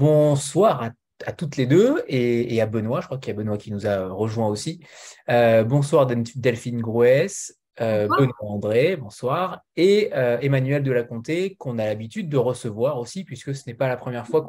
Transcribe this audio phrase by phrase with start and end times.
[0.00, 0.92] bonsoir
[1.26, 3.02] à, toutes les deux et, à Benoît.
[3.02, 4.80] Je crois qu'il y a Benoît qui nous a rejoint aussi.
[5.28, 11.78] Euh, bonsoir Delphine Grouès, euh, Benoît André, bonsoir, et euh, Emmanuel de la Comté, qu'on
[11.78, 14.48] a l'habitude de recevoir aussi, puisque ce n'est pas la première fois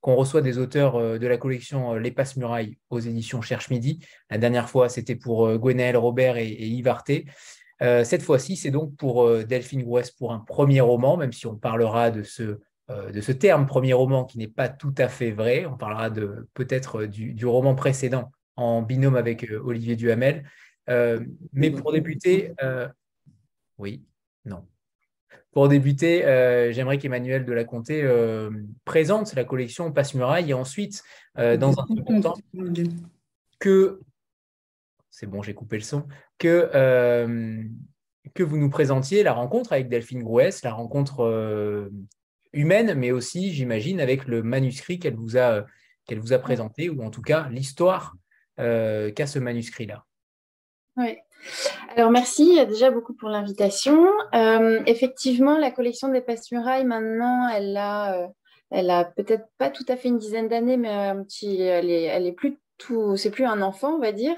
[0.00, 3.98] qu'on reçoit des auteurs de la collection Les Passes-Murailles aux éditions Cherche Midi.
[4.30, 7.26] La dernière fois, c'était pour Gwenaël Robert et, et Yves Arté.
[7.80, 12.12] cette fois-ci, c'est donc pour Delphine Grouès pour un premier roman, même si on parlera
[12.12, 15.66] de ce de ce terme premier roman qui n'est pas tout à fait vrai.
[15.66, 20.44] On parlera de peut-être du, roman précédent en binôme avec euh, Olivier Duhamel.
[20.90, 22.52] Euh, mais pour débuter,
[23.78, 24.04] oui,
[24.44, 24.66] non.
[25.52, 26.22] Pour débuter,
[26.72, 28.06] j'aimerais qu'Emmanuel de la Comté
[28.84, 31.02] présente la collection Passe-Muraille et ensuite,
[31.36, 32.34] dans un second temps,
[33.58, 34.00] que
[35.10, 36.06] c'est bon, j'ai coupé le son,
[36.38, 36.70] que,
[38.34, 41.90] que vous nous présentiez la rencontre avec Delphine Grouès, la rencontre
[42.52, 45.64] humaine, mais aussi, j'imagine, avec le manuscrit qu'elle vous a,
[46.06, 48.14] qu'elle vous a présenté, ou en tout cas l'histoire
[48.60, 50.04] euh, qu'a ce manuscrit-là.
[50.96, 51.16] Oui.
[51.96, 54.06] Alors merci déjà beaucoup pour l'invitation.
[54.34, 58.28] Euh, effectivement, la collection des Passe-Murailles, maintenant, elle a, euh,
[58.70, 62.04] elle a peut-être pas tout à fait une dizaine d'années, mais un petit, elle est,
[62.04, 64.36] elle est plus tout, c'est plus un enfant, on va dire.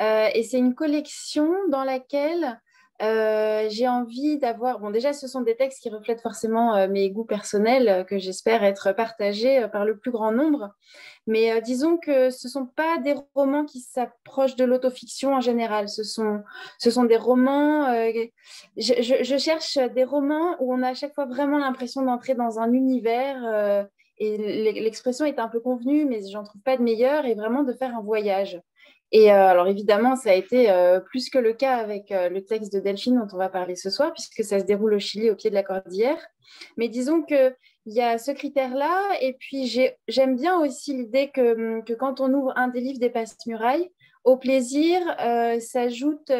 [0.00, 2.60] et c'est une collection dans laquelle
[3.00, 4.80] euh, j'ai envie d'avoir.
[4.80, 8.18] Bon, déjà, ce sont des textes qui reflètent forcément euh, mes goûts personnels, euh, que
[8.18, 10.74] j'espère être partagés par le plus grand nombre.
[11.26, 15.88] Mais disons que ce ne sont pas des romans qui s'approchent de l'autofiction en général.
[15.88, 16.42] Ce sont,
[16.78, 17.92] ce sont des romans.
[18.76, 22.58] Je, je, cherche des romans où on a à chaque fois vraiment l'impression d'entrer dans
[22.58, 23.86] un univers.
[24.16, 27.74] et l'expression est un peu convenue, mais j'en trouve pas de meilleure, et vraiment de
[27.74, 28.58] faire un voyage.
[29.10, 32.44] Et euh, alors évidemment, ça a été euh, plus que le cas avec euh, le
[32.44, 35.30] texte de Delphine dont on va parler ce soir, puisque ça se déroule au Chili,
[35.30, 36.18] au pied de la cordillère.
[36.76, 37.54] Mais disons qu'il
[37.86, 39.66] y a ce critère-là, et puis
[40.08, 43.90] j'aime bien aussi l'idée que, que, quand on ouvre un des livres des Passe-Murailles,
[44.24, 45.00] au plaisir
[45.60, 46.32] s'ajoute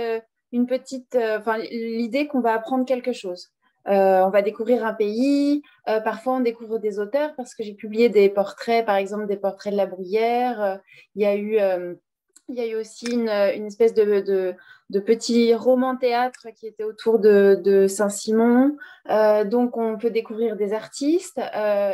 [0.52, 3.48] une petite, enfin l'idée qu'on va apprendre quelque chose.
[3.84, 8.30] on va découvrir un pays, parfois on découvre des auteurs, parce que j'ai publié des
[8.30, 10.80] portraits, par exemple des portraits de la bruyère.
[11.14, 11.58] Il y a eu
[12.48, 14.54] il y a eu aussi une, espèce de,
[15.00, 18.76] petit roman théâtre qui était autour de, Saint-Simon.
[19.10, 21.38] Euh, donc, on peut découvrir des artistes.
[21.38, 21.92] Euh,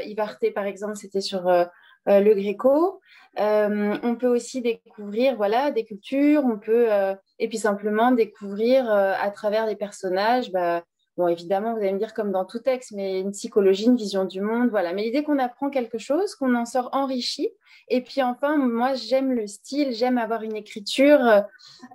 [0.54, 1.64] par exemple, c'était sur euh,
[2.08, 3.00] euh, le Gréco.
[3.36, 6.44] on peut aussi découvrir voilà, des cultures.
[6.44, 6.88] On peut,
[7.38, 10.84] et puis simplement découvrir à travers des personnages bah,
[11.16, 14.24] Bon, évidemment, vous allez me dire comme dans tout texte, mais une psychologie, une vision
[14.24, 14.92] du monde, voilà.
[14.92, 17.50] Mais l'idée qu'on apprend quelque chose, qu'on en sort enrichi.
[17.88, 21.44] Et puis enfin, moi, j'aime le style, j'aime avoir une écriture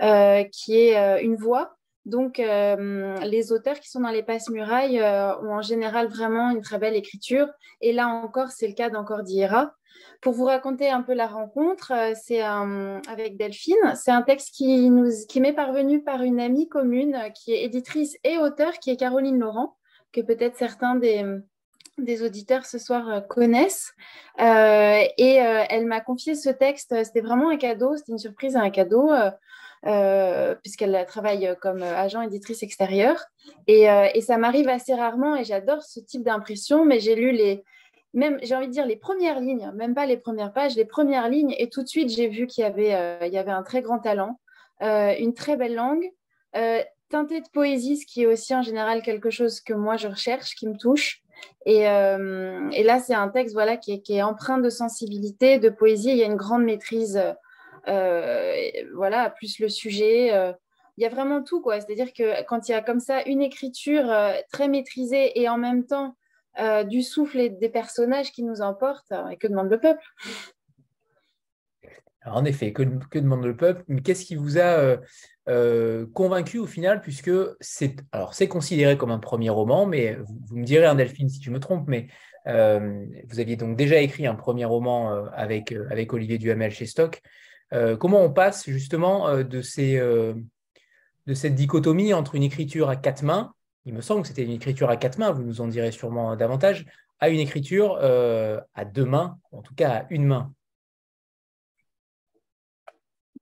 [0.01, 1.75] euh, qui est euh, une voix.
[2.05, 6.79] Donc, euh, les auteurs qui sont dans les passe-murailles ont en général vraiment une très
[6.79, 7.47] belle écriture.
[7.81, 9.73] Et là encore, c'est le cas d'Encore d'Iera.
[10.21, 13.93] Pour vous raconter un peu la rencontre, euh, c'est avec Delphine.
[13.95, 18.37] C'est un texte qui, m'est parvenu par une amie commune euh, qui est éditrice et
[18.37, 19.77] auteur, qui est Caroline Laurent,
[20.11, 23.93] que peut-être certains des, auditeurs ce soir euh, connaissent.
[24.37, 25.35] et
[25.69, 26.95] elle m'a confié ce texte.
[27.03, 29.11] C'était vraiment un cadeau, c'était une surprise un cadeau.
[30.61, 33.23] puisqu'elle travaille comme agent éditrice extérieure.
[33.67, 37.63] Et ça m'arrive assez rarement et j'adore ce type d'impression, mais j'ai lu les,
[38.13, 41.29] même, j'ai envie de dire, les premières lignes, même pas les premières pages, les premières
[41.29, 43.81] lignes, et tout de suite, j'ai vu qu'il y avait, euh, y avait un très
[43.81, 44.39] grand talent,
[44.81, 46.05] euh, une très belle langue,
[46.55, 50.07] euh, teintée de poésie, ce qui est aussi en général quelque chose que moi je
[50.07, 51.21] recherche, qui me touche.
[51.65, 55.69] Et, et là, c'est un texte voilà, qui est, qui, est, empreint de sensibilité, de
[55.69, 56.09] poésie.
[56.09, 57.19] Il y a une grande maîtrise,
[57.85, 60.27] voilà, plus le sujet.
[60.97, 61.63] il y a vraiment tout.
[61.65, 64.13] C'est-à-dire que quand il y a comme ça une écriture
[64.51, 66.15] très maîtrisée et en même temps
[66.57, 69.13] euh, du souffle et des personnages qui nous emportent.
[69.31, 70.03] Et que demande le peuple?
[72.25, 72.83] En effet, que,
[73.19, 73.83] demande le peuple?
[73.87, 74.97] Mais qu'est-ce qui vous a euh,
[75.47, 77.31] euh, convaincu au final, puisque
[77.61, 80.17] c'est considéré comme un premier roman, mais
[80.47, 82.07] vous, me direz, hein, Delphine, si tu me trompes, mais
[82.45, 85.73] vous aviez donc déjà écrit un premier roman avec,
[86.11, 87.21] Olivier Duhamel chez Stock.
[87.99, 93.53] comment on passe justement de cette dichotomie entre une écriture à quatre mains
[93.85, 96.35] il me semble que c'était une écriture à quatre mains, vous nous en direz sûrement
[96.35, 96.85] davantage,
[97.19, 100.53] à une écriture euh, à deux mains, en tout cas à une main.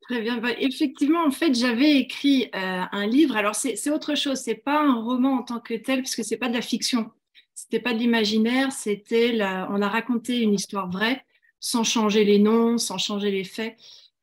[0.02, 0.38] Très bien.
[0.38, 3.36] Bah, effectivement, en fait, j'avais écrit euh, un livre.
[3.36, 4.40] Alors, c'est autre chose.
[4.40, 7.12] C'est pas un roman en tant que tel, puisque c'est pas de la fiction.
[7.54, 8.72] C'était pas de l'imaginaire.
[8.72, 9.38] C'était
[9.70, 11.26] on a raconté une histoire vraie,
[11.60, 13.76] sans changer les noms, sans changer les faits,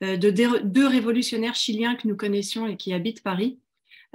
[0.02, 3.58] euh, de deux révolutionnaires chiliens que nous connaissions et qui habitent Paris.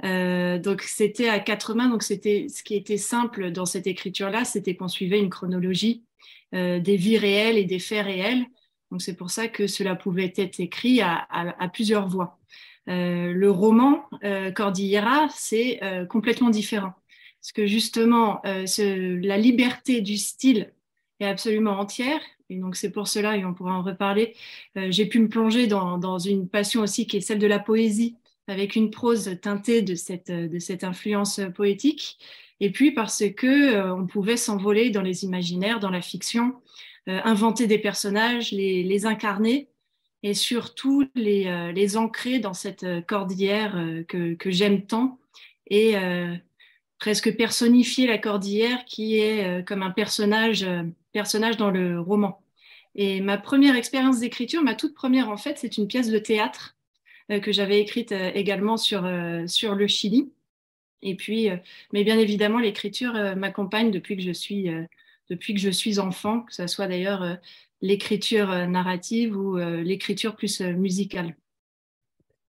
[0.04, 4.44] Euh, donc c'était à quatre mains, donc c'était ce qui était simple dans cette écriture-là,
[4.44, 6.04] c'était qu'on suivait une chronologie
[6.52, 8.44] des vies réelles et des faits réels.
[8.90, 11.28] Donc c'est pour ça que cela pouvait être écrit à,
[11.72, 12.40] plusieurs voix.
[12.88, 14.04] le roman
[14.56, 16.92] Cordillera, c'est complètement différent.
[17.40, 20.72] Parce que justement, la liberté du style
[21.20, 22.20] est absolument entière.
[22.48, 24.34] Et donc c'est pour cela, et on pourra en reparler,
[24.74, 28.16] j'ai pu me plonger dans, dans, une passion aussi qui est celle de la poésie,
[28.46, 32.18] avec une prose teintée de cette, influence poétique.
[32.60, 36.54] Et puis parce que on pouvait s'envoler dans les imaginaires, dans la fiction,
[37.08, 39.68] euh, inventer des personnages, les, incarner
[40.22, 43.72] et surtout les, euh, ancrer dans cette euh, cordillère
[44.06, 45.18] que, j'aime tant
[45.66, 45.94] et
[46.98, 52.42] presque personnifier la cordillère qui est comme un personnage dans le roman.
[52.96, 56.76] Et ma première expérience d'écriture, ma toute première en fait, c'est une pièce de théâtre
[57.38, 59.08] que j'avais écrite également sur,
[59.46, 60.32] sur le Chili.
[61.02, 61.48] Et puis,
[61.92, 64.68] mais bien évidemment, l'écriture m'accompagne depuis que je suis
[65.30, 67.34] depuis que je suis enfant, que ce soit d'ailleurs euh,
[67.80, 71.36] l'écriture euh, narrative ou euh, l'écriture plus musicale.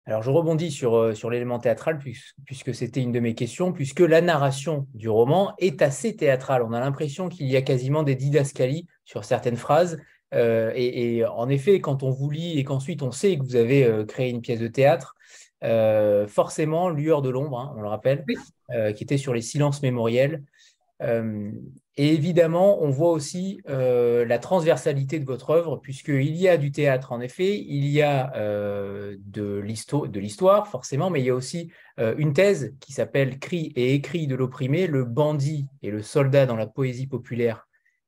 [0.05, 4.21] Alors je rebondis sur, sur l'élément théâtral puisque, c'était une de mes questions, puisque la
[4.21, 6.63] narration du roman est assez théâtrale.
[6.63, 9.99] On a l'impression qu'il y a quasiment des didascalies sur certaines phrases.
[10.37, 14.31] Et, en effet, quand on vous lit et qu'ensuite on sait que vous avez créé
[14.31, 15.15] une pièce de théâtre,
[16.29, 18.25] forcément, Lueur de l'ombre, hein, on le rappelle,
[18.95, 20.43] qui était sur les silences mémoriels,
[21.03, 21.51] euh,
[21.99, 26.73] et évidemment, on voit aussi euh, la transversalité de votre œuvre, puisqu'il y a du
[26.73, 31.71] théâtre, en effet, il y a euh, de l'histoire, forcément, mais il y a aussi
[32.19, 36.57] une thèse qui s'appelle Cri et écrit de l'opprimé, le bandit et le soldat dans
[36.57, 37.66] la poésie populaire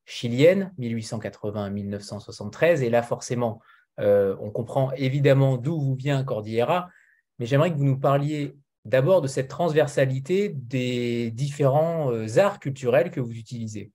[0.09, 2.81] chilienne, 1880-1973.
[2.81, 3.61] Et là, forcément,
[3.97, 6.89] on comprend évidemment d'où vous vient Cordillera,
[7.37, 13.11] mais j'aimerais que vous nous parliez d'abord de cette transversalité des différents euh, arts culturels
[13.11, 13.91] que vous utilisez.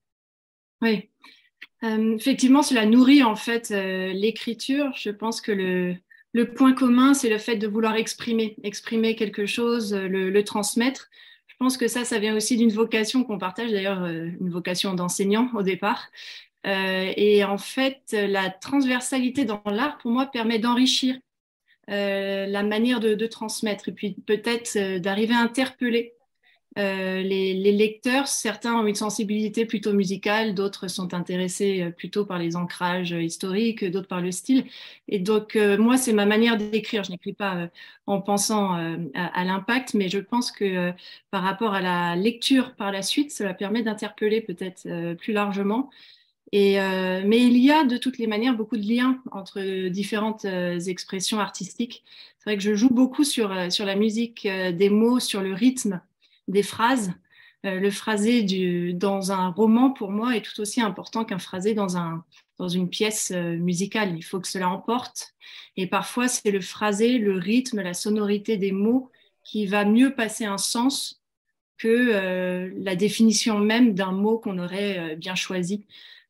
[0.81, 1.09] Oui,
[1.83, 4.91] euh, effectivement, cela nourrit en fait euh, l'écriture.
[4.95, 9.93] Je pense que le, point commun, c'est le fait de vouloir exprimer, exprimer quelque chose,
[9.93, 11.09] le, transmettre.
[11.55, 15.49] Je pense que ça, ça vient aussi d'une vocation qu'on partage, d'ailleurs, une vocation d'enseignant
[15.53, 16.09] au départ.
[16.65, 21.15] et en fait, la transversalité dans l'art, pour moi, permet d'enrichir
[21.91, 26.15] euh, la manière de, transmettre et puis peut-être euh, d'arriver à interpeller
[26.77, 28.27] euh, les, lecteurs.
[28.27, 34.07] Certains ont une sensibilité plutôt musicale, d'autres sont intéressés plutôt par les ancrages historiques, d'autres
[34.07, 34.65] par le style.
[35.07, 37.03] Et donc, moi, c'est ma manière d'écrire.
[37.03, 37.69] Je n'écris pas
[38.07, 38.73] en pensant
[39.13, 40.91] à, l'impact, mais je pense que
[41.31, 45.89] par rapport à la lecture par la suite, cela permet d'interpeller peut-être plus largement
[46.55, 50.79] euh, mais il y a de toutes les manières beaucoup de liens entre différentes euh,
[50.79, 52.03] expressions artistiques.
[52.39, 55.53] C'est vrai que je joue beaucoup sur, euh, sur la musique des mots, sur le
[55.53, 56.01] rythme
[56.47, 57.11] des phrases.
[57.63, 61.97] le phrasé du, dans un roman, pour moi, est tout aussi important qu'un phrasé dans,
[61.97, 62.23] un,
[62.59, 64.15] dans une pièce musicale.
[64.15, 65.33] Il faut que cela emporte.
[65.77, 69.11] Et parfois, c'est le phrasé, le rythme, la sonorité des mots
[69.43, 71.21] qui va mieux passer un sens
[71.77, 75.85] que la définition même d'un mot qu'on aurait bien choisi.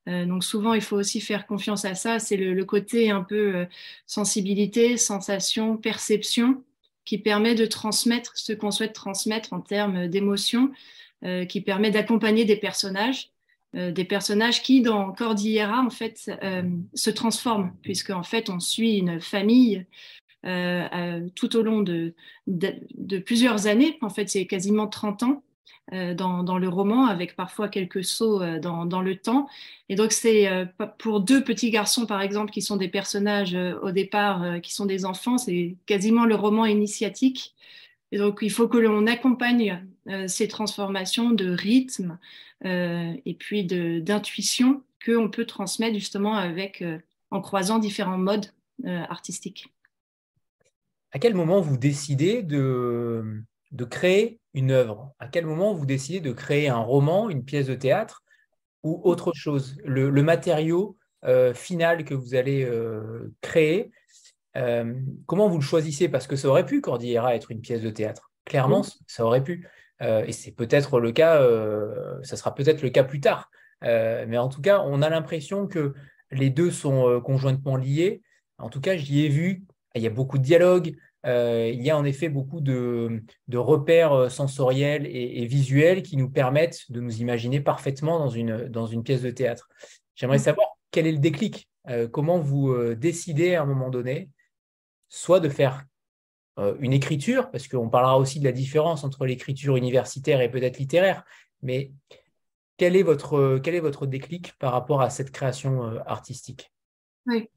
[0.07, 2.19] Euh, donc souvent, il faut aussi faire confiance à ça.
[2.19, 3.65] C'est le, côté un peu euh,
[4.05, 6.63] sensibilité, sensation, perception
[7.05, 10.71] qui permet de transmettre ce qu'on souhaite transmettre en termes d'émotion,
[11.23, 13.29] euh, qui permet d'accompagner des personnages,
[13.73, 16.31] des personnages qui, dans Cordillera, en fait,
[16.93, 19.85] se transforment, puisque fait, on suit une famille
[21.35, 22.13] tout au long de,
[22.47, 23.97] de, plusieurs années.
[23.99, 25.43] En fait, c'est quasiment 30 ans.
[25.93, 29.47] Euh, dans, le roman, avec parfois quelques sauts euh, dans, le temps.
[29.87, 30.65] Et donc, c'est euh,
[30.97, 35.05] pour deux petits garçons, par exemple, qui sont des personnages au départ, qui sont des
[35.05, 37.53] enfants, c'est quasiment le roman initiatique.
[38.11, 39.85] Et donc, il faut que l'on accompagne
[40.27, 42.17] ces transformations de rythme
[42.63, 46.83] et puis d'intuition qu'on peut transmettre justement avec,
[47.29, 48.47] en croisant différents modes
[48.85, 49.67] artistiques.
[51.11, 53.43] À quel moment vous décidez de,
[53.75, 57.67] de créer une œuvre À quel moment vous décidez de créer un roman, une pièce
[57.67, 58.23] de théâtre
[58.83, 59.77] ou autre chose?
[59.83, 63.91] Le, matériau euh, final que vous allez euh, créer,
[64.55, 64.93] euh,
[65.25, 66.07] comment vous le choisissez?
[66.07, 68.31] Parce que ça aurait pu, Cordillera, être une pièce de théâtre.
[68.45, 69.67] Clairement, ça aurait pu.
[69.99, 71.41] et c'est peut-être le cas,
[72.21, 73.49] ça sera peut-être le cas plus tard.
[73.81, 75.95] mais en tout cas, on a l'impression que
[76.31, 78.21] les deux sont conjointement liés.
[78.59, 79.65] En tout cas, j'y ai vu,
[79.95, 84.13] il y a beaucoup de dialogues, euh, il y a en effet beaucoup de, repères
[84.13, 89.03] euh, sensoriels et, visuels qui nous permettent de nous imaginer parfaitement dans une, dans une
[89.03, 89.69] pièce de théâtre.
[90.15, 90.41] J'aimerais mm.
[90.41, 94.29] savoir quel est le déclic, euh, comment vous décidez à un moment donné,
[95.09, 95.85] soit de faire
[96.79, 101.25] une écriture, parce qu'on parlera aussi de la différence entre l'écriture universitaire et peut-être littéraire,
[101.61, 101.91] mais
[102.77, 106.71] quel est votre, quel est votre déclic par rapport à cette création artistique?
[107.25, 107.49] Oui.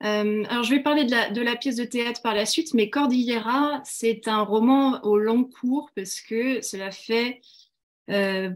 [0.00, 4.28] Alors, je vais parler de la, pièce de théâtre par la suite, mais Cordillera, c'est
[4.28, 7.40] un roman au long cours parce que cela fait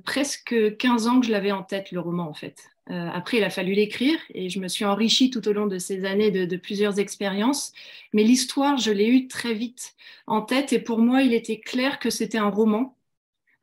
[0.04, 2.70] presque 15 ans que je l'avais en tête, le roman, en fait.
[2.90, 5.78] Euh, après, il a fallu l'écrire et je me suis enrichie tout au long de
[5.78, 7.72] ces années de, plusieurs expériences.
[8.12, 9.94] Mais l'histoire, je l'ai eue très vite
[10.26, 12.96] en tête et pour moi, il était clair que c'était un roman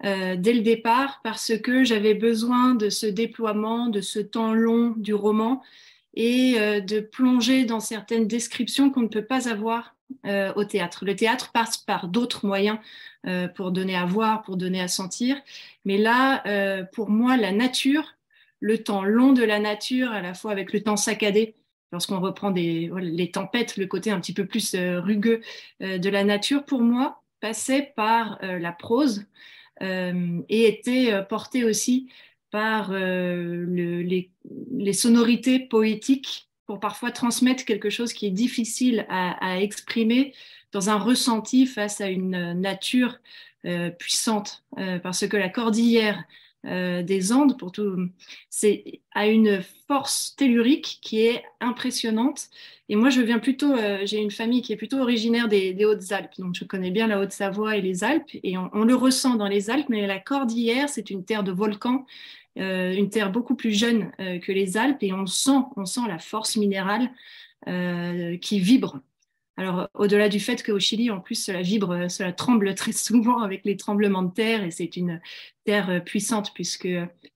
[0.05, 4.93] euh, dès le départ parce que j'avais besoin de ce déploiement, de ce temps long
[4.97, 5.61] du roman
[6.17, 9.95] et euh, de plonger dans certaines descriptions qu'on ne peut pas avoir
[10.55, 11.03] au théâtre.
[11.03, 12.77] Le théâtre passe par d'autres moyens
[13.55, 15.35] pour donner à voir, pour donner à sentir.
[15.83, 18.15] Mais là, pour moi, la nature
[18.59, 21.55] le temps long de la nature, à la fois avec le temps saccadé,
[21.91, 25.41] lorsqu'on reprend les tempêtes, le côté un petit peu plus euh, rugueux
[25.81, 29.25] euh, de la nature, pour moi, passait par euh, la prose
[29.79, 32.09] et était porté aussi
[32.51, 34.29] par les,
[34.93, 40.33] sonorités poétiques pour parfois transmettre quelque chose qui est difficile à exprimer
[40.71, 43.19] dans un ressenti face à une nature
[43.99, 44.63] puissante,
[45.03, 46.23] parce que la cordillère
[46.67, 48.09] euh, des Andes, pour tout,
[48.49, 52.49] c'est à une force tellurique qui est impressionnante.
[52.89, 56.33] Et moi, je viens plutôt, euh, j'ai une famille qui est plutôt originaire des, Hautes-Alpes,
[56.39, 59.69] donc je connais bien la Haute-Savoie et les Alpes, et on, le ressent dans les
[59.69, 62.05] Alpes, mais la Cordillère, c'est une terre de volcans,
[62.59, 66.19] euh, une terre beaucoup plus jeune que les Alpes, et on sent, on sent la
[66.19, 67.11] force minérale
[68.39, 69.01] qui vibre.
[69.59, 73.65] Alors, au-delà du fait qu'au Chili, en plus, cela vibre, cela tremble très souvent avec
[73.65, 75.19] les tremblements de terre et c'est une
[75.63, 76.87] terre euh, puissante puisque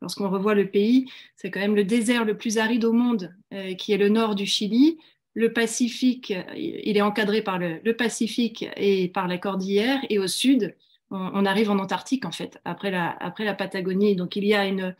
[0.01, 3.73] lorsqu'on revoit le pays, c'est quand même le désert le plus aride au monde euh,
[3.73, 4.99] qui est le nord du Chili.
[5.33, 10.75] Le Pacifique, il est encadré par le, Pacifique et par la cordillère et au sud,
[11.09, 14.17] on, arrive en Antarctique en fait, après la, Patagonie.
[14.17, 14.93] Donc, il y a une,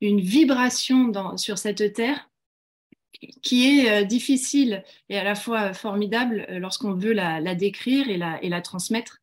[0.00, 2.30] vibration sur cette terre
[3.42, 8.16] qui est euh, difficile et à la fois formidable euh, lorsqu'on veut la, décrire et
[8.16, 9.20] la, et la transmettre,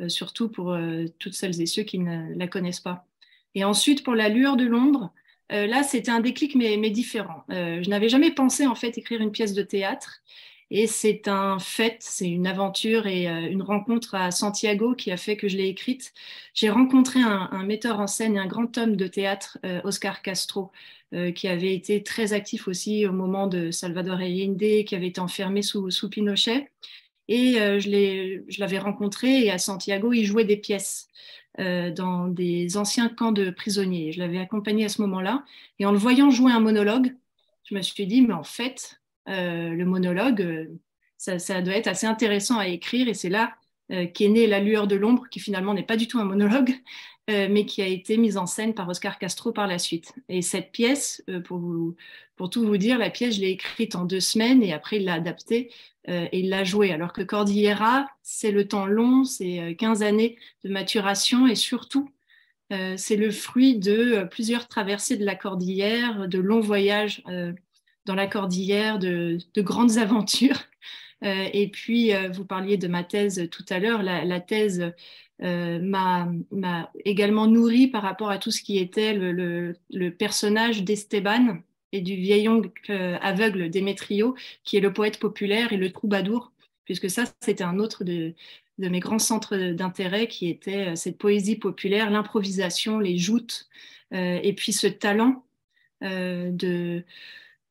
[0.00, 0.76] euh, surtout pour
[1.18, 3.06] toutes celles et ceux qui ne la connaissent pas.
[3.54, 5.12] Et ensuite, pour la lueur de l'ombre,
[5.50, 7.42] là, c'était un déclic, mais, mais différent.
[7.48, 10.22] je n'avais jamais pensé, en fait, écrire une pièce de théâtre.
[10.70, 15.36] Et c'est un fait, c'est une aventure et une rencontre à Santiago qui a fait
[15.36, 16.12] que je l'ai écrite.
[16.52, 20.70] J'ai rencontré un, metteur en scène et un grand homme de théâtre, Oscar Castro,
[21.14, 25.22] euh, qui avait été très actif aussi au moment de Salvador Allende, qui avait été
[25.22, 26.70] enfermé sous, sous Pinochet.
[27.28, 31.08] Et euh, je l'avais rencontré et à Santiago, il jouait des pièces
[31.60, 34.12] euh, dans des anciens camps de prisonniers.
[34.12, 35.44] Je l'avais accompagné à ce moment-là.
[35.78, 37.16] Et en le voyant jouer un monologue,
[37.64, 40.70] je me suis dit, mais en fait, le monologue,
[41.16, 43.08] ça, ça, doit être assez intéressant à écrire.
[43.08, 43.54] Et c'est là
[43.88, 46.74] qu'est née La lueur de l'ombre, qui finalement n'est pas du tout un monologue,
[47.30, 50.14] euh, mais qui a été mise en scène par Oscar Castro par la suite.
[50.30, 51.60] Et cette pièce, euh, pour,
[52.36, 55.04] pour tout vous dire, la pièce, je l'ai écrite en deux semaines et après, il
[55.04, 55.70] l'a adaptée
[56.08, 56.90] euh, et il l'a jouée.
[56.90, 62.10] Alors que Cordillera, c'est le temps long, c'est 15 années de maturation et surtout,
[62.96, 67.22] c'est le fruit de plusieurs traversées de la cordillère, de longs voyages
[68.08, 70.64] dans la cordillère, de, de grandes aventures.
[71.22, 74.92] et puis, vous parliez de ma thèse tout à l'heure, la, thèse
[75.42, 76.28] euh, m'a
[77.04, 79.74] également nourri par rapport à tout ce qui était le,
[80.10, 81.58] personnage d'Esteban
[81.92, 84.34] et du vieil oncle euh, aveugle Démétrio,
[84.64, 86.52] qui est le poète populaire et le troubadour,
[86.84, 88.34] puisque ça, c'était un autre de,
[88.78, 93.68] mes grands centres d'intérêt qui était euh, cette poésie populaire, l'improvisation, les joutes,
[94.10, 95.44] et puis ce talent
[96.00, 97.04] de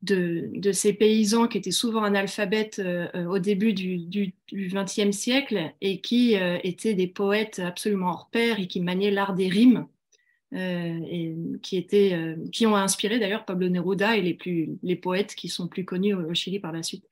[0.04, 6.01] de, ces paysans qui étaient souvent analphabètes euh, euh, au début du XXe siècle et
[6.01, 9.88] qui euh, étaient des poètes absolument hors pair et qui maniaient l'art des rimes.
[10.54, 15.50] et qui, étaient, qui ont inspiré d'ailleurs Pablo Neruda et les, plus, les poètes qui
[15.50, 17.06] sont plus connus au, Chili par la suite.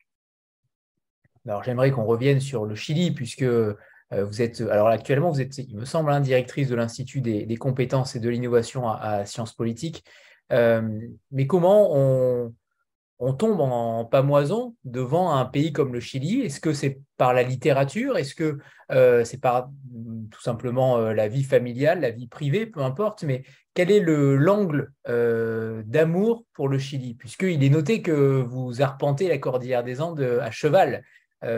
[1.45, 5.75] Alors j'aimerais qu'on revienne sur le Chili, puisque vous êtes, alors actuellement, vous êtes, il
[5.75, 10.05] me semble, hein, directrice de l'Institut des, compétences et de l'innovation à, à, Sciences Politiques.
[10.49, 12.53] mais comment on,
[13.19, 17.43] on tombe en pamoison devant un pays comme le Chili Est-ce que c'est par la
[17.43, 18.17] littérature?
[18.17, 18.59] Est-ce que
[18.91, 19.69] euh, c'est par
[20.31, 23.43] tout simplement euh, la vie familiale, la vie privée, peu importe Mais
[23.73, 27.13] quel est l'angle euh, d'amour pour le Chili?
[27.15, 31.03] Puisqu'il est noté que vous arpentez la cordillère des Andes à cheval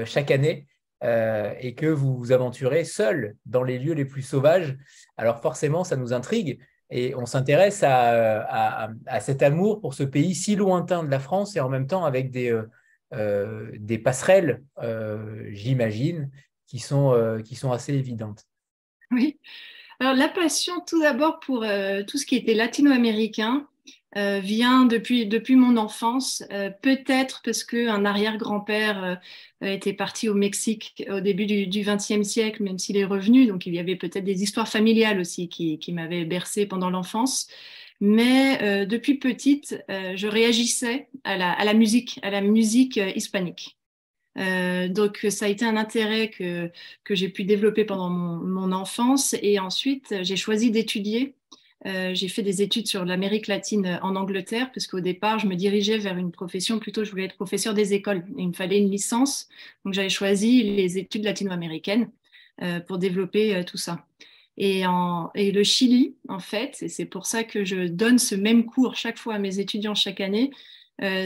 [0.03, 0.67] chaque année
[1.01, 4.75] et que vous vous aventurez seul dans les lieux les plus sauvages.
[5.15, 6.59] Alors forcément, ça nous intrigue.
[6.89, 8.89] Et on s'intéresse à,
[9.19, 12.31] cet amour pour ce pays si lointain de la France et en même temps avec
[12.31, 12.69] des, euh,
[13.13, 16.29] euh, des passerelles, euh, j'imagine,
[16.65, 18.45] qui, qui sont assez évidentes.
[19.11, 19.39] Oui.
[19.99, 21.65] Alors, la passion, tout d'abord, pour
[22.07, 23.67] tout ce qui était latino-américain,
[24.17, 29.19] euh, vient depuis, depuis mon enfance, euh, peut-être parce qu'un arrière-grand-père
[29.63, 33.67] euh, était parti au Mexique au début du XXe siècle, même s'il est revenu, donc
[33.67, 37.47] il y avait peut-être des histoires familiales aussi qui, qui m'avaient bercé pendant l'enfance.
[37.99, 43.77] Mais depuis petite, je réagissais à la, à la, musique, à la musique hispanique.
[44.35, 46.71] donc ça a été un intérêt que,
[47.03, 51.36] que j'ai pu développer pendant mon, mon enfance et ensuite j'ai choisi d'étudier
[51.85, 55.47] euh, j'ai fait des études sur l'Amérique latine euh, en Angleterre, parce qu'au départ, je
[55.47, 58.25] me dirigeais vers une profession, plutôt je voulais être professeur des écoles.
[58.37, 59.47] il me fallait une licence,
[59.85, 62.09] donc j'avais choisi les études latino-américaines
[62.63, 64.05] euh, pour développer tout ça.
[64.59, 64.81] Et,
[65.35, 68.95] et, le Chili, en fait, et c'est pour ça que je donne ce même cours
[68.95, 70.49] chaque fois à mes étudiants chaque année,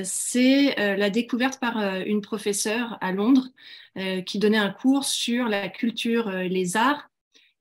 [0.03, 3.47] c'est la découverte par une professeure à Londres
[4.25, 7.09] qui donnait un cours sur la culture, les arts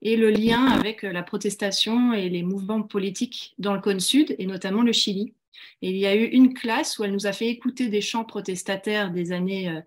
[0.02, 4.34] et le lien avec euh, la protestation et les mouvements politiques dans le cône sud,
[4.38, 5.34] et notamment le Chili.
[5.82, 8.24] Et il y a eu une classe où elle nous a fait écouter des chants
[8.24, 9.82] protestataires des années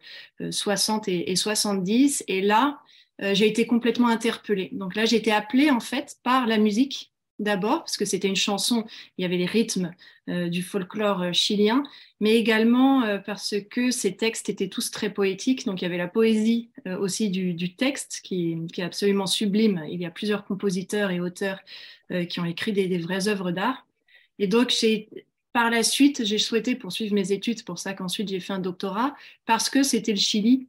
[0.49, 2.23] 60 euh, et 70.
[2.27, 2.79] Et là,
[3.21, 4.69] euh, j'ai été complètement interpellée.
[4.73, 7.12] Donc là, j'ai été appelée en fait par la musique
[7.43, 8.85] d'abord, parce que c'était une chanson,
[9.17, 9.91] il y avait les rythmes
[10.29, 11.83] euh, du folklore euh, chilien,
[12.21, 15.65] mais également euh, parce que ces textes étaient tous très poétiques.
[15.65, 16.69] Donc il y avait la poésie
[16.99, 19.83] aussi du, texte qui, est absolument sublime.
[19.89, 21.59] Il y a plusieurs compositeurs et auteurs
[22.29, 23.85] qui ont écrit des, des vraies œuvres d'art.
[24.39, 24.73] Et donc
[25.51, 28.59] par la suite, j'ai souhaité poursuivre mes études, c'est pour ça qu'ensuite j'ai fait un
[28.59, 30.67] doctorat, parce que c'était le Chili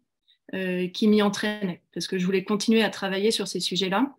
[0.93, 4.15] qui m'y entraînait, parce que je voulais continuer à travailler sur ces sujets-là.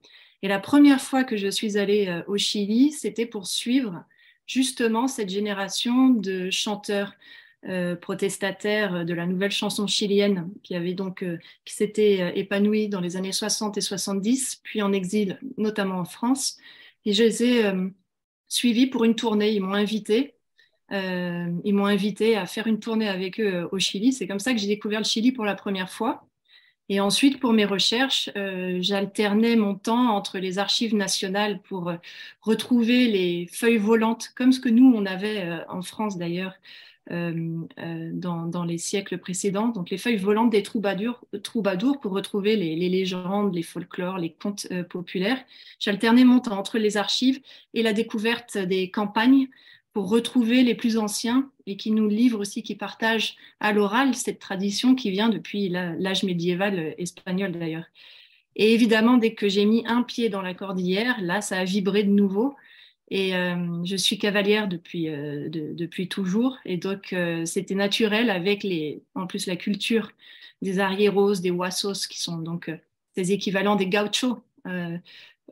[0.45, 4.05] Et la première fois que je suis allée euh, au Chili, c'était pour suivre
[4.45, 7.15] justement cette génération de chanteurs
[7.67, 13.01] euh, protestataires de la nouvelle chanson chilienne qui avait donc euh, qui s'était épanouie dans
[13.01, 16.59] les années 60 et 70, puis en exil, notamment en France.
[17.05, 17.71] Et je les ai
[18.47, 19.51] suivis pour une tournée.
[19.51, 20.35] Ils m'ont invité.
[20.91, 24.13] ils m'ont invité à faire une tournée avec eux au Chili.
[24.13, 26.27] C'est comme ça que j'ai découvert le Chili pour la première fois.
[26.89, 31.97] Et ensuite, pour mes recherches, euh, j'alternais mon temps entre les archives nationales pour euh,
[32.41, 36.53] retrouver les feuilles volantes, comme ce que nous, on avait euh, en France d'ailleurs
[37.07, 39.67] dans, les siècles précédents.
[39.67, 44.31] Donc les feuilles volantes des troubadours, troubadours pour retrouver les, les, légendes, les folklores, les
[44.33, 45.37] contes populaires.
[45.77, 47.39] J'alternais mon temps entre les archives
[47.75, 49.49] et la découverte des campagnes
[49.95, 54.39] pour retrouver les plus anciens et qui nous livrent aussi, qui partagent à l'oral cette
[54.39, 57.85] tradition qui vient depuis l'âge médiéval euh, espagnol d'ailleurs.
[58.57, 62.03] Et évidemment, dès que j'ai mis un pied dans la cordillère, là, ça a vibré
[62.03, 62.57] de nouveau.
[63.09, 66.57] Et euh, je suis cavalière depuis, euh, depuis toujours.
[66.65, 70.11] Et donc, c'était naturel avec les, en plus la culture
[70.61, 72.69] des arrieros, des huasos, qui sont donc
[73.15, 74.41] des équivalents des gauchos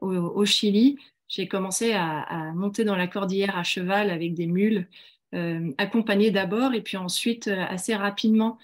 [0.01, 0.97] au, Chili
[1.33, 4.87] j'ai commencé à, monter dans la cordillère à cheval avec des mules,
[5.33, 8.59] euh, accompagnées d'abord et puis ensuite euh, assez rapidement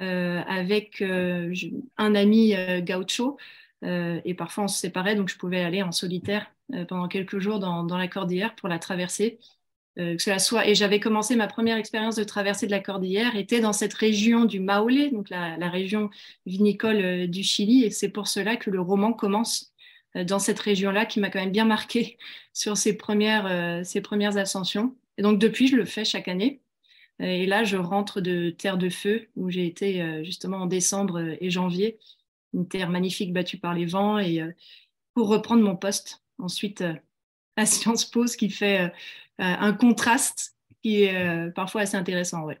[0.00, 3.36] euh, avec un ami gaucho.
[3.82, 6.50] et parfois on se séparait, donc je pouvais aller en solitaire
[6.88, 9.38] pendant quelques jours dans, la cordillère pour la traverser.
[9.96, 13.72] cela soit, et j'avais commencé ma première expérience de traversée de la cordillère, était dans
[13.72, 16.10] cette région du Maule, donc la, région
[16.46, 19.72] vinicole du Chili, et c'est pour cela que le roman commence
[20.24, 22.18] dans cette région-là qui m'a quand même bien marqué
[22.52, 24.94] sur ces premières, euh, ces premières ascensions.
[25.18, 26.60] Et donc depuis, je le fais chaque année.
[27.18, 31.36] Et là, je rentre de Terre de Feu, où j'ai été euh, justement en décembre
[31.40, 31.98] et janvier,
[32.52, 34.42] une terre magnifique battue par les vents, et
[35.14, 36.84] pour reprendre mon poste ensuite
[37.56, 38.92] à Sciences Po, ce qui fait
[39.38, 42.44] un contraste qui est parfois assez intéressant.
[42.44, 42.58] Ouais.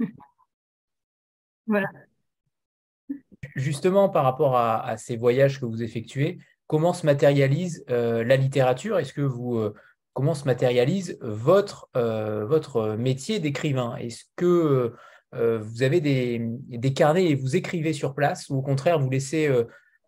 [1.66, 1.88] voilà.
[3.56, 6.38] Justement, par rapport à, ces voyages que vous effectuez,
[6.68, 8.98] comment se matérialise euh, la littérature?
[8.98, 9.74] Est-ce que vous euh,
[10.12, 13.96] comment se matérialise votre, euh, votre métier d'écrivain?
[13.96, 14.94] Est-ce que
[15.32, 19.46] vous avez des, des, carnets et vous écrivez sur place ou au contraire vous laissez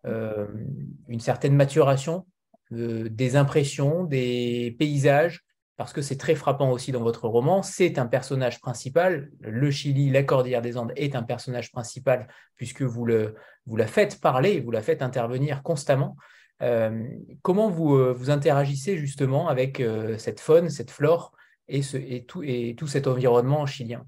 [0.03, 2.25] une certaine maturation
[2.71, 5.45] des impressions, des paysages?
[5.77, 9.29] Parce que c'est très frappant aussi dans votre roman, c'est un personnage principal.
[9.41, 13.35] Le Chili, la Cordillère des Andes est un personnage principal puisque vous, le,
[13.67, 16.17] vous la faites parler, vous la faites intervenir constamment.
[16.61, 17.07] Euh,
[17.41, 21.31] comment vous, euh, vous interagissez justement avec euh, cette faune, cette flore
[21.67, 21.81] et,
[22.25, 24.05] tout, et tout cet environnement chilien?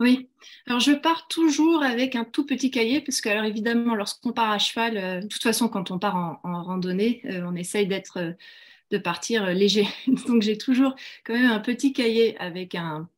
[0.00, 0.28] Oui,
[0.66, 4.50] alors je pars toujours avec un tout petit cahier, parce que alors évidemment, lorsqu'on part
[4.50, 8.34] à cheval, de toute façon, quand on part en, randonnée, on essaye d'être,
[8.90, 9.86] de partir léger.
[10.26, 13.08] Donc j'ai toujours quand même un petit cahier avec un,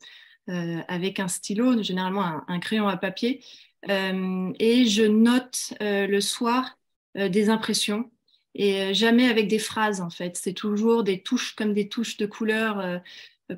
[0.47, 3.43] avec un stylo, généralement un, crayon à papier,
[3.89, 6.77] et je note le soir
[7.17, 8.11] des impressions
[8.55, 10.37] et jamais avec des phrases en fait.
[10.37, 13.01] C'est toujours des touches comme des touches de couleurs,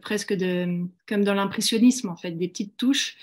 [0.03, 3.17] presque de, comme dans l'impressionnisme en fait, des petites touches,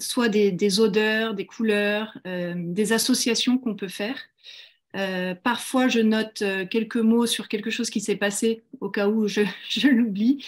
[0.00, 4.18] soit des, odeurs, des couleurs, des associations qu'on peut faire.
[4.96, 9.08] Euh, parfois, je note euh, quelques mots sur quelque chose qui s'est passé au cas
[9.08, 9.42] où je,
[9.88, 10.44] l'oublie.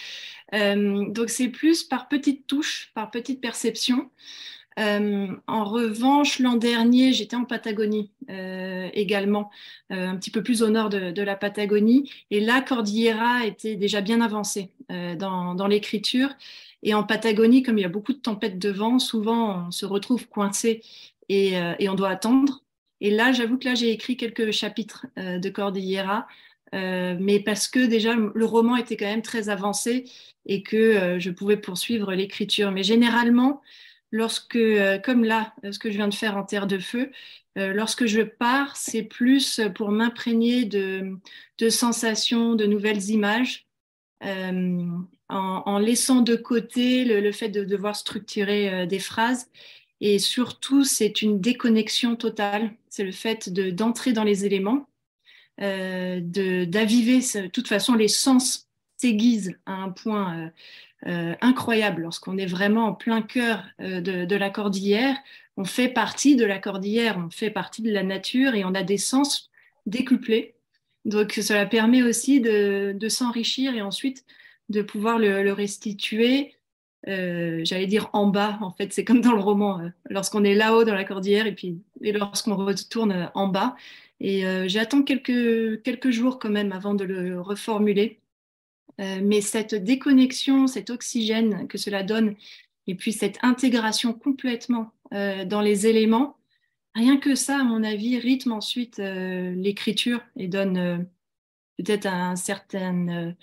[0.53, 4.09] Euh, donc, c'est plus par petites touches, par petites perceptions.
[4.79, 8.11] En revanche, l'an dernier, j'étais en Patagonie
[8.93, 9.49] également,
[9.89, 12.09] un petit peu plus au nord de, la Patagonie.
[12.31, 16.29] Et là, Cordillera était déjà bien avancée dans, l'écriture.
[16.81, 19.85] Et en Patagonie, comme il y a beaucoup de tempêtes de vent, souvent on se
[19.85, 20.81] retrouve coincé
[21.27, 21.57] et
[21.89, 22.63] on doit attendre.
[23.01, 26.27] Et là, j'avoue que là, j'ai écrit quelques chapitres euh, de Cordillera,
[26.75, 30.05] euh, mais parce que déjà, le roman était quand même très avancé
[30.45, 32.71] et que euh, je pouvais poursuivre l'écriture.
[32.71, 33.61] Mais généralement,
[34.11, 34.57] lorsque,
[35.03, 37.11] comme là, ce que je viens de faire en Terre de Feu,
[37.55, 41.19] lorsque je pars, c'est plus pour m'imprégner de,
[41.69, 43.67] sensations, de nouvelles images.
[44.21, 49.49] En, laissant de côté le, fait de devoir structurer des phrases
[50.01, 52.71] et surtout, c'est une déconnexion totale.
[52.89, 54.87] C'est le fait d'entrer dans les éléments,
[55.61, 57.19] euh, d'aviver.
[57.19, 60.51] De toute façon, les sens s'aiguisent à un point
[61.07, 65.15] euh, incroyable lorsqu'on est vraiment en plein cœur euh, de, la cordillère.
[65.55, 68.83] On fait partie de la cordillère, on fait partie de la nature et on a
[68.83, 69.49] des sens
[69.85, 70.55] décuplés.
[71.05, 74.25] Donc, cela permet aussi de, s'enrichir et ensuite
[74.67, 76.53] de pouvoir le, restituer
[77.07, 80.83] euh, j'allais dire en bas, en fait, c'est comme dans le roman, lorsqu'on est là-haut
[80.83, 83.77] dans la cordillère et puis et lorsqu'on retourne en bas.
[84.19, 88.18] Et j'attends quelques, quelques jours quand même avant de le reformuler.
[88.97, 92.35] Mais cette déconnexion, cet oxygène que cela donne,
[92.87, 96.37] et puis cette intégration complètement dans les éléments,
[96.95, 101.07] rien que ça, à mon avis, rythme ensuite l'écriture et donne
[101.77, 103.33] peut-être un certain,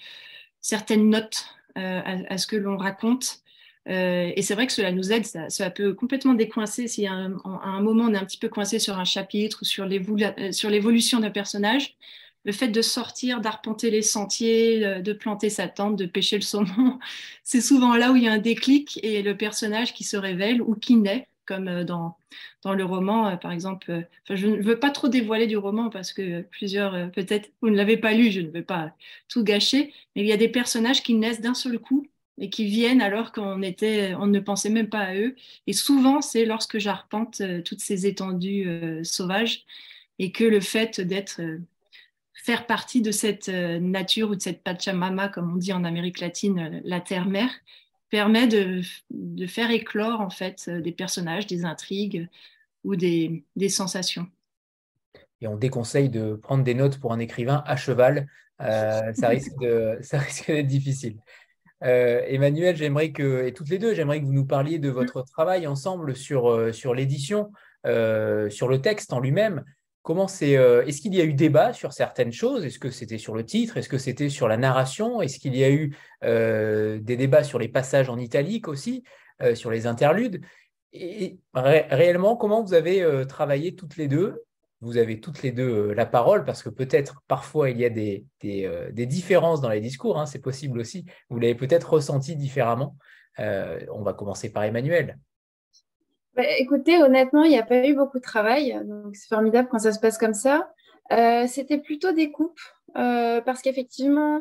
[0.61, 3.43] certaines notes à, ce que l'on raconte.
[3.89, 7.81] Euh, et c'est vrai que cela nous aide, ça, peut complètement décoincer si à un,
[7.81, 11.31] moment on est un petit peu coincé sur un chapitre ou sur euh, l'évolution d'un
[11.31, 11.97] personnage.
[12.47, 16.43] Le fait de sortir, d'arpenter les sentiers, euh, de planter sa tente, de pêcher le
[16.43, 16.99] saumon,
[17.45, 20.63] c'est souvent là où il y a un déclic et le personnage qui se révèle
[20.63, 22.17] ou qui naît, comme dans,
[22.63, 24.07] dans le roman, par exemple.
[24.31, 27.97] je ne veux pas trop dévoiler du roman parce que plusieurs, peut-être, vous ne l'avez
[27.99, 28.95] pas lu, je ne veux pas
[29.29, 32.07] tout gâcher, mais il y a des personnages qui naissent d'un seul coup
[32.39, 35.35] et qui viennent alors qu'on ne pensait même pas à eux.
[35.67, 39.65] Et souvent, c'est lorsque j'arpente euh, toutes ces étendues euh, sauvages
[40.19, 41.59] et que le fait d'être, euh,
[42.37, 46.81] faire partie de cette nature ou de cette Pachamama, comme on dit en Amérique latine,
[46.85, 47.51] la terre-mère,
[48.11, 52.29] permet de, de, faire éclore en fait des personnages, des intrigues
[52.85, 54.29] ou des, des sensations.
[55.41, 58.29] Et on déconseille de prendre des notes pour un écrivain à cheval.
[58.59, 61.19] ça risque d'être difficile.
[61.85, 65.23] Euh, Emmanuel, j'aimerais que, et toutes les deux, j'aimerais que vous nous parliez de votre
[65.23, 67.53] travail ensemble sur, euh, sur l'édition,
[67.87, 69.65] euh, sur le texte en lui-même.
[70.07, 72.65] Comment c'est Est-ce qu'il y a eu débat sur certaines choses?
[72.65, 73.77] Est-ce que c'était sur le titre?
[73.77, 75.21] Est-ce que c'était sur la narration?
[75.21, 79.03] Est-ce qu'il y a eu des débats sur les passages en italique aussi,
[79.55, 80.43] sur les interludes?
[80.93, 84.47] Et réellement, comment vous avez travaillé toutes les deux?
[84.81, 87.91] Vous avez toutes les deux euh, la parole parce que peut-être parfois il y a
[87.91, 91.07] des, euh, différences dans les discours, hein, c'est possible aussi.
[91.31, 92.97] Vous l'avez peut-être ressenti différemment.
[93.39, 95.19] Euh, on va commencer par Emmanuel.
[96.37, 99.79] Bah, écoutez, honnêtement, il n'y a pas eu beaucoup de travail, donc c'est formidable quand
[99.79, 100.71] ça se passe comme ça.
[101.47, 102.61] C'était plutôt des coupes.
[102.97, 104.41] Euh, parce qu'effectivement,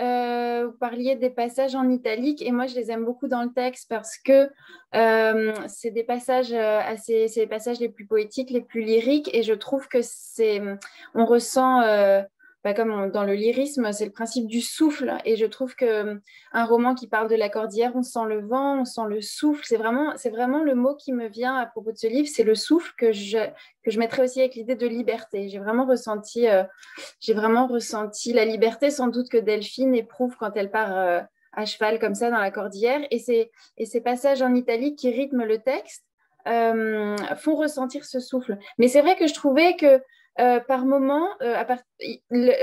[0.00, 3.52] euh, vous parliez des passages en italique et moi je les aime beaucoup dans le
[3.52, 4.50] texte parce que
[4.96, 9.44] euh, c'est des passages assez, c'est les passages les plus poétiques, les plus lyriques et
[9.44, 10.60] je trouve que c'est,
[11.14, 11.80] on ressent
[12.64, 15.16] bah, comme dans le lyrisme, c'est le principe du souffle.
[15.24, 16.14] Et je trouve que euh,
[16.52, 19.64] un roman qui parle de la cordillère, on sent le vent, on sent le souffle.
[19.64, 22.44] C'est vraiment, c'est vraiment le mot qui me vient à propos de ce livre, c'est
[22.44, 23.38] le souffle que je,
[23.82, 25.48] que je mettrais aussi avec l'idée de liberté.
[25.48, 26.62] J'ai vraiment ressenti, euh,
[27.18, 31.20] j'ai vraiment ressenti la liberté, sans doute que Delphine éprouve quand elle part euh,
[31.52, 33.00] à cheval comme ça dans la cordillère.
[33.10, 36.04] Et, c'est, et ces passages en italique qui rythment le texte
[36.44, 38.58] font ressentir ce souffle.
[38.76, 40.02] Mais c'est vrai que je trouvais que
[40.40, 41.64] euh, par moment, euh,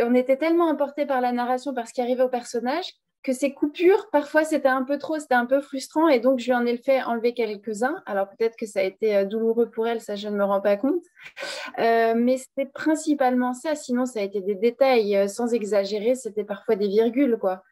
[0.04, 2.86] on était tellement emporté par la narration, par ce qui arrivait au personnage,
[3.22, 6.46] que ces coupures, parfois, c'était un peu trop, c'était un peu frustrant, et donc je
[6.46, 8.02] lui en ai fait enlever quelques-uns.
[8.06, 10.62] Alors peut-être que ça a été euh, douloureux pour elle, ça je ne me rends
[10.62, 11.04] pas compte,
[11.78, 13.76] mais c'était principalement ça.
[13.76, 17.64] Sinon, ça a été des détails, sans exagérer, c'était parfois des virgules, quoi.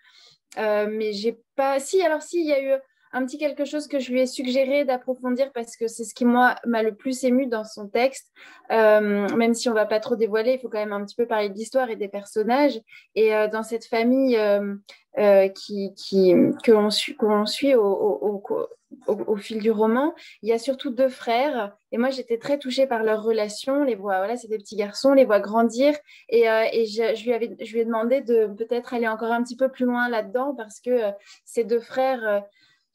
[0.57, 1.79] mais j'ai pas.
[1.79, 2.79] Si, alors si, il y a eu
[3.17, 6.25] un petit quelque chose que je lui ai suggéré d'approfondir parce que c'est ce qui
[6.25, 8.31] moi m'a le plus ému dans son texte.
[8.71, 11.25] Euh, même si on va pas trop dévoiler, il faut quand même un petit peu
[11.25, 12.79] parler de l'histoire et des personnages.
[13.15, 14.37] Et euh, dans cette famille
[15.55, 21.09] qui, qui que l'on suit, suit au, fil du roman, il y a surtout deux
[21.09, 21.75] frères.
[21.91, 23.83] Et moi, j'étais très touchée par leur relation.
[23.83, 25.95] Les voix, voilà, c'est des petits garçons, les voix grandir.
[26.29, 29.43] Et, euh, et je, lui avais, je lui ai demandé de peut-être aller encore un
[29.43, 31.11] petit peu plus loin là-dedans parce que euh,
[31.45, 32.43] ces deux frères.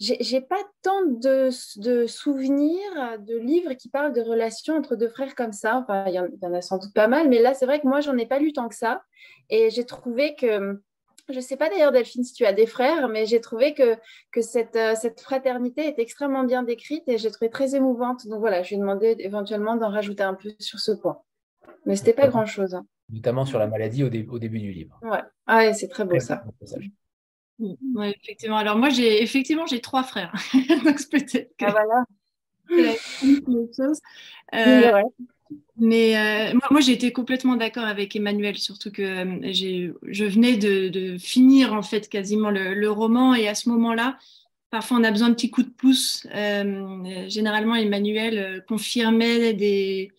[0.02, 1.48] J'ai pas tant de,
[1.80, 5.76] de, souvenirs de livres qui parlent de relations entre deux frères comme ça.
[5.76, 7.86] Enfin, il y, y en a sans doute pas mal, mais là, c'est vrai que
[7.86, 9.02] moi, j'en ai pas lu tant que ça.
[9.48, 10.80] Et j'ai trouvé que
[11.28, 13.96] je ne sais pas d'ailleurs, Delphine, si tu as des frères, mais j'ai trouvé que,
[14.32, 18.26] que cette, euh, cette, fraternité est extrêmement bien décrite et j'ai trouvé très émouvante.
[18.26, 21.18] Donc voilà, je lui ai demandé éventuellement d'en rajouter un peu sur ce point.
[21.86, 22.74] Mais ce n'était pas grand-chose.
[22.74, 22.86] Hein.
[23.08, 24.98] Notamment sur la maladie au, au, début du livre.
[25.02, 26.44] Ouais, ah c'est très beau ça.
[27.94, 28.56] Ouais, effectivement.
[28.56, 30.32] Alors moi, j'ai effectivement j'ai trois frères.
[30.84, 31.64] Donc peut-être que...
[31.64, 32.04] Ah voilà.
[33.76, 34.00] chose.
[34.54, 35.02] Euh,
[35.76, 41.16] mais euh, moi, j'ai été complètement d'accord avec Emmanuel, surtout que euh, je venais de,
[41.18, 44.18] finir en fait quasiment le, roman et à ce moment-là,
[44.70, 46.26] parfois on a besoin de petits coups de pouce.
[47.28, 50.12] Généralement, Emmanuel confirmait des,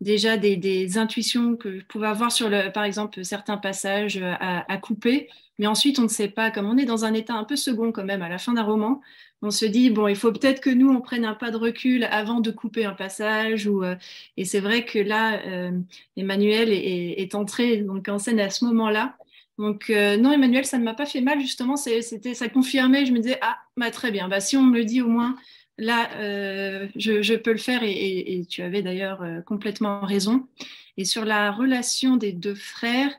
[0.00, 4.76] déjà des, intuitions que je pouvais avoir sur, le, par exemple, certains passages à, à
[4.78, 5.28] couper.
[5.60, 7.92] Mais ensuite, on ne sait pas, comme on est dans un état un peu second
[7.92, 9.02] quand même à la fin d'un roman,
[9.42, 12.04] on se dit, bon, il faut peut-être que nous, on prenne un pas de recul
[12.04, 13.68] avant de couper un passage.
[13.68, 13.94] Euh,
[14.38, 15.78] et c'est vrai que là, euh,
[16.16, 19.18] Emmanuel est, entré donc, en scène à ce moment-là.
[19.58, 21.76] Donc, euh, non, Emmanuel, ça ne m'a pas fait mal, justement.
[21.76, 23.04] C'était, ça confirmait.
[23.04, 24.28] Je me disais, ah, bah, très bien.
[24.28, 25.36] Bah, si on me le dit au moins,
[25.76, 26.08] là,
[26.96, 27.82] je, peux le faire.
[27.82, 30.46] Et tu avais d'ailleurs complètement raison.
[30.96, 33.12] Et sur la relation des deux frères,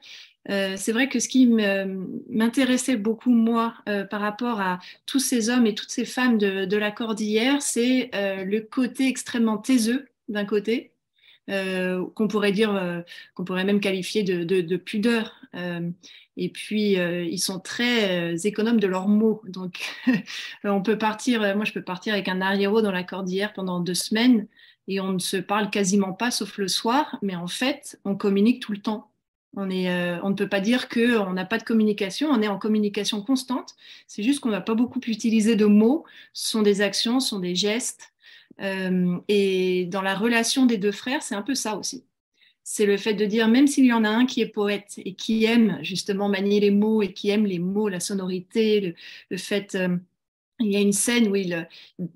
[0.50, 5.50] euh, c'est vrai que ce qui m'intéressait beaucoup, moi, euh, par rapport à tous ces
[5.50, 10.46] hommes et toutes ces femmes de, la cordillère, c'est euh, le côté extrêmement taiseux, d'un
[10.46, 10.92] côté,
[11.48, 15.42] qu'on pourrait dire, qu'on pourrait même qualifier de, pudeur.
[16.38, 19.42] et puis, ils sont très économes de leurs mots.
[19.48, 19.82] Donc,
[20.64, 23.96] on peut partir, moi, je peux partir avec un arriero dans la cordillère pendant deux
[23.96, 24.48] semaines
[24.88, 28.62] et on ne se parle quasiment pas, sauf le soir, mais en fait, on communique
[28.62, 29.11] tout le temps.
[29.58, 33.22] Euh, on ne peut pas dire qu'on n'a pas de communication, on est en communication
[33.22, 33.76] constante.
[34.08, 36.06] C'est juste qu'on n'a pas beaucoup utilisé de mots.
[36.34, 38.14] Ce sont des actions, ce sont des gestes.
[38.62, 42.06] Euh, et dans la relation des deux frères, c'est un peu ça aussi.
[42.64, 45.14] C'est le fait de dire, même s'il y en a un qui est poète et
[45.16, 48.96] qui aime justement manier les mots et qui aime les mots, la sonorité,
[49.30, 49.98] le, fait, euh,
[50.60, 51.68] il y a une scène où il,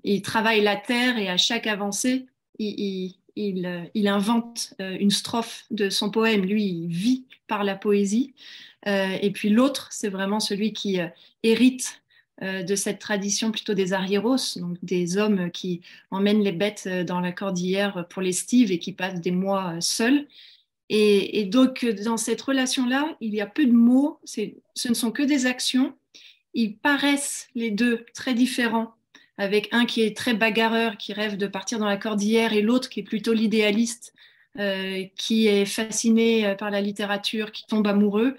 [0.04, 2.26] il travaille la terre et à chaque avancée,
[2.58, 6.44] il, euh, il, invente euh, une strophe de son poème.
[6.44, 8.34] Lui, vit par la poésie.
[8.86, 10.98] Euh, et puis l'autre, c'est vraiment celui qui
[11.42, 12.02] hérite
[12.42, 17.32] de cette tradition plutôt des arrieros, donc des hommes qui emmènent les bêtes dans la
[17.32, 20.26] cordillère pour l'estive et qui passent des mois seuls.
[20.90, 25.22] Et, donc, dans cette relation-là, il y a peu de mots, ce ne sont que
[25.22, 25.94] des actions.
[26.52, 28.95] Ils paraissent les deux très différents
[29.38, 32.88] avec un qui est très bagarreur, qui rêve de partir dans la cordillère, et l'autre
[32.88, 34.14] qui est plutôt l'idéaliste,
[34.58, 38.36] euh, qui est fasciné euh, par la littérature, qui tombe amoureux.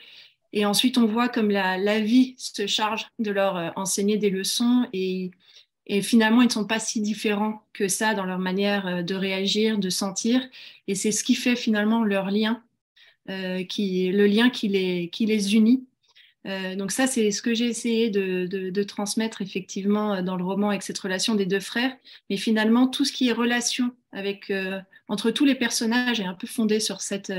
[0.51, 4.87] Et ensuite, on voit comme la, vie se charge de leur euh, enseigner des leçons
[4.93, 5.31] et,
[6.01, 9.89] finalement, ils ne sont pas si différents que ça dans leur manière de réagir, de
[9.89, 10.41] sentir.
[10.87, 12.61] Et c'est ce qui fait finalement leur lien,
[13.27, 15.85] le lien qui les unit.
[16.47, 20.69] Euh, donc ça, c'est ce que j'ai essayé de, transmettre effectivement euh, dans le roman
[20.69, 21.95] avec cette relation des deux frères.
[22.29, 26.33] Mais finalement, tout ce qui est relation avec, euh, entre tous les personnages est un
[26.33, 27.31] peu fondé sur cette,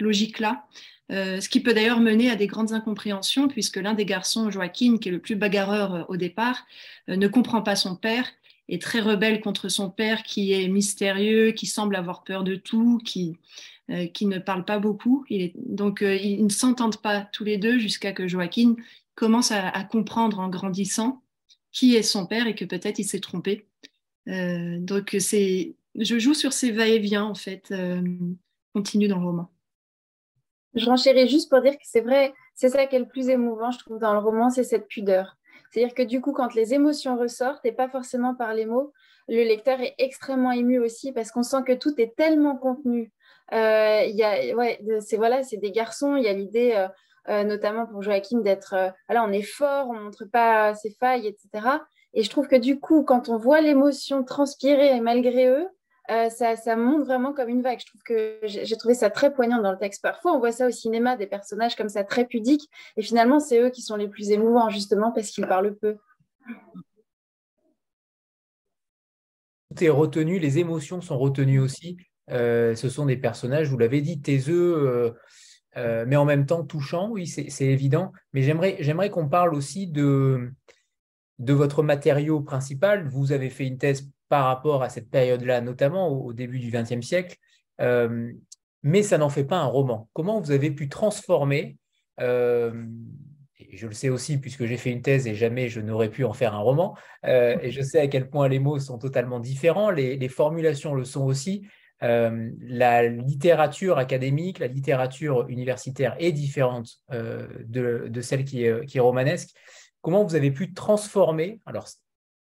[0.00, 0.64] logique-là.
[1.10, 5.08] ce qui peut d'ailleurs mener à des grandes incompréhensions, puisque l'un des garçons, Joaquin, qui
[5.08, 6.66] est le plus bagarreur au départ,
[7.06, 8.26] ne comprend pas son père,
[8.68, 13.00] est très rebelle contre son père, qui est mystérieux, qui semble avoir peur de tout,
[13.04, 13.36] qui,
[13.90, 15.24] euh, qui ne parlent pas beaucoup.
[15.54, 18.76] donc, euh, ils ne s'entendent pas tous les deux jusqu'à que Joaquin
[19.14, 21.22] commence à, comprendre en grandissant
[21.72, 23.66] qui est son père et que peut-être il s'est trompé.
[24.28, 27.72] Euh, donc, c'est, je joue sur ces va-et-vient, en fait,
[28.74, 29.50] continue dans le roman.
[30.74, 33.70] Je renchéris juste pour dire que c'est vrai, c'est ça qui est le plus émouvant,
[33.70, 35.38] je trouve, dans le roman, c'est cette pudeur.
[35.70, 38.92] C'est-à-dire que du coup, quand les émotions ressortent, et pas forcément par les mots,
[39.28, 43.12] le lecteur est extrêmement ému aussi parce qu'on sent que tout est tellement contenu
[43.52, 46.16] euh, y a, ouais, c'est voilà, c'est des garçons.
[46.16, 46.88] Il y a l'idée, euh,
[47.28, 48.74] euh, notamment pour Joachim, d'être,
[49.08, 51.78] voilà, on est fort, on montre pas ses failles, etc.
[52.14, 55.68] Et je trouve que du coup, quand on voit l'émotion transpirer malgré eux,
[56.08, 57.80] ça, ça, monte vraiment comme une vague.
[57.80, 60.02] Je trouve que j'ai trouvé ça très poignant dans le texte.
[60.02, 63.60] Parfois, on voit ça au cinéma, des personnages comme ça très pudiques, et finalement, c'est
[63.60, 65.98] eux qui sont les plus émouvants, justement, parce qu'ils parlent peu.
[69.78, 71.96] tout est retenu, les émotions sont retenues aussi.
[72.28, 75.14] Ce sont des personnages, vous l'avez dit, taiseux,
[75.76, 78.12] mais en même temps touchants, oui, c'est évident.
[78.32, 80.50] Mais j'aimerais qu'on parle aussi de,
[81.38, 83.08] de votre matériau principal.
[83.08, 87.00] Vous avez fait une thèse par rapport à cette période-là, notamment au, début du XXe
[87.00, 87.36] siècle,
[87.80, 88.32] euh,
[88.82, 90.08] mais ça n'en fait pas un roman.
[90.12, 91.78] Comment vous avez pu transformer,
[92.20, 92.84] euh,
[93.72, 96.32] je le sais aussi puisque j'ai fait une thèse et jamais je n'aurais pu en
[96.32, 99.90] faire un roman, euh, et je sais à quel point les mots sont totalement différents,
[99.90, 101.66] les, formulations le sont aussi.
[102.00, 109.50] La littérature académique, la littérature universitaire est différente de, celle qui est romanesque.
[110.00, 111.88] Comment vous avez pu transformer, alors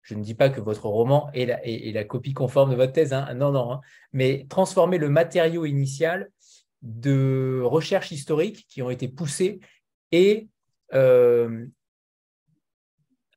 [0.02, 1.46] je ne dis pas que votre roman est
[1.94, 6.32] la, copie conforme de votre thèse, hein, non, non, hein, mais transformer le matériau initial
[6.82, 9.60] de recherches historiques qui ont été poussées
[10.12, 10.48] et
[10.94, 11.68] euh,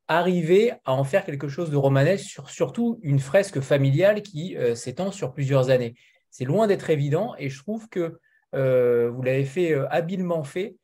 [0.08, 4.74] arriver à en faire quelque chose de romanesque, sur, surtout une fresque familiale qui euh,
[4.74, 5.94] s'étend sur plusieurs années.
[6.30, 8.18] C'est loin d'être évident et je trouve que
[8.54, 10.76] euh, vous l'avez fait habilement fait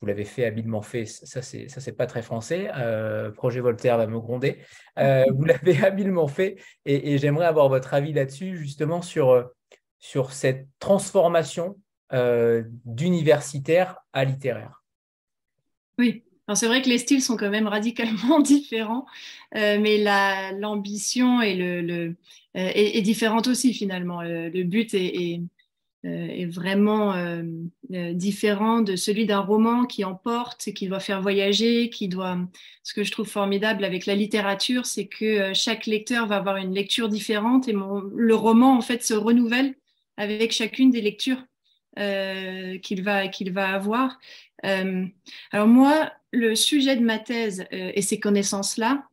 [0.00, 2.70] vous l'avez fait habilement fait, ça c'est ça c'est pas très français.
[2.76, 4.58] Euh, Projet Voltaire va me gronder.
[4.98, 9.44] Euh, vous l'avez habilement fait et, j'aimerais avoir votre avis là-dessus justement sur euh,
[9.98, 11.76] sur cette transformation
[12.86, 14.82] d'universitaire à littéraire.
[15.98, 19.06] Oui, c'est vrai que les styles sont quand même radicalement différents,
[19.54, 19.98] mais
[20.58, 22.14] l'ambition est, le,
[22.54, 24.22] est, différente aussi finalement.
[24.22, 25.40] Le, but est,
[26.04, 27.42] euh, est vraiment euh,
[27.92, 32.38] euh, différent de celui d'un roman qui emporte, qui doit faire voyager, qui doit.
[32.84, 36.72] Ce que je trouve formidable avec la littérature, c'est que chaque lecteur va avoir une
[36.72, 39.74] lecture différente et le roman en fait se renouvelle
[40.16, 41.44] avec chacune des lectures
[41.96, 44.18] qu'il va qu'il va avoir.
[44.62, 49.08] alors moi, le sujet de ma thèse et ces connaissances-là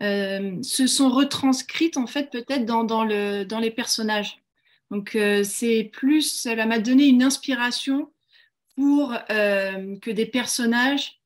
[0.00, 4.44] se sont retranscrites en fait peut-être dans, dans, le, dans les personnages.
[4.90, 8.12] Donc, euh, c'est plus, cela m'a donné une inspiration
[8.76, 11.20] pour euh, que des personnages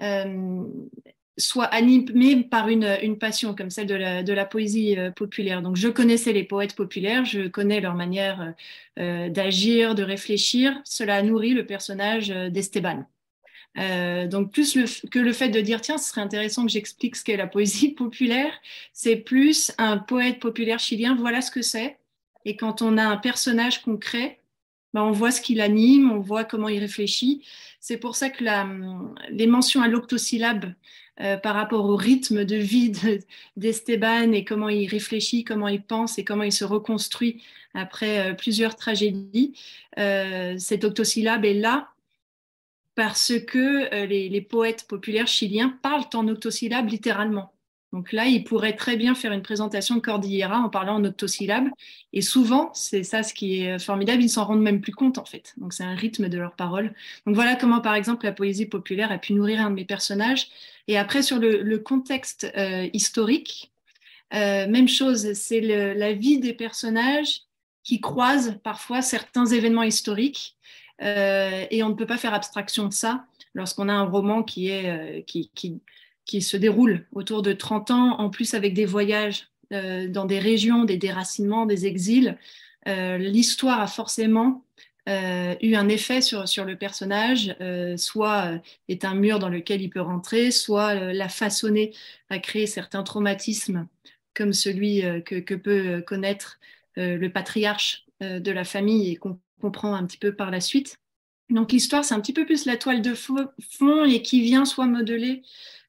[0.00, 0.64] euh,
[1.38, 5.62] soient animés par une, passion comme celle de la, poésie populaire.
[5.62, 8.54] Donc, je connaissais les poètes populaires, je connais leur manière
[8.96, 10.80] d'agir, de réfléchir.
[10.84, 13.06] Cela a nourri le personnage d'Esteban.
[13.76, 17.36] Donc plus que le fait de dire tiens ce serait intéressant que j'explique ce qu'est
[17.36, 18.52] la poésie populaire,
[18.92, 21.98] c'est plus un poète populaire chilien, voilà ce que c'est,
[22.44, 24.40] et quand on a un personnage concret,
[24.94, 27.44] ben on voit ce qu'il anime, on voit comment il réfléchit.
[27.80, 28.68] C'est pour ça que la,
[29.30, 30.74] les mentions à l'octosyllabe
[31.20, 32.92] euh, par rapport au rythme de vie
[33.56, 37.42] d'Esteban et comment il réfléchit, comment il pense et comment il se reconstruit
[37.74, 39.54] après euh, plusieurs tragédies,
[39.98, 41.88] euh, cet octosyllabe est là
[42.94, 47.52] parce que les, les, poètes populaires chiliens parlent en octosyllabe littéralement.
[47.92, 51.68] Donc là, il pourrait très bien faire une présentation de Cordillera en parlant en octosyllabes.
[52.14, 55.26] Et souvent, c'est ça ce qui est formidable, ils s'en rendent même plus compte en
[55.26, 55.52] fait.
[55.58, 56.94] Donc c'est un rythme de leurs paroles.
[57.26, 60.48] Donc voilà comment, par exemple, la poésie populaire a pu nourrir un de mes personnages.
[60.88, 63.72] Et après, sur le, contexte euh, historique,
[64.32, 67.42] euh, même chose, c'est la vie des personnages
[67.84, 70.56] qui croisent parfois certains événements historiques.
[71.02, 74.70] Euh, et on ne peut pas faire abstraction de ça lorsqu'on a un roman qui
[74.70, 75.80] est qui, qui
[76.24, 80.38] qui se déroule autour de 30 ans, en plus avec des voyages euh, dans des
[80.38, 82.38] régions, des déracinements, des exils.
[82.88, 84.64] Euh, l'histoire a forcément
[85.08, 87.56] euh, eu un effet sur, sur le personnage,
[87.96, 88.52] soit
[88.88, 91.92] est un mur dans lequel il peut rentrer, soit l'a façonné
[92.30, 93.88] à créer certains traumatismes
[94.34, 96.58] comme celui que, que, peut connaître
[96.96, 100.96] le patriarche de la famille et qu'on comprend un petit peu par la suite.
[101.48, 104.86] Donc l'histoire, c'est un petit peu plus la toile de fond et qui vient soit
[104.86, 105.42] modeler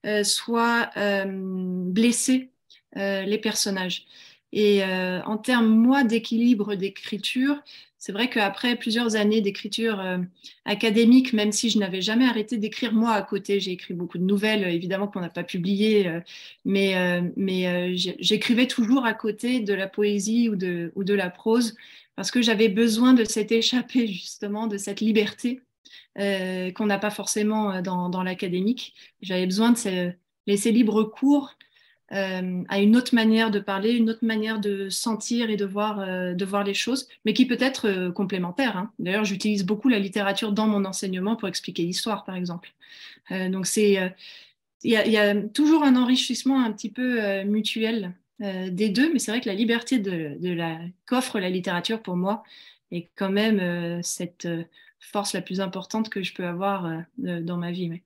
[0.05, 2.51] euh, soit euh, blesser
[2.97, 4.05] euh, les personnages.
[4.51, 7.63] Et en termes, moi, d'équilibre d'écriture,
[8.03, 10.03] c'est vrai qu'après plusieurs années d'écriture
[10.65, 14.25] académique, même si je n'avais jamais arrêté d'écrire moi à côté, j'ai écrit beaucoup de
[14.25, 16.11] nouvelles, évidemment qu'on n'a pas publié,
[16.65, 21.77] mais, mais j'écrivais toujours à côté de la poésie ou de, la prose,
[22.17, 25.61] parce que j'avais besoin de cette échappée, justement, de cette liberté
[26.19, 28.93] euh, qu'on n'a pas forcément euh, dans, l'académique.
[29.21, 30.11] J'avais besoin de
[30.45, 31.55] laisser libre cours
[32.13, 36.05] euh, à une autre manière de parler, une autre manière de sentir et de voir,
[36.35, 38.77] de voir les choses, mais qui peut être complémentaire.
[38.77, 38.91] Hein.
[38.99, 42.73] D'ailleurs, j'utilise beaucoup la littérature dans mon enseignement pour expliquer l'histoire, par exemple.
[43.31, 44.13] donc, c'est
[44.85, 49.39] il y, a toujours un enrichissement un petit peu mutuel des deux, mais c'est vrai
[49.39, 52.43] que la liberté de, la qu'offre la littérature pour moi
[52.91, 54.47] est quand même cette
[55.03, 58.01] force la plus importante que je peux avoir euh, dans ma vie.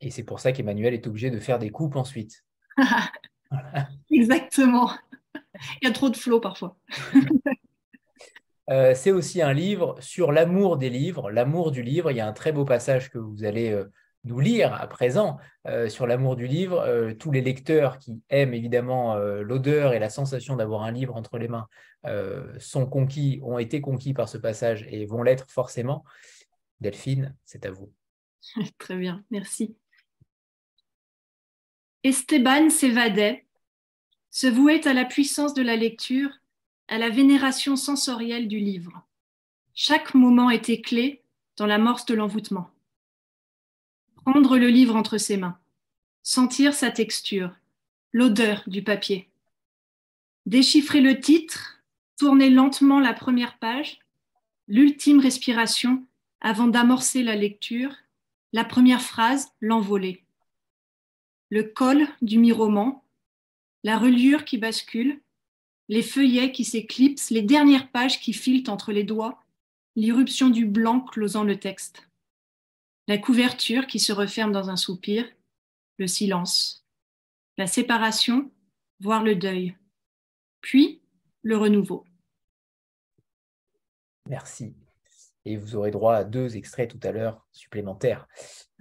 [0.00, 2.43] Et c'est pour ça qu'Emmanuel est obligé de faire des coupes ensuite.
[4.10, 4.90] Exactement.
[5.82, 6.76] Il y a trop de flots parfois.
[8.70, 12.10] Euh, c'est aussi un livre sur l'amour des livres, l'amour du livre.
[12.10, 13.92] Il y a un très beau passage que vous allez euh,
[14.24, 17.12] nous lire à présent euh, sur l'amour du livre.
[17.18, 21.48] tous les lecteurs qui aiment évidemment l'odeur et la sensation d'avoir un livre entre les
[21.48, 21.68] mains
[22.58, 26.02] sont conquis, ont été conquis par ce passage et vont l'être forcément.
[26.80, 27.92] Delphine, c'est à vous.
[28.78, 29.76] Très bien, merci.
[32.04, 33.46] Esteban s'évadait,
[34.30, 36.28] se vouait à la puissance de la lecture
[36.86, 39.02] à la vénération sensorielle du livre.
[39.74, 41.22] Chaque moment était clé
[41.56, 42.70] dans l'amorce de l'envoûtement.
[44.16, 45.58] Prendre le livre entre ses mains,
[46.22, 47.56] sentir sa texture,
[48.12, 49.30] l'odeur du papier.
[50.44, 51.82] Déchiffrer le titre,
[52.18, 53.98] tourner lentement la première page,
[54.68, 56.04] l'ultime respiration
[56.42, 57.94] avant d'amorcer la lecture,
[58.52, 60.23] la première phrase, l'envoler.
[61.54, 63.04] Le col du mi-roman,
[63.84, 65.22] la reliure qui bascule,
[65.88, 69.40] les feuillets qui s'éclipsent, les dernières pages qui filent entre les doigts,
[69.94, 72.08] l'irruption du blanc closant le texte,
[73.06, 75.30] la couverture qui se referme dans un soupir,
[75.98, 76.84] le silence,
[77.56, 78.50] la séparation,
[78.98, 79.76] voire le deuil,
[80.60, 81.02] puis
[81.42, 82.04] le renouveau.
[84.28, 84.74] Merci
[85.44, 88.26] et vous aurez droit à deux extraits tout à l'heure supplémentaires.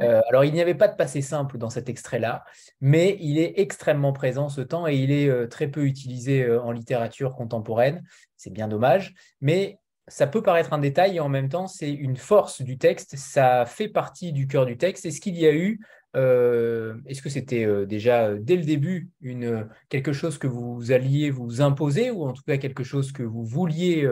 [0.01, 2.43] Euh, alors, il n'y avait pas de passé simple dans cet extrait-là,
[2.81, 6.61] mais il est extrêmement présent ce temps et il est euh, très peu utilisé euh,
[6.61, 8.03] en littérature contemporaine.
[8.37, 12.17] C'est bien dommage, mais ça peut paraître un détail et en même temps, c'est une
[12.17, 13.15] force du texte.
[13.17, 15.05] Ça fait partie du cœur du texte.
[15.05, 15.79] Est-ce qu'il y a eu,
[16.13, 22.11] est-ce que c'était déjà dès le début une, quelque chose que vous alliez vous imposer
[22.11, 24.05] ou en tout cas quelque chose que vous vouliez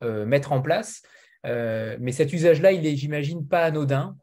[0.00, 1.02] mettre en place?
[1.46, 4.16] Euh, mais cet usage-là, il est, j'imagine, pas anodin.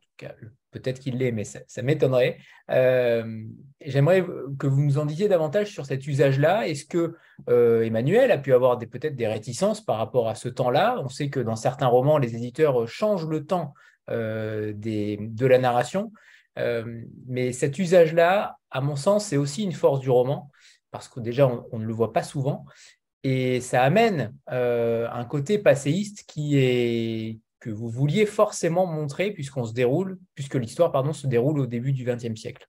[0.71, 2.37] Peut-être qu'il l'est, mais ça, m'étonnerait.
[2.69, 3.43] Euh,
[3.81, 4.23] j'aimerais
[4.59, 6.67] que vous nous en disiez davantage sur cet usage-là.
[6.67, 7.15] Est-ce que
[7.49, 11.01] euh, Emmanuel a pu avoir peut-être des réticences par rapport à ce temps-là?
[11.03, 13.73] On sait que dans certains romans, les éditeurs changent le temps
[14.07, 16.11] de la narration.
[17.27, 20.51] mais cet usage-là, à mon sens, c'est aussi une force du roman,
[20.91, 22.65] parce que déjà, on ne le voit pas souvent.
[23.23, 29.65] Et ça amène euh, un côté passéiste qui est que vous vouliez forcément montrer puisqu'on
[29.65, 32.65] se déroule, puisque l'histoire pardon se déroule au début du XXe siècle.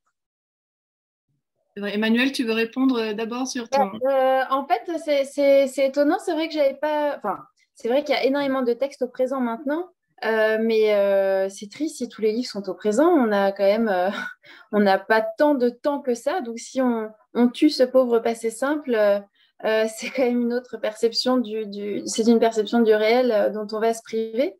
[1.77, 3.93] Emmanuel, tu veux répondre euh, d'abord sur ton.
[4.05, 6.19] Euh, en fait, c'est étonnant.
[6.19, 7.17] C'est vrai que j'avais pas.
[7.17, 7.39] Enfin,
[7.77, 9.89] c'est vrai qu'il y a énormément de textes au présent maintenant,
[10.23, 13.07] mais c'est triste si tous les livres sont au présent.
[13.07, 13.89] On a quand même,
[14.73, 16.41] on n'a pas tant de temps que ça.
[16.41, 19.23] Donc, si on, on tue ce pauvre passé simple,
[19.65, 23.67] euh, c'est quand même une autre perception du, c'est une perception du réel euh, dont
[23.73, 24.57] on va se priver.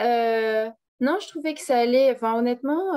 [0.00, 0.68] Euh,
[1.00, 2.92] non, je trouvais que ça allait, enfin honnêtement,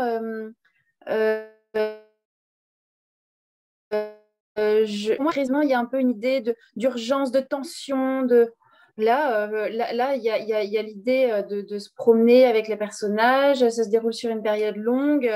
[4.57, 5.31] je, moi,
[5.63, 6.43] il y a un peu une idée
[6.75, 8.53] d'urgence, de, tension, de
[8.97, 13.89] là, là, il y a, l'idée de, de, se promener avec les personnages, ça se
[13.89, 15.31] déroule sur une période longue.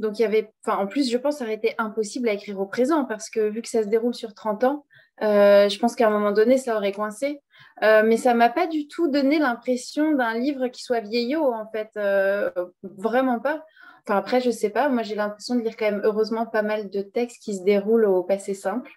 [0.00, 2.58] Donc, il y avait, enfin, en plus, je pense ça aurait été impossible à écrire
[2.58, 4.84] au présent parce que vu que ça se déroule sur 30 ans,
[5.20, 7.40] euh, je pense qu'à un moment donné, ça aurait coincé.
[7.82, 11.66] Euh, mais ça m'a pas du tout donné l'impression d'un livre qui soit vieillot, en
[11.70, 11.90] fait.
[11.96, 12.50] Euh,
[12.82, 13.64] vraiment pas.
[14.06, 14.88] Enfin, après, je sais pas.
[14.88, 18.06] Moi, j'ai l'impression de lire quand même, heureusement, pas mal de textes qui se déroulent
[18.06, 18.90] au passé simple.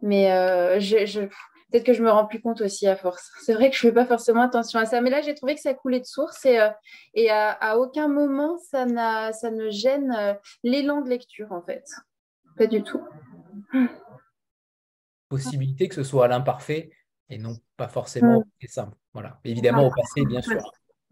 [0.00, 0.28] Mais
[1.70, 3.30] peut-être que je me rends plus compte aussi à force.
[3.44, 5.00] C'est vrai que je fais pas forcément attention à ça.
[5.00, 9.70] Mais là, j'ai trouvé que ça coulait de source et, à, aucun moment, ça ne
[9.70, 11.84] gêne l'élan de lecture, en fait.
[12.56, 13.00] Pas du tout
[15.28, 16.90] possibilité que ce soit à l'imparfait
[17.30, 18.96] et non pas forcément au simple.
[19.12, 19.40] Voilà.
[19.44, 20.60] Évidemment, au passé, bien sûr.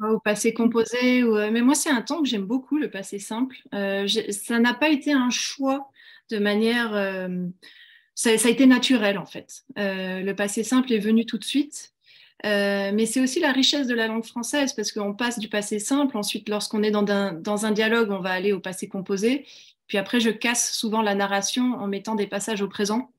[0.02, 1.22] Au passé composé.
[1.22, 3.56] Euh, mais moi, c'est un temps que j'aime beaucoup, le passé simple.
[3.74, 5.90] Euh, ça n'a pas été un choix
[6.30, 6.94] de manière.
[6.94, 7.46] Euh,
[8.14, 9.64] ça, a été naturel, en fait.
[9.76, 11.92] le passé simple est venu tout de suite.
[12.42, 16.16] mais c'est aussi la richesse de la langue française parce qu'on passe du passé simple.
[16.16, 19.46] Ensuite, lorsqu'on est dans un, dans un dialogue, on va aller au passé composé.
[19.86, 23.10] Puis après, je casse souvent la narration en mettant des passages au présent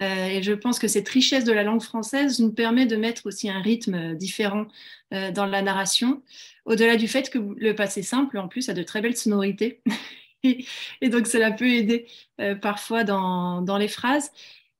[0.00, 3.26] euh, et je pense que cette richesse de la langue française nous permet de mettre
[3.26, 4.66] aussi un rythme différent
[5.12, 6.22] euh, dans la narration,
[6.64, 9.80] au-delà du fait que le passé simple, en plus, a de très belles sonorités.
[10.42, 12.06] et, donc, cela peut aider
[12.40, 14.32] euh, parfois dans, dans, les phrases.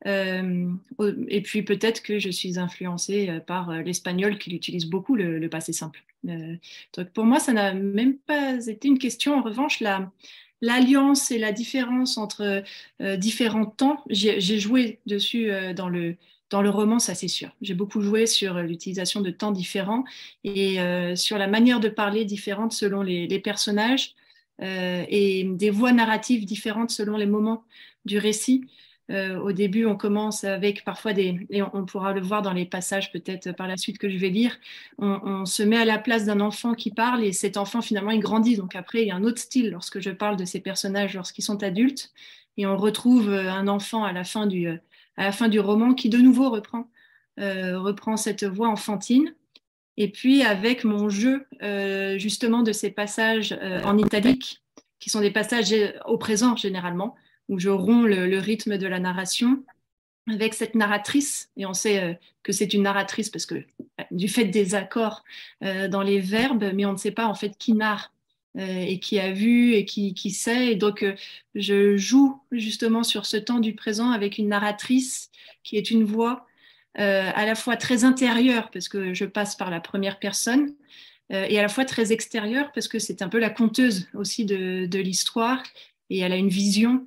[0.04, 5.72] et puis peut-être que je suis influencée par l'espagnol qui utilise beaucoup le, le passé
[5.72, 6.02] simple.
[6.24, 9.38] donc pour moi, ça n'a même pas été une question.
[9.38, 10.10] En revanche, la,
[10.62, 12.62] l'alliance et la différence entre
[13.02, 16.16] euh, différents temps, j'ai joué dessus euh, dans, le,
[16.52, 17.50] roman, ça c'est sûr.
[17.60, 20.04] J'ai beaucoup joué sur l'utilisation de temps différents
[20.44, 24.14] et euh, sur la manière de parler différente selon les, personnages
[24.60, 27.64] et des voix narratives différentes selon les moments
[28.04, 28.64] du récit.
[29.11, 33.12] Au début, on commence avec parfois des, et on, pourra le voir dans les passages
[33.12, 34.57] peut-être par la suite que je vais lire,
[34.98, 38.20] on, se met à la place d'un enfant qui parle et cet enfant finalement il
[38.20, 38.57] grandit.
[38.57, 41.42] Donc après, il y a un autre style lorsque je parle de ces personnages lorsqu'ils
[41.42, 42.12] sont adultes
[42.57, 46.09] et on retrouve un enfant à la fin du, à la fin du roman qui
[46.09, 46.88] de nouveau reprend,
[47.38, 49.34] reprend cette voix enfantine.
[49.98, 51.46] Et puis avec mon jeu
[52.18, 54.62] justement de ces passages en italique,
[55.00, 55.74] qui sont des passages
[56.07, 57.16] au présent généralement,
[57.53, 59.62] où je romps le, rythme de la narration
[60.26, 64.28] avec cette narratrice, et on sait euh, que c'est une narratrice parce que euh, du
[64.28, 65.22] fait des accords
[65.62, 68.11] euh, dans les verbes, mais on ne sait pas en fait qui narre
[68.55, 70.72] et qui a vu et qui, qui sait.
[70.72, 71.07] Et donc,
[71.55, 75.30] je joue justement sur ce temps du présent avec une narratrice
[75.62, 76.46] qui est une voix
[76.96, 80.74] à la fois très intérieure parce que je passe par la première personne
[81.30, 84.84] et à la fois très extérieure parce que c'est un peu la conteuse aussi de,
[84.84, 85.62] de l'histoire
[86.11, 87.07] et elle a une vision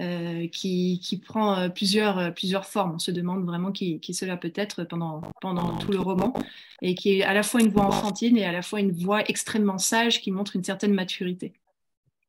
[0.00, 2.94] euh, qui, qui, prend euh, plusieurs, euh, plusieurs formes.
[2.94, 6.32] On se demande vraiment qui, qui cela peut être pendant, pendant tout le roman,
[6.80, 9.22] et qui est à la fois une voix enfantine et à la fois une voix
[9.28, 11.52] extrêmement sage qui montre une certaine maturité.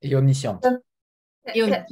[0.02, 0.66] Et omnisciente.
[1.56, 1.88] Et omnisciente.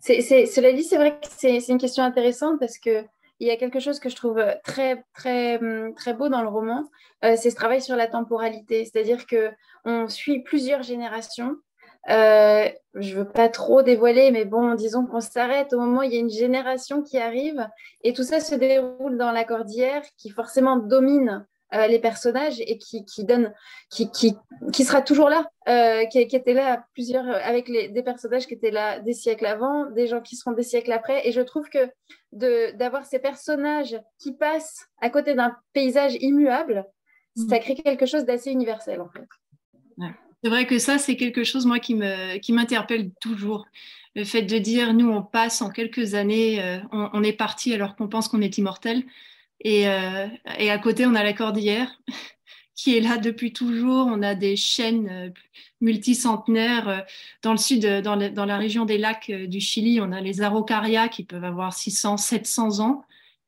[0.00, 3.04] cela dit, c'est vrai que c'est une question intéressante parce que
[3.38, 6.48] il y a quelque chose que je trouve très, très, hum, très beau dans le
[6.48, 6.84] roman,
[7.22, 8.84] c'est ce travail sur la temporalité.
[8.84, 11.56] C'est-à-dire qu'on suit plusieurs générations
[12.10, 16.12] euh, je veux pas trop dévoiler, mais bon, disons qu'on s'arrête au moment où il
[16.12, 17.68] y a une génération qui arrive
[18.02, 22.76] et tout ça se déroule dans la cordillère qui forcément domine euh, les personnages et
[22.76, 23.54] qui, qui donne,
[23.88, 24.36] qui, qui,
[24.72, 28.54] qui, sera toujours là, euh, qui, qui, était là plusieurs, avec les, des personnages qui
[28.54, 31.26] étaient là des siècles avant, des gens qui seront des siècles après.
[31.26, 31.88] Et je trouve que
[32.76, 36.84] d'avoir ces personnages qui passent à côté d'un paysage immuable,
[37.36, 37.60] ça mmh.
[37.60, 39.28] crée quelque chose d'assez universel en fait.
[39.96, 40.12] Ouais.
[40.42, 43.66] C'est vrai que ça, c'est quelque chose, moi, qui m'interpelle qui toujours.
[44.14, 47.96] Le fait de dire, nous, on passe en quelques années, euh, on, est parti alors
[47.96, 49.04] qu'on pense qu'on est immortel.
[49.60, 50.26] Et, euh,
[50.58, 52.00] et, à côté, on a la cordillère
[52.74, 54.08] qui est là depuis toujours.
[54.08, 55.30] On a des chaînes euh,
[55.80, 57.06] multicentenaires.
[57.42, 61.08] Dans le sud, dans, dans, la région des lacs du Chili, on a les araucarias
[61.08, 63.04] qui peuvent avoir 600, 700 ans.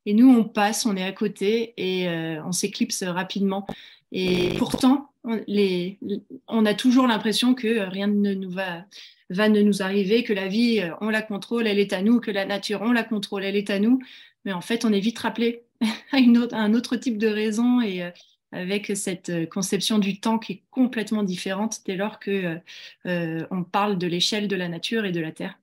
[0.07, 2.09] Et nous, on passe, on est à côté et
[2.45, 3.66] on s'éclipse rapidement.
[4.12, 8.85] Et pourtant, on, a toujours l'impression que rien ne nous va,
[9.31, 12.31] va ne nous arriver, que la vie, on la contrôle, elle est à nous, que
[12.31, 14.01] la nature, on la contrôle, elle est à nous.
[14.45, 15.64] Mais en fait, on est vite rappelé
[16.12, 16.18] à,
[16.53, 18.11] un autre type de raison et euh,
[18.53, 22.59] avec cette conception du temps qui est complètement différente dès lors que
[23.07, 25.59] euh, on parle de l'échelle de la nature et de la terre.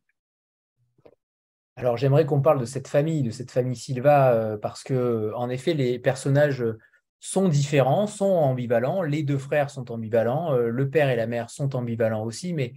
[1.78, 5.49] Alors j'aimerais qu'on parle de cette famille, de cette famille Silva, euh, parce que en
[5.49, 6.64] effet les personnages
[7.22, 9.03] sont différents, sont ambivalents.
[9.03, 10.53] Les deux frères sont ambivalents.
[10.53, 12.51] Euh, le père et la mère sont ambivalents aussi.
[12.51, 12.74] Mais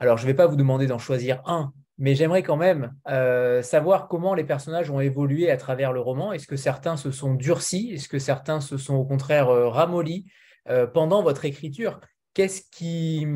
[0.00, 3.62] alors, je ne vais pas vous demander d'en choisir un, mais j'aimerais quand même euh,
[3.62, 6.32] savoir comment les personnages ont évolué à travers le roman.
[6.32, 7.92] Est-ce que certains se sont durcis?
[7.94, 10.26] Est-ce que certains se sont au contraire euh, ramollis
[10.94, 12.00] pendant votre écriture?
[12.32, 13.26] Qu'est-ce qui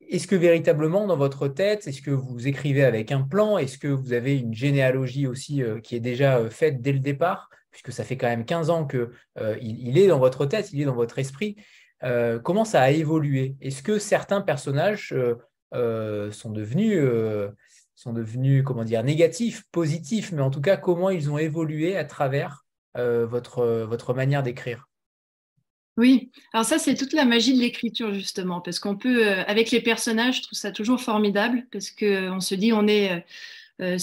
[0.00, 3.58] est-ce que véritablement dans votre tête, est-ce que vous écrivez avec un plan?
[3.58, 7.48] Est-ce que vous avez une généalogie aussi qui est déjà faite dès le départ?
[7.74, 10.84] Puisque ça fait quand même 15 ans qu'il euh, est dans votre tête, il est
[10.84, 11.56] dans votre esprit.
[12.04, 13.56] Euh, comment ça a évolué?
[13.60, 15.12] Est-ce que certains personnages
[15.74, 17.02] euh, sont devenus,
[19.04, 22.64] négatifs, positifs, mais en tout cas, comment ils ont évolué à travers
[22.94, 24.88] votre, votre manière d'écrire?
[25.96, 29.80] Oui, alors ça c'est toute la magie de l'écriture justement, parce qu'on peut, avec les
[29.80, 33.24] personnages, je trouve ça toujours formidable, parce qu'on se dit on est
[33.82, 33.98] euh,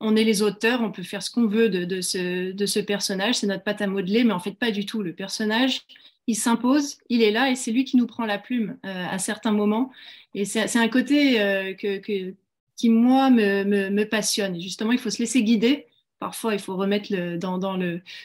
[0.00, 3.62] on est les auteurs, on peut faire ce qu'on veut de, ce, personnage, c'est notre
[3.62, 5.02] pâte à modeler, mais en fait pas du tout.
[5.02, 5.82] Le personnage,
[6.26, 9.18] il s'impose, il est là et c'est lui qui nous prend la plume euh, à
[9.18, 9.92] certains moments.
[10.34, 14.60] Et c'est un côté euh, qui, moi, me, passionne.
[14.60, 15.86] justement, il faut se laisser guider.
[16.18, 17.08] Parfois, il faut remettre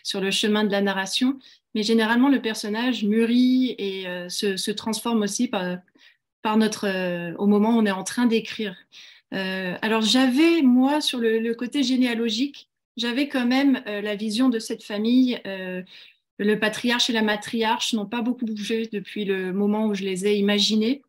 [0.04, 1.38] sur le chemin de la narration.
[1.76, 7.86] Mais généralement, le personnage mûrit et se, transforme aussi par notre, au moment où on
[7.86, 8.76] est en train d'écrire.
[9.34, 14.60] Euh, alors j'avais, moi, sur le, côté généalogique, j'avais quand même euh, la vision de
[14.60, 15.40] cette famille.
[15.46, 15.82] Euh,
[16.38, 20.26] le patriarche et la matriarche n'ont pas beaucoup bougé depuis le moment où je les
[20.26, 21.02] ai imaginés.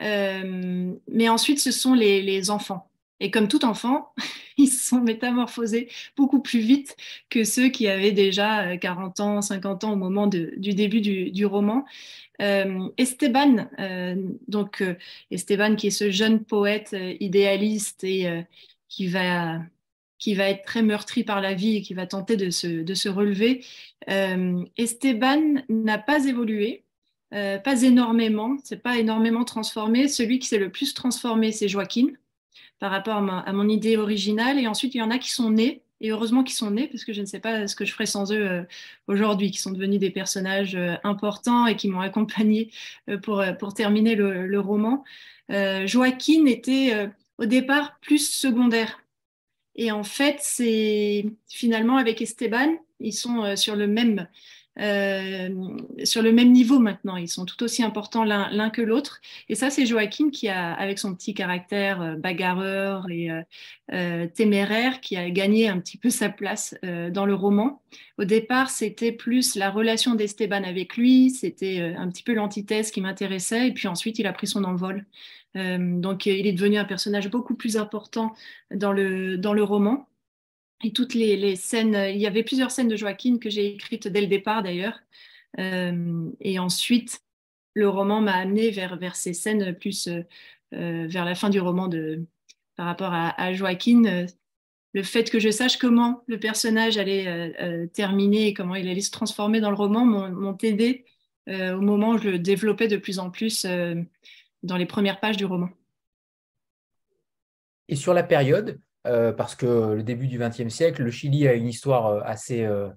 [0.00, 2.90] mais ensuite, ce sont les, enfants.
[3.20, 4.12] Et comme tout enfant,
[4.56, 6.96] ils se sont métamorphosés beaucoup plus vite
[7.30, 11.84] que ceux qui avaient déjà 40 ans, 50 ans au moment du début du roman.
[12.42, 14.16] Euh, Esteban, euh,
[14.48, 14.94] donc euh,
[15.30, 18.44] Esteban qui est ce jeune poète idéaliste et
[18.88, 19.60] qui va
[20.18, 22.94] qui va être très meurtri par la vie et qui va tenter de se, de
[22.94, 23.64] se relever.
[24.78, 26.84] Esteban n'a pas évolué,
[27.30, 30.08] pas énormément, c'est pas énormément transformé.
[30.08, 32.06] Celui qui s'est le plus transformé, c'est Joaquin.
[32.78, 34.58] Par rapport à, mon idée originale.
[34.58, 37.04] Et ensuite, il y en a qui sont nés, et heureusement qu'ils sont nés, parce
[37.04, 38.62] que je ne sais pas ce que je ferais sans eux euh,
[39.06, 42.70] aujourd'hui, qui sont devenus des personnages euh, importants et qui m'ont accompagné
[43.22, 45.04] pour, pour terminer le, roman.
[45.48, 49.00] Joaquin était au départ plus secondaire.
[49.76, 54.24] Et en fait, c'est finalement avec Esteban, ils sont sur le même euh,
[54.76, 57.16] sur le même niveau maintenant.
[57.16, 59.20] Ils sont tout aussi importants l'un que l'autre.
[59.48, 63.30] Et ça, c'est Joachim qui a, avec son petit caractère euh, bagarreur et
[63.92, 67.82] euh, téméraire, qui a gagné un petit peu sa place dans le roman.
[68.18, 73.00] Au départ, c'était plus la relation d'Esteban avec lui, c'était un petit peu l'antithèse qui
[73.00, 75.04] m'intéressait, et puis ensuite, il a pris son envol.
[75.54, 78.34] donc, il est devenu un personnage beaucoup plus important
[78.74, 80.08] dans le, dans le roman
[80.92, 84.26] toutes les, scènes, il y avait plusieurs scènes de Joaquin que j'ai écrites dès le
[84.26, 85.00] départ d'ailleurs.
[85.58, 87.20] Euh, et ensuite,
[87.74, 90.22] le roman m'a amené vers, vers ces scènes plus euh,
[90.74, 92.24] euh, vers la fin du roman de,
[92.76, 94.26] par rapport à, Joaquin.
[94.92, 99.12] le fait que je sache comment le personnage allait terminer et comment il allait se
[99.12, 101.04] transformer dans le roman m'ont aidé
[101.48, 103.64] au moment où je le développais de plus en plus
[104.64, 105.68] dans les premières pages du roman.
[107.88, 111.52] Et sur la période, euh, parce que le début du XXe siècle, le Chili a
[111.52, 112.88] une histoire euh, assez euh,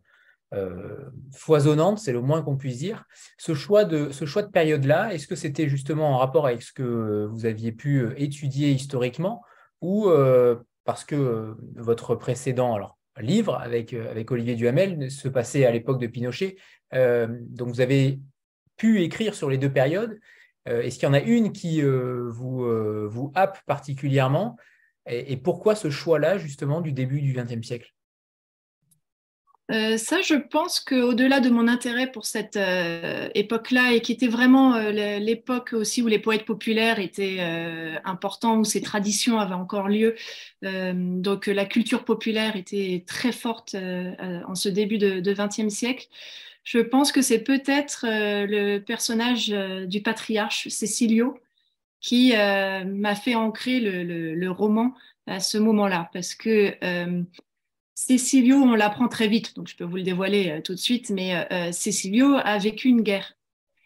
[1.33, 3.03] foisonnante, c'est le moins qu'on puisse dire.
[3.37, 7.45] Ce choix de, de période-là, est-ce que c'était justement en rapport avec ce que vous
[7.45, 9.43] aviez pu étudier historiquement
[9.81, 10.09] ou
[10.85, 16.07] parce que votre précédent alors, livre avec, avec Olivier Duhamel se passait à l'époque de
[16.07, 16.55] Pinochet,
[16.93, 18.19] donc vous avez
[18.77, 20.17] pu écrire sur les deux périodes.
[20.65, 24.55] Est-ce qu'il y en a une qui vous, vous happe particulièrement?
[25.07, 27.93] Et, pourquoi ce choix-là, justement, du début du XXe siècle?
[29.69, 34.29] Euh, ça, je pense qu'au-delà de mon intérêt pour cette euh, époque-là, et qui était
[34.29, 37.39] vraiment euh, l'époque aussi où les poètes populaires étaient
[38.05, 40.15] importants, où ces traditions avaient encore lieu,
[40.61, 46.07] donc la culture populaire était très forte en ce début de XXe siècle,
[46.63, 51.39] je pense que c'est peut-être le personnage du patriarche Cécilio,
[52.01, 54.93] qui euh, m'a fait ancrer le, roman
[55.25, 56.09] à ce moment-là.
[56.13, 57.23] Parce que euh,
[57.95, 61.09] Cécilio, on l'apprend très vite, donc je peux vous le dévoiler euh, tout de suite,
[61.09, 63.33] mais Cécilio a vécu une guerre.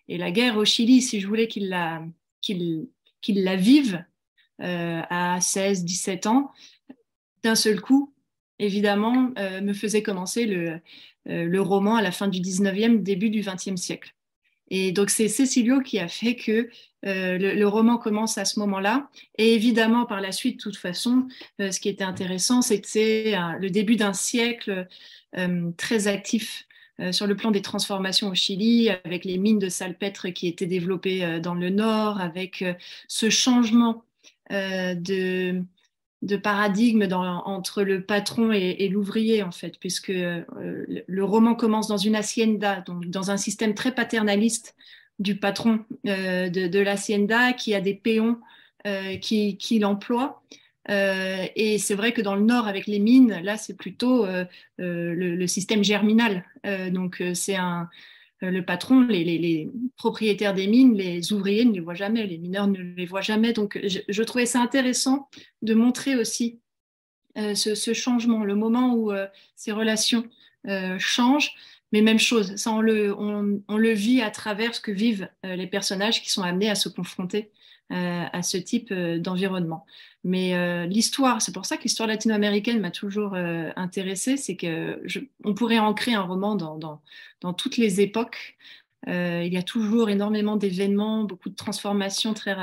[0.08, 2.04] Et la guerre au Chili, si je voulais qu'il la,
[2.42, 2.88] qu'il,
[3.22, 4.04] qu'il la vive
[4.60, 6.52] à 16, 17 ans,
[7.44, 8.14] d'un seul coup,
[8.60, 10.80] évidemment, me faisait commencer le,
[11.26, 14.14] le roman à la fin du 19e, début du 20e siècle.
[14.72, 16.70] Et donc, c'est Cécilio qui a fait que
[17.06, 19.10] euh, le, roman commence à ce moment-là.
[19.38, 21.28] Et évidemment, par la suite, de toute façon,
[21.60, 24.88] euh, ce qui était intéressant, c'est que c'est le début d'un siècle
[25.38, 26.66] euh, très actif
[27.10, 31.40] sur le plan des transformations au Chili, avec les mines de salpêtre qui étaient développées
[31.40, 32.64] dans le nord, avec
[33.08, 34.04] ce changement
[34.52, 35.64] de
[36.22, 40.44] de paradigme entre le patron et, l'ouvrier, en fait, puisque euh,
[41.08, 44.76] le roman commence dans une hacienda, donc dans un système très paternaliste
[45.18, 48.38] du patron euh, de, l'hacienda qui a des péons
[48.86, 50.44] euh, qui, l'emploient.
[50.88, 54.28] et c'est vrai que dans le nord, avec les mines, là, c'est plutôt
[54.78, 56.46] le, système germinal.
[56.92, 57.90] donc, c'est un,
[58.50, 62.80] le patron, les, propriétaires des mines, les ouvriers ne les voient jamais, les mineurs ne
[62.82, 63.54] les voient jamais.
[63.54, 65.30] Donc, je, trouvais ça intéressant
[65.62, 66.60] de montrer aussi
[67.38, 70.26] euh, ce, changement, le moment où euh, ces relations
[70.98, 71.52] changent.
[71.92, 76.32] Mais même chose, ça on, le, vit à travers ce que vivent les personnages qui
[76.32, 77.52] sont amenés à se confronter
[77.90, 79.86] à ce type d'environnement.
[80.24, 85.56] Mais euh, l'histoire, c'est pour ça que l'histoire latino-américaine m'a toujours euh, intéressée, c'est qu'on
[85.56, 88.58] pourrait ancrer un roman dans, dans, toutes les époques.
[89.08, 92.56] Euh, il y a toujours énormément d'événements, beaucoup de transformations, très,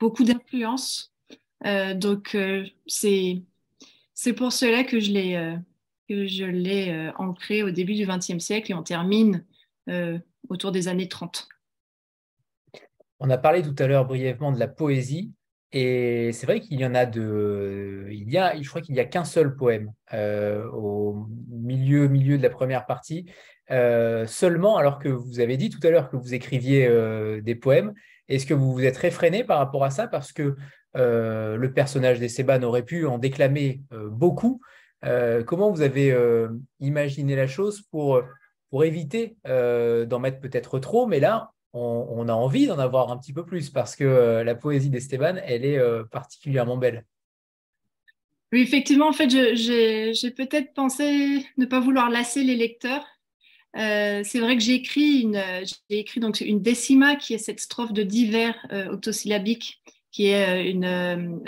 [0.00, 1.12] beaucoup d'influences.
[1.96, 2.36] donc
[2.86, 3.42] c'est
[4.14, 5.56] c'est pour cela que je l'ai
[6.08, 9.44] que je l'ai ancré au début du XXe siècle et on termine
[10.48, 11.48] autour des années 30.
[13.20, 15.32] On a parlé tout à l'heure brièvement de la poésie.
[15.72, 18.06] Et c'est vrai qu'il y en a de.
[18.10, 22.38] Il y a, je crois qu'il n'y a qu'un seul poème euh, au milieu, milieu
[22.38, 23.30] de la première partie.
[23.70, 27.54] Euh, seulement, alors que vous avez dit tout à l'heure que vous écriviez euh, des
[27.54, 27.92] poèmes,
[28.28, 30.06] est-ce que vous vous êtes réfréné par rapport à ça?
[30.06, 30.56] Parce que
[30.94, 34.60] le personnage d'Esteban aurait pu en déclamer beaucoup.
[35.46, 36.12] comment vous avez
[36.80, 38.20] imaginé la chose pour,
[38.70, 41.06] pour éviter d'en mettre peut-être trop?
[41.06, 44.54] Mais là, on, a envie d'en avoir un petit peu plus parce que euh, la
[44.54, 47.04] poésie d'Esteban, elle est euh, particulièrement belle.
[48.52, 53.04] Oui, effectivement, en fait, j'ai peut-être pensé ne pas vouloir lasser les lecteurs.
[53.76, 55.42] Euh, c'est vrai que j'ai écrit une,
[55.90, 58.56] écrit donc une décima qui est cette strophe de divers
[58.90, 61.42] octosyllabique qui est une,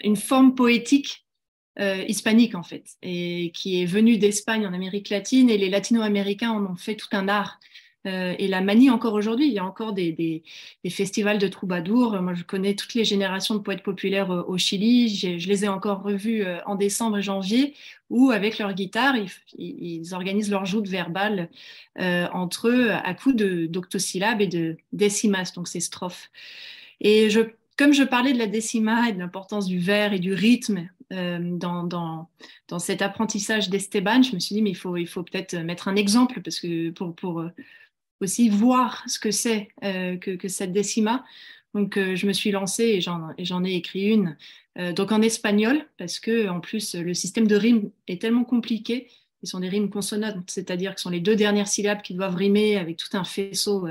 [0.00, 1.24] une forme poétique
[1.78, 6.66] hispanique en fait, et qui est venue d'Espagne en Amérique latine, et les latino-américains en
[6.66, 7.60] ont fait tout un art.
[8.06, 9.48] Euh, et la manie encore aujourd'hui.
[9.48, 10.42] Il y a encore des,
[10.88, 12.20] festivals de troubadours.
[12.22, 15.08] Moi, je connais toutes les générations de poètes populaires euh, au Chili.
[15.08, 17.74] Je les ai encore revus euh, en décembre et janvier,
[18.10, 19.14] où avec leur guitare,
[19.58, 21.48] ils, organisent leur joute verbale
[21.98, 26.30] entre eux à coups d'octosyllabes et de décimas, donc ces strophes.
[27.00, 27.28] Et
[27.76, 31.82] comme je parlais de la décima et de l'importance du vers et du rythme dans,
[31.82, 32.28] dans,
[32.68, 35.88] dans, cet apprentissage d'Esteban, je me suis dit, mais il faut, il faut peut-être mettre
[35.88, 37.44] un exemple parce que pour, pour,
[38.20, 41.24] aussi voir ce que c'est euh, que, cette décima.
[41.74, 44.36] Donc, euh, je me suis lancée et j'en ai écrit une.
[44.78, 49.08] Euh, donc, en espagnol, parce que en plus, le système de rime est tellement compliqué.
[49.42, 52.34] Ils sont des rimes consonantes, c'est-à-dire que ce sont les deux dernières syllabes qui doivent
[52.34, 53.86] rimer avec tout un faisceau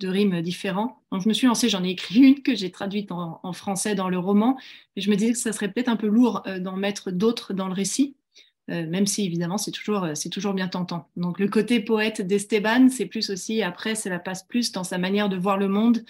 [0.00, 1.02] de rimes différents.
[1.12, 3.94] Donc, je me suis lancée, j'en ai écrit une que j'ai traduite en, en, français
[3.94, 4.58] dans le roman.
[4.96, 7.68] Et je me disais que ça serait peut-être un peu lourd d'en mettre d'autres dans
[7.68, 8.16] le récit.
[8.70, 11.08] Euh, même si évidemment c'est toujours, euh, c'est toujours bien tentant.
[11.16, 15.28] Donc le côté poète d'Esteban, c'est plus aussi, après, cela passe plus dans sa manière
[15.28, 16.04] de voir le monde,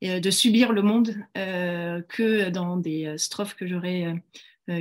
[0.00, 4.14] et euh, de subir le monde, que dans des strophes que j'aurais,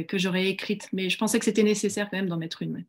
[0.07, 0.89] que j'aurais écrites.
[0.93, 2.85] Mais je pensais que c'était nécessaire quand même d'en mettre une.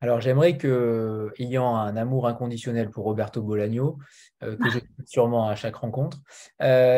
[0.00, 3.98] Alors j'aimerais que, ayant un amour inconditionnel pour Roberto Bolaño,
[4.40, 6.18] que je sûrement à chaque rencontre,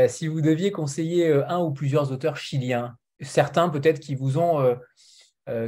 [0.08, 4.74] si vous deviez conseiller un ou plusieurs auteurs chiliens, certains peut-être qui vous ont euh,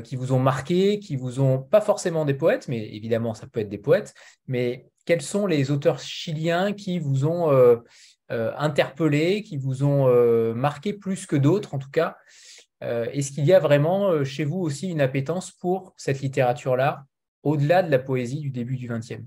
[0.05, 3.61] qui vous ont marqué, qui vous ont, pas forcément des poètes, mais évidemment ça peut
[3.61, 4.15] être des poètes,
[4.47, 7.77] mais quels sont les auteurs chiliens qui vous ont euh,
[8.33, 12.17] euh, interpellé, qui vous ont marqué plus que d'autres en tout cas?
[12.81, 17.05] Est-ce qu'il y a vraiment chez vous aussi une appétence pour cette littérature-là,
[17.43, 19.23] au-delà de la poésie du début du XXe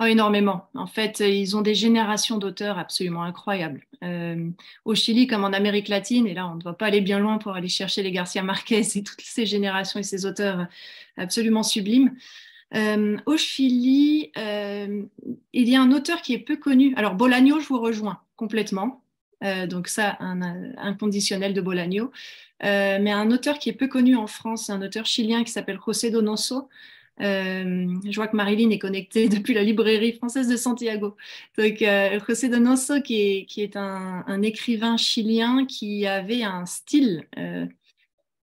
[0.00, 0.68] Oh, énormément.
[0.74, 3.86] En fait, ils ont des générations d'auteurs absolument incroyables.
[4.02, 4.50] Euh,
[4.84, 7.38] au Chili, comme en Amérique latine, et là, on ne doit pas aller bien loin
[7.38, 10.66] pour aller chercher les Garcia Marquez et toutes ces générations et ces auteurs
[11.16, 12.16] absolument sublimes.
[12.74, 15.04] Euh, au Chili, euh,
[15.52, 16.92] il y a un auteur qui est peu connu.
[16.96, 19.00] Alors, Bolaño, je vous rejoins complètement.
[19.68, 20.40] donc ça, un
[20.78, 22.10] inconditionnel de Bolaño.
[22.62, 26.10] mais un auteur qui est peu connu en France, un auteur chilien qui s'appelle José
[26.10, 26.68] Donoso,
[27.20, 31.16] euh, je vois que Marilyn est connectée depuis la librairie française de Santiago.
[31.58, 37.66] Donc, euh, José Donoso, qui est, un, écrivain chilien qui avait un style euh,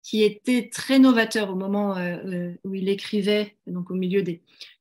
[0.04, 1.96] qui était très novateur au moment
[2.64, 4.24] où il écrivait, donc au milieu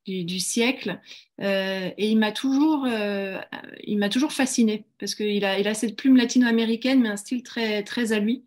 [0.07, 1.01] du, siècle.
[1.39, 2.87] et il m'a toujours,
[3.85, 7.43] il m'a toujours fasciné parce qu'il a, il a cette plume latino-américaine, mais un style
[7.43, 8.45] très, très à lui.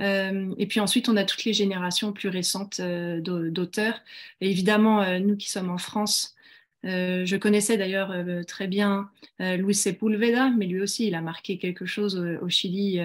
[0.00, 4.00] Euh, et puis ensuite, on a toutes les générations plus récentes euh, d'auteurs.
[4.40, 6.34] Et évidemment, euh, nous qui sommes en France,
[6.82, 8.14] je connaissais d'ailleurs
[8.46, 12.98] très bien Luis Sepulveda, mais lui aussi, il a marqué quelque chose au, Chili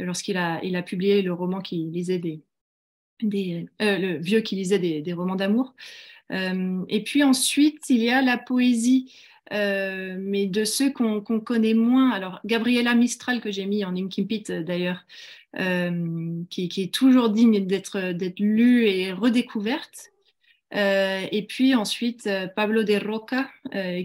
[0.00, 2.40] lorsqu'il a, publié le roman qui lisait des,
[3.20, 5.72] vieux qui lisait des, romans d'amour.
[6.32, 9.14] et puis ensuite, il y a la poésie.
[9.52, 12.10] mais de ceux qu'on connaît moins.
[12.10, 15.06] Alors, Gabriela Mistral, que j'ai mis en Imkimpit d'ailleurs,
[15.58, 18.00] euh, qui, est toujours digne d'être
[18.38, 20.10] lue et redécouverte.
[20.74, 23.50] Euh, et puis ensuite, euh, Pablo de Roca,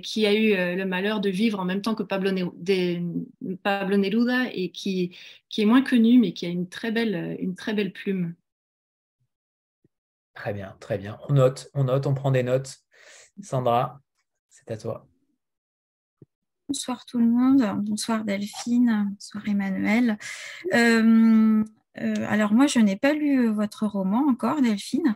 [0.03, 2.53] qui a eu le malheur de vivre en même temps que Pablo, Neruda
[4.53, 5.15] et qui,
[5.57, 8.35] est moins connu, mais qui a une très belle plume.
[10.33, 11.17] Très bien, très bien.
[11.29, 12.77] On note, on note, on prend des notes.
[13.41, 14.01] Sandra,
[14.49, 15.07] c'est à toi.
[16.69, 20.17] Bonsoir tout le monde, bonsoir Delphine, bonsoir Emmanuel.
[20.73, 21.63] Euh,
[22.01, 25.15] euh, alors moi, je n'ai pas lu euh, votre roman encore, Delphine.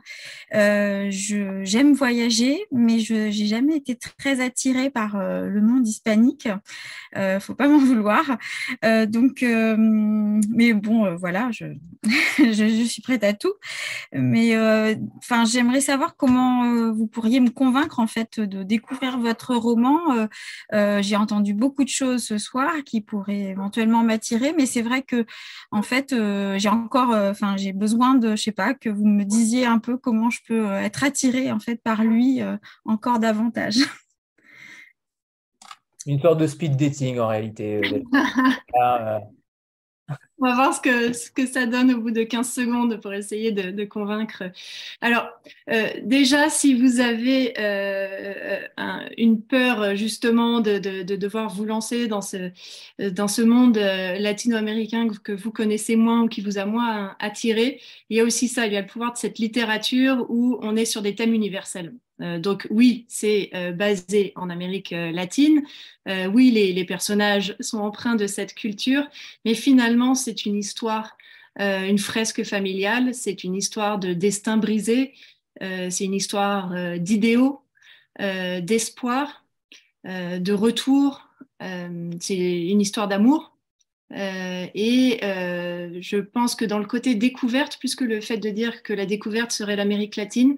[0.54, 6.48] Euh, j'aime voyager, mais je n'ai jamais été très attirée par le monde hispanique.
[7.40, 8.38] faut pas m'en vouloir.
[9.08, 11.66] donc, mais bon, voilà, je,
[12.38, 13.54] je, suis prête à tout.
[14.14, 14.58] Mais
[15.18, 20.28] enfin, j'aimerais savoir comment vous pourriez me convaincre en fait de découvrir votre roman.
[20.72, 25.26] J'ai entendu beaucoup de choses ce soir qui pourraient éventuellement m'attirer, mais c'est vrai que
[25.72, 26.16] en fait,
[26.58, 29.80] j'ai encore, euh, enfin, j'ai besoin de, je sais pas, que vous me disiez un
[29.80, 32.56] peu comment je peux euh, être attirée en fait par lui euh,
[32.86, 33.76] encore davantage.
[36.08, 37.82] Une sorte de speed dating en réalité.
[40.44, 43.86] On va voir ce que, ça donne au bout de 15 secondes pour essayer de,
[43.86, 44.44] convaincre.
[45.00, 45.28] Alors,
[45.70, 48.60] euh, déjà, si vous avez euh,
[49.18, 52.52] une peur justement de, devoir vous lancer dans ce,
[52.98, 57.80] dans ce monde euh, latino-américain que vous connaissez moins ou qui vous a moins attiré,
[58.10, 60.76] il y a aussi ça, il y a le pouvoir de cette littérature où on
[60.76, 61.94] est sur des thèmes universels.
[62.40, 65.64] Donc oui, c'est basé en Amérique latine.
[66.08, 69.08] oui, les, personnages sont empreints de cette culture,
[69.46, 71.18] mais finalement, c'est une histoire,
[71.60, 75.14] une fresque familiale, c'est une histoire de destin brisé,
[75.60, 77.62] c'est une histoire d'idéaux,
[78.20, 79.46] d'espoir,
[80.06, 81.28] de retour.
[81.60, 83.52] c'est une histoire d'amour.
[84.14, 88.50] Euh, et euh, je pense que dans le côté découverte, plus que le fait de
[88.50, 90.58] dire que la découverte serait l'Amérique latine,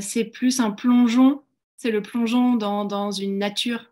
[0.00, 1.42] c'est plus un plongeon,
[1.76, 3.90] c'est le plongeon dans, dans une nature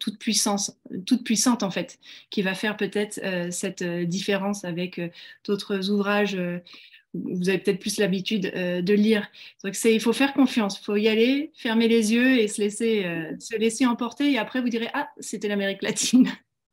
[0.00, 1.98] toute, puissance, toute puissante en fait,
[2.30, 5.00] qui va faire peut-être cette différence avec
[5.44, 6.38] d'autres ouvrages
[7.14, 9.28] vous avez peut-être plus l'habitude de lire.
[9.62, 13.06] Donc il faut faire confiance, il faut y aller, fermer les yeux et se laisser,
[13.38, 14.32] se laisser emporter.
[14.32, 16.30] Et après, vous direz, ah, c'était l'Amérique latine.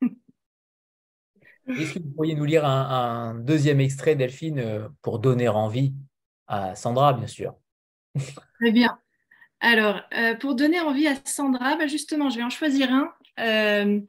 [1.78, 5.94] Est-ce que vous pourriez nous lire un, deuxième extrait, Delphine, euh, pour donner envie
[6.46, 7.54] à Sandra, bien sûr?
[8.60, 8.98] Très bien.
[9.60, 14.00] Alors, euh, pour donner envie à Sandra, bah, justement, je vais en choisir un euh,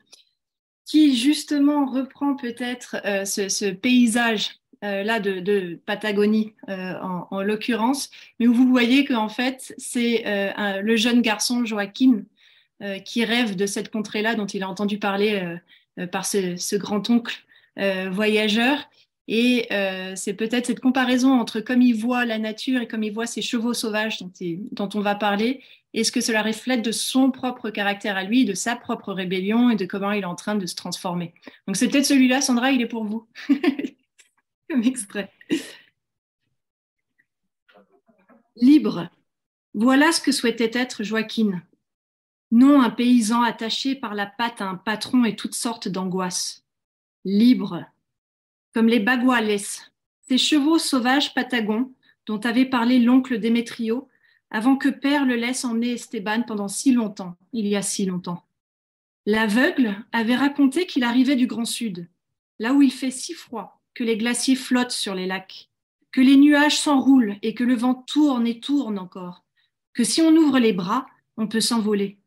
[0.85, 9.05] qui, justement, reprend peut-être ce, paysage là de, Patagonie en, l'occurrence, mais où vous voyez
[9.05, 12.23] qu'en fait, c'est le jeune garçon Joaquin
[13.05, 15.57] qui rêve de cette contrée-là dont il a entendu parler
[16.11, 17.45] par ce grand-oncle
[17.79, 18.77] euh, voyageur.
[19.27, 23.13] Et euh, c'est peut-être cette comparaison entre comme il voit la nature et comme il
[23.13, 24.19] voit ces chevaux sauvages
[24.71, 25.63] dont, on va parler,
[25.93, 29.75] est-ce que cela reflète de son propre caractère à lui, de sa propre rébellion et
[29.75, 31.33] de comment il est en train de se transformer?
[31.67, 33.27] Donc c'est peut-être celui-là, Sandra, il est pour vous.
[34.69, 34.83] Comme.
[38.55, 39.09] Libre.
[39.73, 41.61] Voilà ce que souhaitait être Joaquin.
[42.51, 46.61] Non un paysan attaché par la patte à un patron et toutes sortes d'angoisses
[47.23, 47.85] libre,
[48.73, 49.59] comme les baguales,
[50.27, 51.91] ces chevaux sauvages patagons
[52.25, 54.07] dont avait parlé l'oncle Démétrio
[54.49, 58.43] avant que père le laisse emmener Esteban pendant si longtemps, il y a si longtemps.
[59.25, 62.09] L'aveugle avait raconté qu'il arrivait du Grand Sud,
[62.59, 65.69] là où il fait si froid que les glaciers flottent sur les lacs,
[66.11, 69.43] que les nuages s'enroulent et que le vent tourne et tourne encore,
[69.93, 71.05] que si on ouvre les bras,
[71.37, 72.17] on peut s'envoler,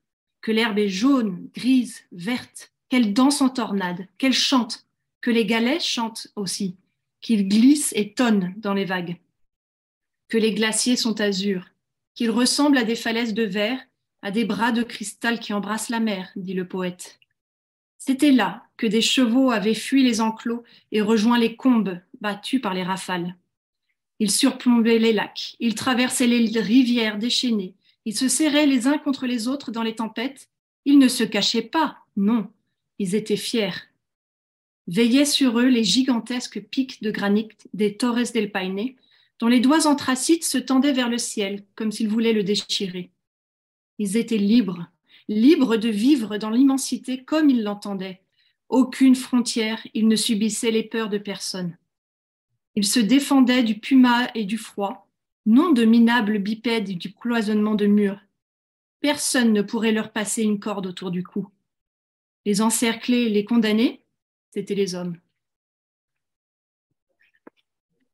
[0.40, 4.86] que l'herbe est jaune, grise, verte, qu'elle danse en tornade, qu'elle chante,
[5.24, 6.76] que les galets chantent aussi,
[7.22, 9.16] qu'ils glissent et tonnent dans les vagues,
[10.28, 11.70] que les glaciers sont azur,
[12.14, 13.80] qu'ils ressemblent à des falaises de verre,
[14.20, 17.20] à des bras de cristal qui embrassent la mer, dit le poète.
[17.96, 20.62] C'était là que des chevaux avaient fui les enclos
[20.92, 23.34] et rejoint les combes battues par les rafales.
[24.18, 27.72] Ils surplombaient les lacs, ils traversaient les rivières déchaînées,
[28.04, 30.50] ils se serraient les uns contre les autres dans les tempêtes,
[30.84, 32.50] ils ne se cachaient pas, non,
[32.98, 33.72] ils étaient fiers.
[34.86, 38.94] Veillaient sur eux les gigantesques pics de granit des Torres del Paine,
[39.38, 43.10] dont les doigts anthracites se tendaient vers le ciel, comme s'ils voulaient le déchirer.
[43.98, 44.86] Ils étaient libres,
[45.28, 48.22] libres de vivre dans l'immensité comme ils l'entendaient.
[48.68, 51.76] Aucune frontière, ils ne subissaient les peurs de personne.
[52.74, 55.08] Ils se défendaient du puma et du froid,
[55.46, 58.20] non de minables bipèdes et du cloisonnement de murs.
[59.00, 61.48] Personne ne pourrait leur passer une corde autour du cou
[62.44, 64.03] les encercler, les condamner,
[64.54, 65.18] c'était les hommes.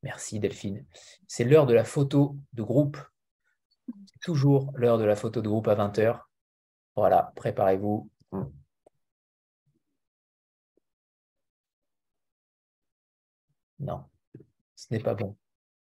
[0.03, 0.87] Merci Delphine.
[1.29, 2.97] C'est l'heure de la photo de groupe.
[4.07, 6.19] C'est toujours l'heure de la photo de groupe à 20h.
[6.97, 8.11] Voilà, préparez-vous.
[13.79, 14.05] Non,
[14.77, 15.37] ce n'est pas bon.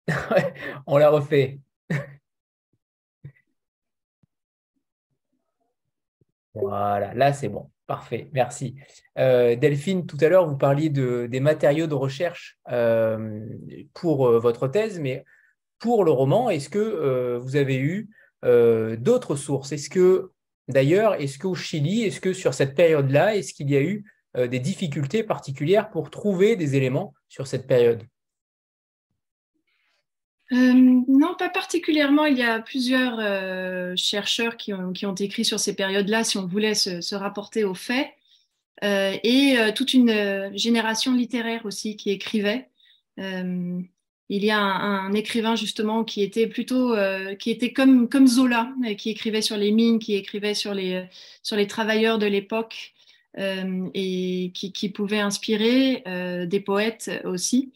[0.88, 1.60] On la refait.
[6.54, 7.70] voilà, là c'est bon.
[7.90, 8.76] Parfait, merci.
[9.18, 13.48] Euh, Delphine, tout à l'heure, vous parliez de, des matériaux de recherche euh,
[13.96, 15.26] pour euh, votre thèse, mais
[15.80, 18.10] pour le roman, est-ce que vous avez eu
[18.44, 19.72] d'autres sources?
[19.72, 20.30] Est-ce que,
[20.68, 24.60] d'ailleurs, est-ce qu'au Chili, est-ce que sur cette période-là, est-ce qu'il y a eu des
[24.60, 28.04] difficultés particulières pour trouver des éléments sur cette période?
[30.52, 32.26] Non, pas particulièrement.
[32.26, 33.20] Il y a plusieurs
[33.96, 38.08] chercheurs qui ont, écrit sur ces périodes-là, si on voulait se, rapporter aux faits,
[38.84, 42.68] euh, et toute une génération littéraire aussi qui écrivait.
[43.18, 43.86] il
[44.30, 46.96] y a un, écrivain justement qui était plutôt,
[47.38, 51.08] qui était comme, Zola, qui écrivait sur les mines, qui écrivait sur les,
[51.68, 52.94] travailleurs de l'époque.
[53.38, 56.04] et qui, pouvait inspirer
[56.48, 57.72] des poètes aussi.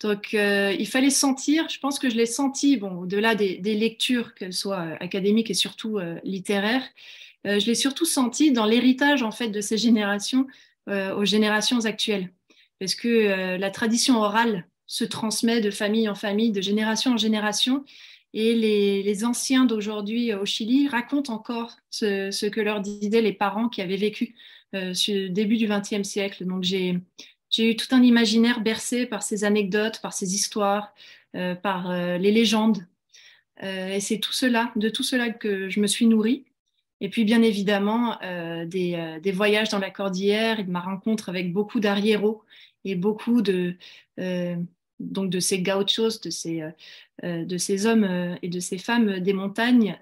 [0.00, 4.34] Donc, euh, il fallait sentir, je pense que je l'ai senti, bon, au-delà des, lectures,
[4.34, 6.84] qu'elles soient euh, académiques et surtout euh, littéraires,
[7.44, 10.48] je l'ai surtout senti dans l'héritage, en fait, de ces générations
[10.88, 12.32] aux générations actuelles.
[12.80, 17.84] Parce que la tradition orale se transmet de famille en famille, de génération en génération.
[18.32, 23.80] Et les, anciens d'aujourd'hui au Chili racontent encore ce, que leur disaient les parents qui
[23.80, 24.34] avaient vécu
[24.74, 24.92] euh,
[25.30, 26.44] début du XXe siècle.
[26.44, 26.98] Donc j'ai
[27.58, 30.94] eu tout un imaginaire bercé par ces anecdotes, par ces histoires,
[31.34, 32.86] euh, par euh, les légendes.
[33.62, 36.44] et c'est tout cela, de tout cela que je me suis nourrie.
[37.00, 38.18] Et puis, bien évidemment,
[38.66, 42.42] des, voyages dans la cordillère et de ma rencontre avec beaucoup d'arriéros
[42.84, 43.76] et beaucoup de,
[45.00, 46.70] donc de ces gauchos, de ces, euh,
[47.24, 49.98] euh, de ces hommes euh, et de ces femmes des montagnes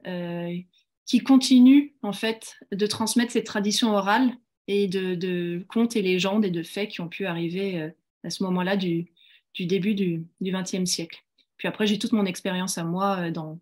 [1.07, 4.33] qui continuent en fait de transmettre ces traditions orales
[4.69, 7.91] et de, contes et légendes et de faits qui ont pu arriver
[8.23, 9.11] à ce moment-là du,
[9.59, 11.23] début du XXe siècle.
[11.57, 13.61] Puis après, j'ai toute mon expérience à moi dans,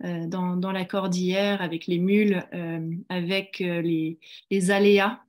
[0.00, 2.42] dans, la cordillère, avec les mules,
[3.08, 4.18] avec les,
[4.50, 5.20] les aléas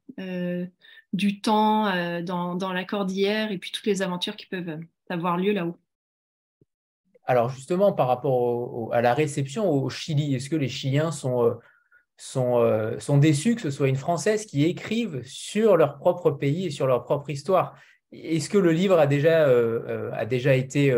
[1.13, 4.79] du temps dans, dans, la cordillère et puis toutes les aventures qui peuvent
[5.09, 5.77] avoir lieu là-haut.
[7.29, 11.53] Alors justement, par rapport à la réception au Chili, est-ce que les Chiliens sont, euh,
[12.19, 16.67] sont, euh, sont déçus que ce soit une Française qui écrive sur leur propre pays
[16.67, 17.75] et sur leur propre histoire.
[18.11, 20.95] Est-ce que le livre a déjà, euh, a déjà été...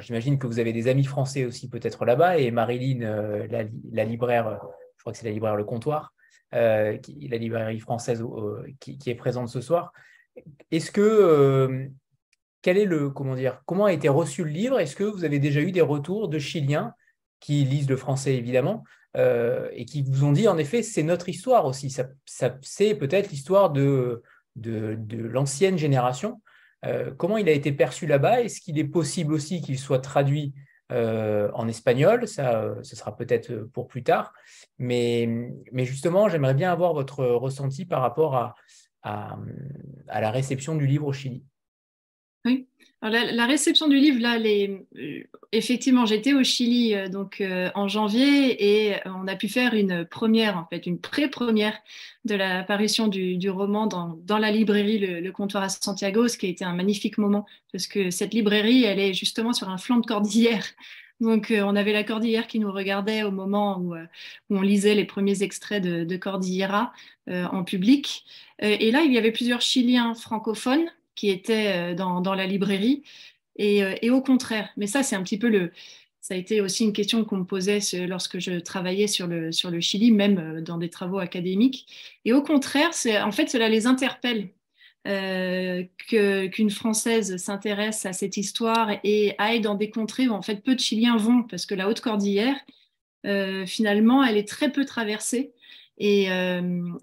[0.00, 4.58] J'imagine que vous avez des amis français aussi peut-être là-bas, et Marilyn, la, libraire,
[4.96, 6.12] je crois que c'est la libraire Le Comptoir,
[6.50, 8.24] la librairie française
[8.80, 9.92] qui, qui, est présente ce soir.
[10.72, 11.88] Est-ce que
[12.64, 14.80] quel est le, comment dire, comment a été reçu le livre?
[14.80, 16.94] Est-ce que vous avez déjà eu des retours de Chiliens
[17.38, 18.82] qui lisent le français évidemment?
[19.16, 21.90] Euh, et qui vous ont dit en effet c'est notre histoire aussi.
[21.90, 22.08] Ça,
[22.62, 24.22] c'est peut-être l'histoire de,
[24.56, 26.42] de, l'ancienne génération.
[26.84, 28.42] Euh, comment il a été perçu là-bas?
[28.42, 30.52] Est-ce qu'il est possible aussi qu'il soit traduit
[30.92, 32.26] euh, en espagnol?
[32.26, 34.32] Ça, ce sera peut-être pour plus tard.
[34.78, 35.28] Mais,
[35.72, 38.54] mais justement, j'aimerais bien avoir votre ressenti par rapport à,
[39.02, 39.38] à,
[40.08, 41.44] à la réception du livre au Chili.
[42.44, 42.66] Oui.
[43.00, 45.22] la, réception du livre, là, les, euh,
[45.52, 50.04] effectivement, j'étais au Chili euh, donc euh, en janvier et on a pu faire une
[50.04, 51.78] première, en fait, une pré-première
[52.24, 56.46] de l'apparition du, du, roman dans, dans, la librairie le, Comptoir à Santiago, ce qui
[56.46, 59.98] a été un magnifique moment parce que cette librairie, elle est justement sur un flanc
[59.98, 60.66] de cordillère.
[61.20, 65.04] Donc, on avait la cordillère qui nous regardait au moment où, où on lisait les
[65.04, 66.92] premiers extraits de, de Cordillera
[67.28, 68.24] en public.
[68.58, 73.02] et là, il y avait plusieurs Chiliens francophones qui étaient euh, dans, la librairie.
[73.60, 75.72] Euh, et, au contraire, mais ça, c'est un petit peu le.
[76.20, 79.70] Ça a été aussi une question qu'on me posait lorsque je travaillais sur le, sur
[79.70, 81.86] le Chili, même euh, dans des travaux académiques.
[82.24, 82.90] Et au contraire,
[83.22, 84.48] en fait, cela les interpelle
[85.06, 90.74] qu'une Française s'intéresse à cette histoire et aille dans des contrées où en fait peu
[90.74, 92.56] de Chiliens vont, parce que la Haute-Cordillère,
[93.66, 95.52] finalement, elle est très peu traversée.
[95.98, 96.28] Et,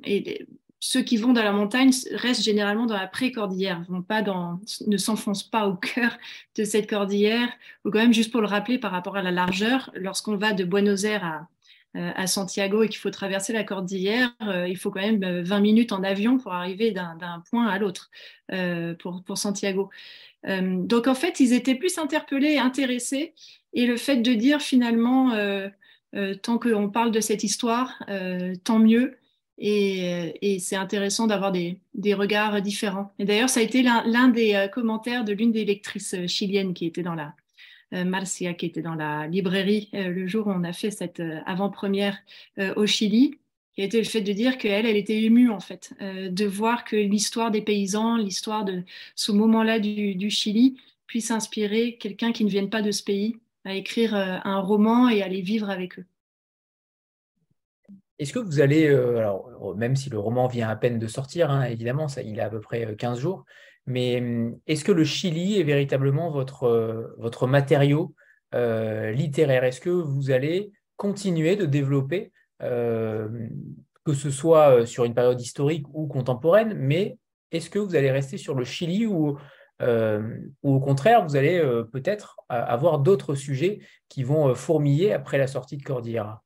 [0.04, 0.48] et,
[0.84, 5.76] ceux qui vont dans la montagne restent généralement dans la pré-cordillère, ne s'enfoncent pas au
[5.76, 6.18] cœur
[6.58, 7.50] de cette cordillère.
[7.86, 10.64] Ou quand même, juste pour le rappeler par rapport à la largeur, lorsqu'on va de
[10.64, 11.48] Buenos Aires à,
[11.98, 15.62] euh, Santiago et qu'il faut traverser la cordillère, euh, il faut quand même 20 euh,
[15.62, 18.10] minutes en avion pour arriver d'un point à l'autre
[19.00, 19.90] pour, pour, Santiago.
[20.44, 23.34] donc en fait, ils étaient plus interpellés, intéressés,
[23.74, 25.32] et le fait de dire finalement,
[26.42, 28.04] tant qu'on parle de cette histoire,
[28.66, 29.16] tant mieux.
[29.60, 31.80] Euh, et, c'est intéressant d'avoir des,
[32.14, 33.14] regards différents.
[33.20, 36.74] Et d'ailleurs, ça a été l'un des euh, commentaires de l'une des lectrices euh, chiliennes
[36.74, 37.34] qui était dans la,
[38.06, 42.18] Marcia, qui était dans la librairie le jour où on a fait cette avant-première
[42.78, 43.38] au Chili,
[43.76, 46.86] qui a été le fait de dire qu'elle, elle était émue en fait, de voir
[46.86, 48.84] que l'histoire des paysans, l'histoire de
[49.16, 53.36] ce moment-là du, du, Chili puisse inspirer quelqu'un qui ne vienne pas de ce pays
[53.66, 56.06] à écrire un roman et à vivre avec eux.
[58.22, 61.50] Est-ce que vous allez, euh, euh, même si le roman vient à peine de sortir,
[61.50, 63.46] hein, évidemment, ça, il a à peu près 15 euh, jours,
[63.88, 68.14] mais hum, est-ce que le Chili est véritablement votre, votre matériau
[68.54, 69.64] littéraire?
[69.64, 76.06] Est-ce que vous allez continuer de développer, que ce soit sur une période historique ou
[76.06, 77.18] contemporaine, mais
[77.52, 79.40] est-ce que vous allez rester sur le Chili ou,
[79.82, 81.60] ou au contraire, vous allez
[81.92, 86.44] peut-être avoir d'autres sujets qui vont fourmiller après la sortie de Cordillera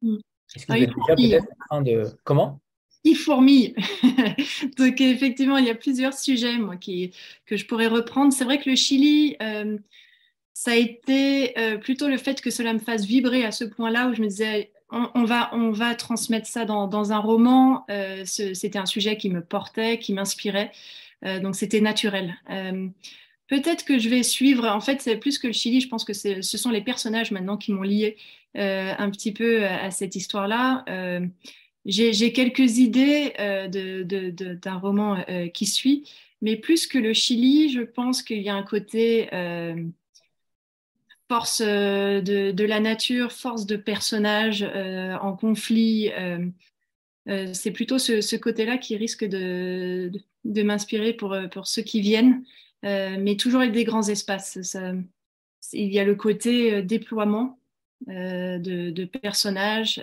[0.00, 0.16] mmh.
[0.54, 2.04] Est-ce que vous ah, êtes déjà peut-être en train de...
[2.24, 2.60] Comment?
[3.04, 3.74] Il fourmille.
[4.78, 7.12] Donc effectivement, il y a plusieurs sujets moi, qui,
[7.46, 8.32] que je pourrais reprendre.
[8.32, 9.78] C'est vrai que le Chili, euh,
[10.52, 14.08] ça a été euh, plutôt le fait que cela me fasse vibrer à ce point-là
[14.08, 17.84] où je me disais, on, va, on va transmettre ça dans, dans un roman.
[17.90, 20.72] Euh, c'était un sujet qui me portait, qui m'inspirait.
[21.22, 22.34] donc c'était naturel.
[23.48, 26.14] Peut-être que je vais suivre, en fait, c'est plus que le Chili, je pense que
[26.14, 28.16] ce sont les personnages maintenant qui m'ont lié
[28.54, 30.84] un petit peu à, cette histoire-là.
[30.88, 31.26] Euh,
[31.84, 34.04] j'ai quelques idées euh,
[34.54, 35.24] d'un roman
[35.54, 36.08] qui suit,
[36.42, 39.28] mais plus que le Chili, je pense qu'il y a un côté
[41.28, 46.10] force de, la nature, force de personnage en conflit.
[47.26, 50.10] c'est plutôt ce, côté-là qui risque de,
[50.44, 52.44] m'inspirer pour, pour ceux qui viennent,
[52.82, 54.58] mais toujours avec des grands espaces.
[55.72, 57.58] il y a le côté déploiement
[58.06, 60.02] de, de, personnages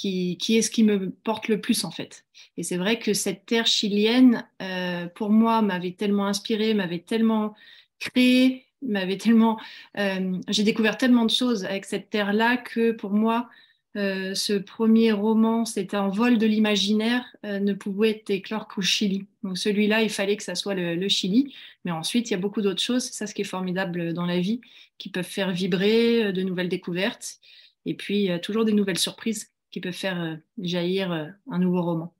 [0.00, 2.24] qui, est ce qui me porte le plus en fait.
[2.56, 7.54] Et c'est vrai que cette terre chilienne, euh, pour moi, m'avait tellement inspiré, m'avait tellement
[7.98, 9.60] créé, m'avait tellement.
[9.98, 13.48] Euh, j'ai découvert tellement de choses avec cette terre-là que pour moi,
[13.96, 19.26] euh, ce premier roman, c'était un vol de l'imaginaire, ne pouvait être éclore qu'au Chili.
[19.42, 21.54] Donc celui-là, il fallait que ça soit le, Chili.
[21.84, 23.04] Mais ensuite, il y a beaucoup d'autres choses.
[23.04, 24.60] C'est ça ce qui est formidable dans la vie,
[24.98, 27.38] qui peuvent faire vibrer de nouvelles découvertes.
[27.86, 32.14] Et puis, toujours des nouvelles surprises qui peut faire euh, jaillir euh, un nouveau roman.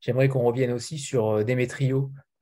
[0.00, 1.44] J'aimerais qu'on revienne aussi sur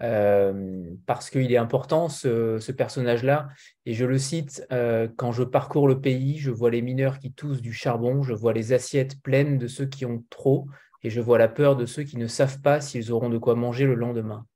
[0.02, 3.48] euh, parce qu'il est important ce, personnage-là.
[3.86, 4.66] Et je le cite,
[5.16, 8.52] quand je parcours le pays, je vois les mineurs qui toussent du charbon, je vois
[8.52, 10.66] les assiettes pleines de ceux qui ont trop,
[11.02, 13.54] et je vois la peur de ceux qui ne savent pas s'ils auront de quoi
[13.54, 14.46] manger le lendemain.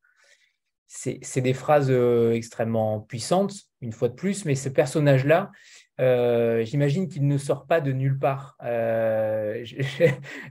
[0.87, 5.51] C'est des phrases extrêmement puissantes, une fois de plus, mais ce personnage-là,
[5.99, 8.57] euh, j'imagine qu'il ne sort pas de nulle part.
[8.63, 9.65] Euh,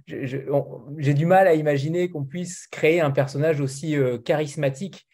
[0.07, 5.07] j'ai du mal à imaginer qu'on puisse créer un personnage aussi euh, charismatique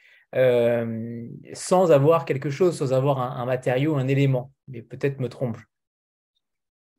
[1.54, 4.54] sans avoir quelque chose, sans avoir un, matériau, un élément.
[4.70, 5.58] Mais peut-être me trompe.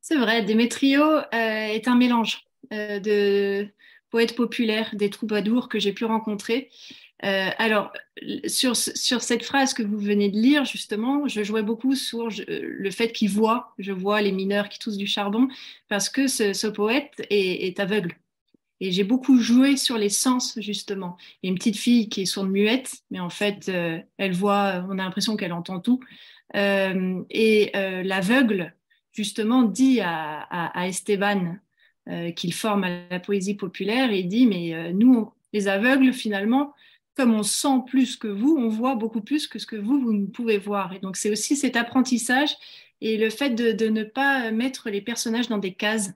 [0.01, 3.67] C'est vrai, Démétrio est un mélange de
[4.11, 6.69] poètes populaires, des troubadours que j'ai pu rencontrer.
[7.23, 7.93] Euh, alors,
[8.47, 12.91] sur, sur, cette phrase que vous venez de lire, justement, je jouais beaucoup sur le
[12.91, 15.47] fait qu'il voit, je vois les mineurs qui toussent du charbon,
[15.87, 18.15] parce que ce, poète est, aveugle.
[18.81, 21.15] Et j'ai beaucoup joué sur les sens, justement.
[21.41, 24.33] Il y a une petite fille qui est sourde muette, mais en fait, euh, elle
[24.33, 26.01] voit, on a l'impression qu'elle entend tout.
[26.55, 28.75] Euh, et l'aveugle,
[29.13, 31.55] justement, dit à, à Esteban
[32.35, 36.73] qu'il forme à la poésie populaire, et il dit, mais nous, les aveugles, finalement,
[37.15, 40.13] comme on sent plus que vous, on voit beaucoup plus que ce que vous, vous
[40.13, 40.93] ne pouvez voir.
[40.93, 42.55] Et donc, c'est aussi cet apprentissage
[43.01, 46.13] et le fait de, ne pas mettre les personnages dans des cases.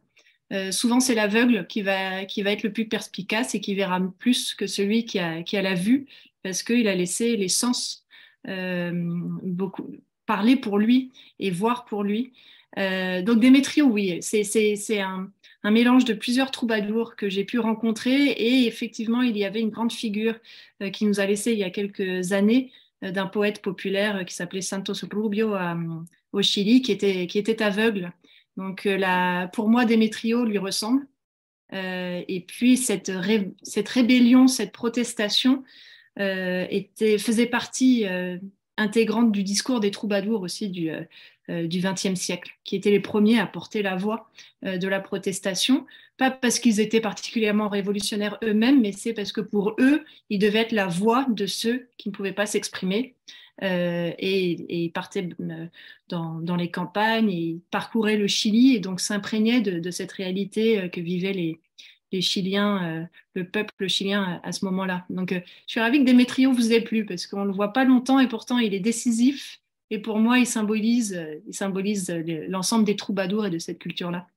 [0.53, 3.99] Euh, souvent, c'est l'aveugle qui va, qui va être le plus perspicace et qui verra
[4.19, 6.07] plus que celui qui a, qui a la vue
[6.43, 8.05] parce qu'il a laissé les sens
[8.47, 9.91] euh, beaucoup,
[10.25, 12.31] parler pour lui et voir pour lui.
[12.77, 15.29] Euh, donc, Démétrio, oui, c'est un,
[15.63, 19.69] un mélange de plusieurs troubadours que j'ai pu rencontrer et effectivement il y avait une
[19.69, 20.35] grande figure
[20.81, 22.71] euh, qui nous a laissé il y a quelques années
[23.03, 25.55] euh, d'un poète populaire euh, qui s'appelait Santos Rubio
[26.31, 28.11] au Chili qui était, qui était aveugle.
[28.55, 31.05] Donc la, pour moi Démétrio lui ressemble.
[31.71, 33.11] et puis cette,
[33.61, 35.63] cette rébellion, cette protestation
[36.15, 38.05] était, faisait partie
[38.77, 40.89] intégrante du discours des troubadours aussi du,
[41.49, 44.29] du XXe siècle, qui étaient les premiers à porter la voix
[44.65, 45.85] euh, de la protestation,
[46.17, 50.59] pas parce qu'ils étaient particulièrement révolutionnaires eux-mêmes, mais c'est parce que pour eux, ils devaient
[50.59, 53.15] être la voix de ceux qui ne pouvaient pas s'exprimer.
[53.63, 55.29] Euh, et, ils partaient
[56.09, 61.33] dans, les campagnes, et parcouraient le Chili et donc s'imprégnaient de, cette réalité que vivaient
[61.33, 61.59] les,
[62.11, 65.05] les Chiliens, le peuple chilien à, ce moment-là.
[65.09, 65.41] Donc, je
[65.71, 68.27] suis ravie que Démétrio vous ait plu parce qu'on ne le voit pas longtemps et
[68.27, 69.59] pourtant il est décisif
[69.89, 72.09] et pour moi, il symbolise, euh, il symbolise
[72.47, 74.27] l'ensemble des troubadours et de cette culture-là.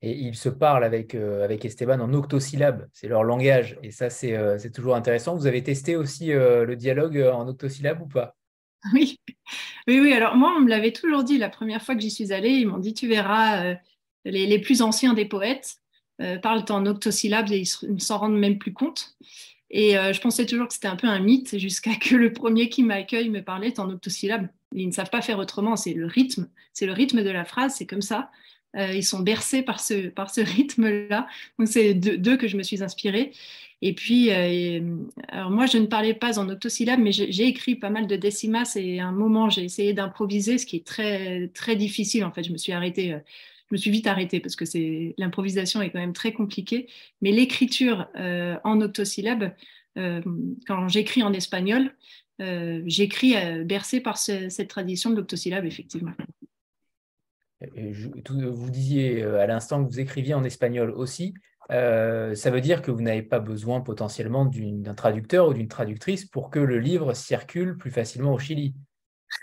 [0.00, 3.78] Et il se parle avec, euh, avec Esteban en octosyllabes, c'est leur langage.
[3.82, 5.34] Et ça, c'est euh, toujours intéressant.
[5.34, 8.36] Vous avez testé aussi le dialogue en octosyllabes ou pas?
[8.92, 9.18] Oui,
[9.88, 10.12] oui, oui.
[10.12, 12.50] Alors moi, on me l'avait toujours dit la première fois que j'y suis allée.
[12.50, 13.76] Ils m'ont dit, tu verras,
[14.26, 15.76] les, les, plus anciens des poètes
[16.42, 19.16] parlent en octosyllabes et ils ne s'en rendent même plus compte.
[19.76, 22.68] Et euh, je pensais toujours que c'était un peu un mythe jusqu'à que le premier
[22.68, 24.48] qui m'accueille me parlait en octosyllabes.
[24.72, 27.74] Ils ne savent pas faire autrement, c'est le rythme, c'est le rythme de la phrase,
[27.76, 28.30] c'est comme ça.
[28.76, 31.26] Euh, ils sont bercés par ce, par ce rythme-là.
[31.58, 33.32] Donc c'est d'eux que je me suis inspirée.
[33.82, 34.96] Et puis, euh,
[35.28, 38.76] alors moi, je ne parlais pas en octosyllabes, mais j'ai écrit pas mal de décimas
[38.76, 42.24] et à un moment, j'ai essayé d'improviser, ce qui est très, très difficile.
[42.24, 43.16] En fait, je me suis arrêtée
[43.74, 46.88] me suis vite arrêtée parce que c'est l'improvisation est quand même très compliquée.
[47.20, 49.52] Mais l'écriture euh, en octosyllabe,
[49.98, 50.22] euh,
[50.66, 51.94] quand j'écris en espagnol,
[52.40, 53.34] euh, j'écris
[53.64, 56.12] bercé par cette tradition de l'octosyllabe, effectivement.
[57.60, 61.34] vous disiez à l'instant que vous écriviez en espagnol aussi.
[61.68, 66.50] ça veut dire que vous n'avez pas besoin potentiellement d'un traducteur ou d'une traductrice pour
[66.50, 68.74] que le livre circule plus facilement au Chili.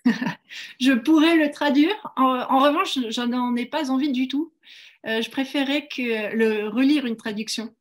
[0.80, 1.96] je pourrais le traduire.
[2.16, 4.52] En, revanche, je n'en ai pas envie du tout.
[5.08, 7.74] Euh, je préférais que le relire une traduction.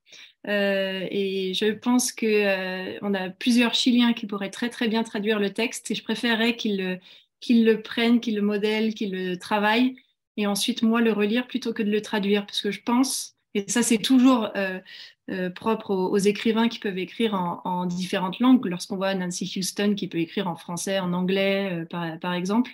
[0.47, 5.39] Euh, et je pense qu'on euh, a plusieurs Chiliens qui pourraient très très bien traduire
[5.39, 6.99] le texte et je préférerais qu'ils
[7.41, 9.97] qu'ils le prennent, qu'ils le modèlent, qu'ils le travaillent,
[10.37, 13.69] et ensuite moi le relire plutôt que de le traduire, parce que je pense, et
[13.71, 14.51] ça c'est toujours
[15.55, 20.19] propre aux, écrivains qui peuvent écrire en, différentes langues, lorsqu'on voit Nancy Houston qui peut
[20.19, 22.71] écrire en français, en anglais, par, exemple.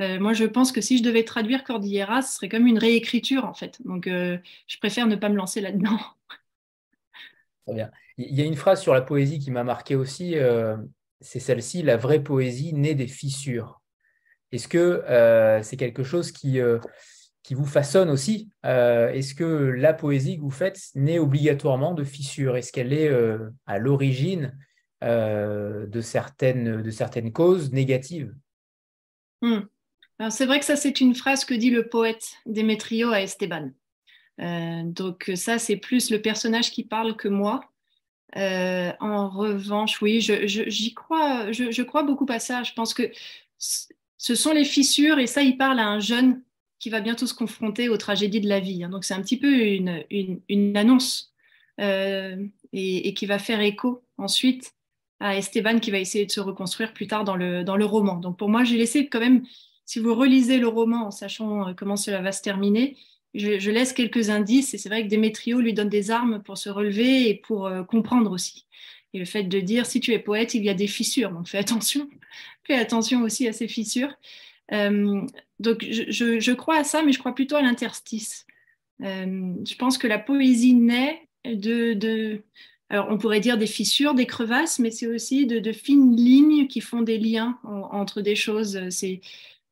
[0.00, 3.54] moi, je pense que si je devais traduire Cordillera, ce serait comme une réécriture, en
[3.54, 3.80] fait.
[3.84, 5.98] Donc, je préfère ne pas me lancer là-dedans.
[7.66, 7.90] Très bien.
[8.18, 10.76] Il y a une phrase sur la poésie qui m'a marqué aussi, euh,
[11.20, 13.82] c'est celle-ci, la vraie poésie naît des fissures.
[14.52, 16.78] Est-ce que euh, c'est quelque chose qui, euh,
[17.46, 22.56] qui vous façonne aussi Est-ce que la poésie que vous faites naît obligatoirement de fissures
[22.56, 23.08] Est-ce qu'elle est,
[23.66, 24.58] à l'origine
[25.00, 28.34] de, certaines, de certaines causes négatives?
[29.42, 29.60] Hmm.
[30.28, 33.70] C'est vrai que ça, c'est une phrase que dit le poète Démétrio à Esteban.
[34.38, 37.60] donc ça, c'est plus le personnage qui parle que moi.
[38.36, 42.64] Euh, en revanche, oui, j'y crois, je, crois beaucoup à ça.
[42.64, 43.04] Je pense que
[43.56, 46.42] ce sont les fissures, et ça, il parle à un jeune
[46.78, 48.84] qui va bientôt se confronter aux tragédies de la vie.
[48.84, 48.88] Hein.
[48.88, 51.32] Donc, c'est un petit peu une, une, annonce
[51.80, 52.36] euh,
[52.72, 54.72] et, qui va faire écho ensuite
[55.20, 58.16] à Esteban qui va essayer de se reconstruire plus tard dans le, dans le roman.
[58.16, 59.44] Donc, pour moi, j'ai laissé quand même,
[59.86, 62.96] si vous relisez le roman en sachant euh, comment cela va se terminer,
[63.36, 66.70] je, laisse quelques indices et c'est vrai que Démétrio lui donne des armes pour se
[66.70, 68.66] relever et pour euh, comprendre aussi.
[69.12, 71.48] Et le fait de dire si tu es poète, il y a des fissures, donc
[71.48, 72.08] fais attention,
[72.64, 74.14] fais attention aussi à ces fissures.
[74.72, 75.22] Euh,
[75.60, 78.46] donc je, crois à ça, mais je crois plutôt à l'interstice.
[79.02, 82.42] Euh, je pense que la poésie naît de,
[82.88, 86.80] alors on pourrait dire des fissures, des crevasses, mais c'est aussi de, fines lignes qui
[86.80, 88.88] font des liens entre des choses.
[88.90, 89.20] C'est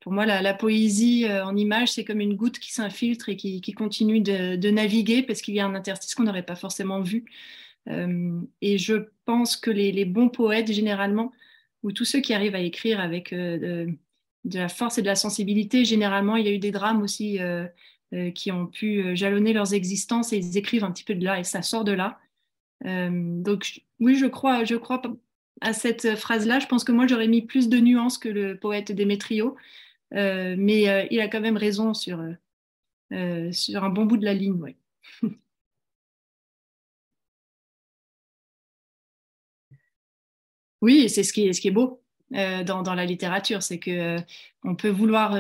[0.01, 3.73] pour moi, la, poésie euh, en image, c'est comme une goutte qui s'infiltre et qui,
[3.73, 7.25] continue de, naviguer parce qu'il y a un interstice qu'on n'aurait pas forcément vu.
[7.87, 8.95] Et je
[9.27, 11.33] pense que les, bons poètes, généralement,
[11.83, 13.35] ou tous ceux qui arrivent à écrire avec
[14.45, 17.39] de, la force et de la sensibilité, généralement, il y a eu des drames aussi
[18.35, 21.45] qui ont pu jalonner leurs existences et ils écrivent un petit peu de là et
[21.45, 22.19] ça sort de là.
[22.85, 25.03] donc oui, je crois, je crois
[25.61, 26.59] à cette phrase-là.
[26.61, 29.57] Je pense que moi, j'aurais mis plus de nuances que le poète Démétrio.
[30.15, 32.21] Euh, mais euh, il a quand même raison sur,
[33.13, 34.61] euh, sur un bon bout de la ligne.
[34.61, 34.77] Ouais.
[40.81, 42.04] oui, c'est ce qui ce qui est beau
[42.35, 44.19] dans, dans, la littérature, c'est que
[44.65, 45.39] on peut vouloir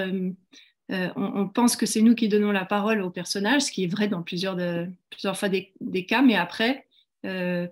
[0.88, 4.08] on, pense que c'est nous qui donnons la parole aux personnages, ce qui est vrai
[4.08, 6.86] dans plusieurs, de, plusieurs fois des, cas, mais après,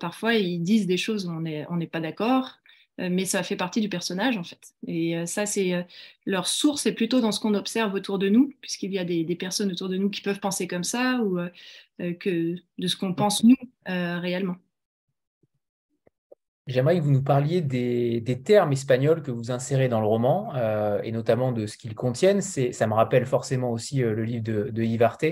[0.01, 1.41] parfois, ils disent des choses où on
[1.77, 2.59] n'est pas d'accord,
[3.01, 4.75] euh, mais ça fait partie du personnage en fait.
[4.87, 5.83] Et euh, ça, c'est euh,
[6.27, 9.25] leur source est plutôt dans ce qu'on observe autour de nous, puisqu'il y a des,
[9.37, 11.39] personnes autour de nous qui peuvent penser comme ça, ou
[11.99, 14.57] que de ce qu'on pense nous réellement.
[16.67, 20.53] J'aimerais que vous nous parliez des, termes espagnols que vous insérez dans le roman,
[21.03, 22.41] et notamment de ce qu'ils contiennent.
[22.41, 25.25] Ça me rappelle forcément aussi le livre de, de Arte,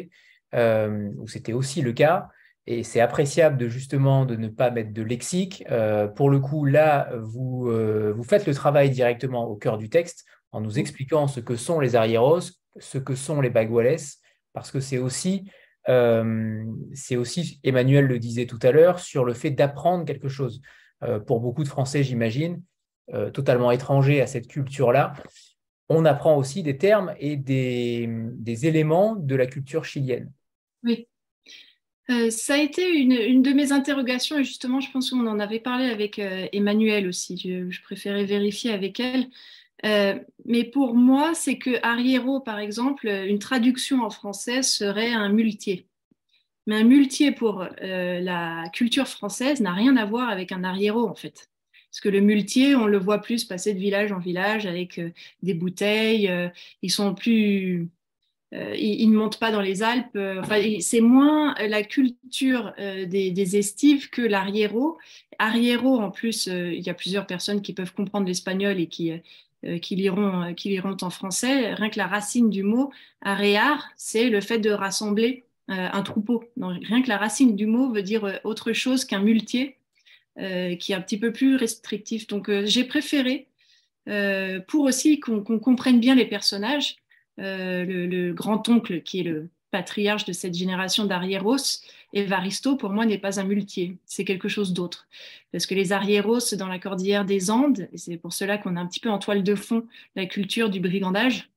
[1.18, 2.28] où c'était aussi le cas.
[2.66, 5.64] Et c'est appréciable de justement de ne pas mettre de lexique.
[5.70, 9.88] Euh, pour le coup, là, vous, euh, vous faites le travail directement au cœur du
[9.88, 12.40] texte en nous expliquant ce que sont les arrieros,
[12.78, 13.96] ce que sont les baguales,
[14.52, 15.50] parce que c'est aussi,
[15.88, 16.62] euh,
[16.94, 20.60] c'est aussi, Emmanuel le disait tout à l'heure, sur le fait d'apprendre quelque chose.
[21.26, 22.62] Pour beaucoup de Français, j'imagine,
[23.32, 25.14] totalement étrangers à cette culture-là,
[25.90, 28.08] on apprend aussi des termes et des,
[28.66, 30.32] éléments de la culture chilienne.
[30.84, 31.08] Oui.
[32.08, 35.58] Euh, ça a été une, de mes interrogations et justement, je pense qu'on en avait
[35.58, 37.36] parlé avec euh, Emmanuel aussi.
[37.36, 39.26] Je, préférais vérifier avec elle.
[39.84, 40.14] Euh,
[40.44, 45.88] mais pour moi, c'est que arriero, par exemple, une traduction en français serait un muletier.
[46.66, 51.14] Mais un muletier pour la culture française n'a rien à voir avec un arriero, en
[51.14, 51.50] fait.
[51.90, 55.00] Parce que le muletier, on le voit plus passer de village en village avec
[55.42, 56.30] des bouteilles.
[56.82, 57.88] ils sont plus
[58.52, 60.16] euh, ils, ne montent pas dans les Alpes.
[60.16, 60.42] Euh,
[60.80, 64.98] c'est moins la culture euh, des, estives que l'arriero.
[65.38, 69.20] Arriero, en plus, il y a plusieurs personnes qui peuvent comprendre l'espagnol et qui,
[69.62, 71.74] liront, qui liront en français.
[71.74, 72.90] Rien que la racine du mot
[73.22, 76.44] arrear, c'est le fait de rassembler un troupeau.
[76.60, 79.76] rien que la racine du mot veut dire autre chose qu'un muletier,
[80.36, 82.26] qui est un petit peu plus restrictif.
[82.26, 83.46] Donc, j'ai préféré,
[84.68, 86.96] pour aussi qu'on comprenne bien les personnages,
[87.40, 91.56] euh, le, grand-oncle qui est le patriarche de cette génération d'arriéros,
[92.12, 95.06] Evaristo, pour moi, n'est pas un muletier, c'est quelque chose d'autre.
[95.52, 98.80] Parce que les arriéros dans la cordillère des Andes, et c'est pour cela qu'on a
[98.80, 99.86] un petit peu en toile de fond
[100.16, 101.49] la culture du brigandage,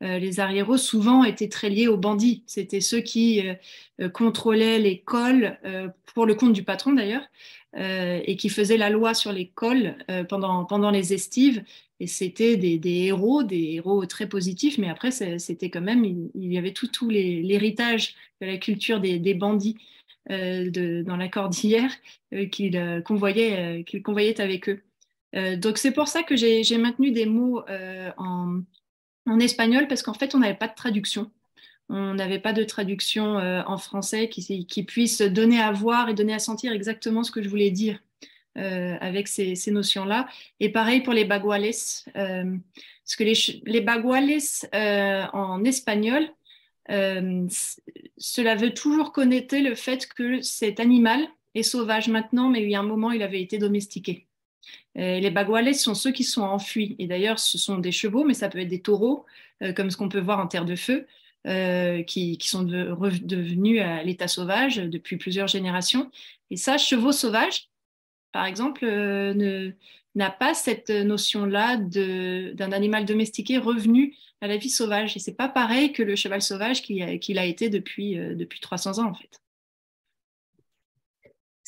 [0.00, 2.42] les arriéros souvent étaient très liés aux bandits.
[2.46, 3.42] C'était ceux qui
[4.14, 5.58] contrôlaient l'école,
[6.14, 7.26] pour le compte du patron d'ailleurs,
[7.76, 9.96] et qui faisaient la loi sur l'école
[10.28, 11.62] pendant, pendant les estives.
[12.00, 16.56] Et c'était des, héros, des héros très positifs, mais après, c'était quand même, il, y
[16.56, 19.76] avait tout, tout l'héritage de la culture des, bandits
[20.28, 21.90] dans la cordillère
[22.50, 24.82] qu'ils convoyaient, qu'ils convoyaient avec eux.
[25.56, 27.62] donc c'est pour ça que j'ai maintenu des mots
[28.16, 28.60] en,
[29.26, 31.30] en espagnol parce qu'en fait, on n'avait pas de traduction.
[31.88, 36.34] On n'avait pas de traduction euh, en français qui, puisse donner à voir et donner
[36.34, 37.98] à sentir exactement ce que je voulais dire
[38.58, 40.28] euh, avec ces, notions-là.
[40.60, 41.70] Et pareil pour les baguales.
[42.16, 42.56] Euh,
[43.04, 44.38] parce que les, les baguales
[45.32, 46.28] en espagnol,
[46.88, 51.26] cela veut toujours connoter le fait que cet animal
[51.56, 54.28] est sauvage maintenant, mais il y a un moment, il avait été domestiqué.
[54.98, 56.96] Euh, les baguales sont ceux qui sont enfuis.
[56.98, 59.24] Et d'ailleurs, ce sont des chevaux, mais ça peut être des taureaux,
[59.62, 61.06] euh, comme ce qu'on peut voir en terre de feu,
[61.46, 66.10] euh, qui, sont devenus à l'état sauvage depuis plusieurs générations.
[66.50, 67.68] Et ça, chevaux sauvages,
[68.32, 68.84] par exemple,
[70.14, 75.16] n'a pas cette notion-là d'un animal domestiqué revenu à la vie sauvage.
[75.16, 78.98] Et c'est pas pareil que le cheval sauvage qu'il a, a, été depuis, depuis 300
[78.98, 79.40] ans, en fait.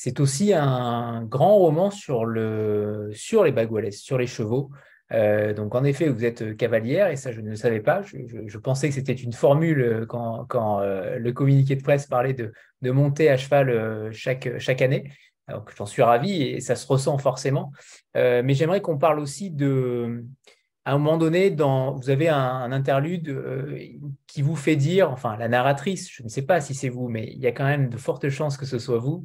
[0.05, 4.73] C'est aussi un grand roman sur, le, sur les baguales, sur les chevaux.
[5.13, 8.03] Euh, donc en effet, vous êtes cavalière et ça je ne le savais pas.
[8.03, 12.35] Je, pensais que c'était une formule euh, quand, quand euh, le communiqué de presse parlait
[12.35, 15.09] de, de monter à cheval chaque, chaque année.
[15.49, 17.71] Donc j'en suis ravi et ça se ressent forcément.
[18.17, 20.25] mais j'aimerais qu'on parle aussi de,
[20.85, 23.41] à un moment donné, dans, vous avez un, interlude
[24.27, 27.29] qui vous fait dire, enfin la narratrice, je ne sais pas si c'est vous, mais
[27.33, 29.25] il y a quand même de fortes chances que ce soit vous,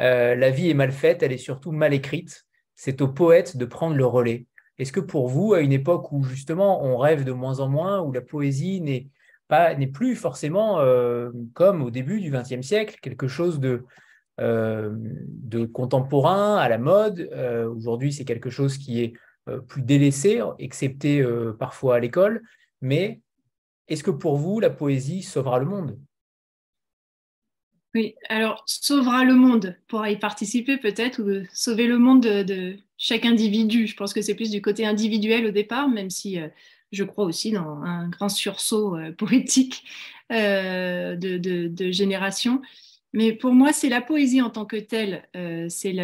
[0.00, 2.46] euh, la vie est mal faite, elle est surtout mal écrite.
[2.74, 4.46] C'est au poète de prendre le relais.
[4.78, 8.00] Est-ce que pour vous, à une époque où justement on rêve de moins en moins,
[8.00, 9.08] où la poésie n'est
[9.48, 13.84] pas n'est plus forcément euh, comme au début du XXe siècle, quelque chose de,
[14.40, 17.28] euh, de contemporain, à la mode.
[17.74, 19.14] Aujourd'hui, c'est quelque chose qui est
[19.66, 21.26] plus délaissé, excepté
[21.58, 22.42] parfois à l'école.
[22.82, 23.20] Mais
[23.88, 25.98] est-ce que pour vous, la poésie sauvera le monde?
[28.28, 33.86] Alors sauvera le monde pourra y participer peut-être, ou sauver le monde de, chaque individu.
[33.86, 36.48] Je pense que c'est plus du côté individuel au départ, même si euh,
[36.92, 39.84] je crois aussi dans un grand sursaut euh, poétique
[40.32, 42.60] euh, de, génération.
[43.12, 45.26] Mais pour moi, c'est la poésie en tant que telle,
[45.70, 45.96] c'est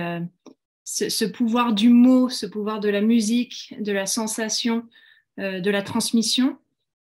[0.85, 4.87] ce, pouvoir du mot, ce pouvoir de la musique, de la sensation,
[5.37, 6.57] de la transmission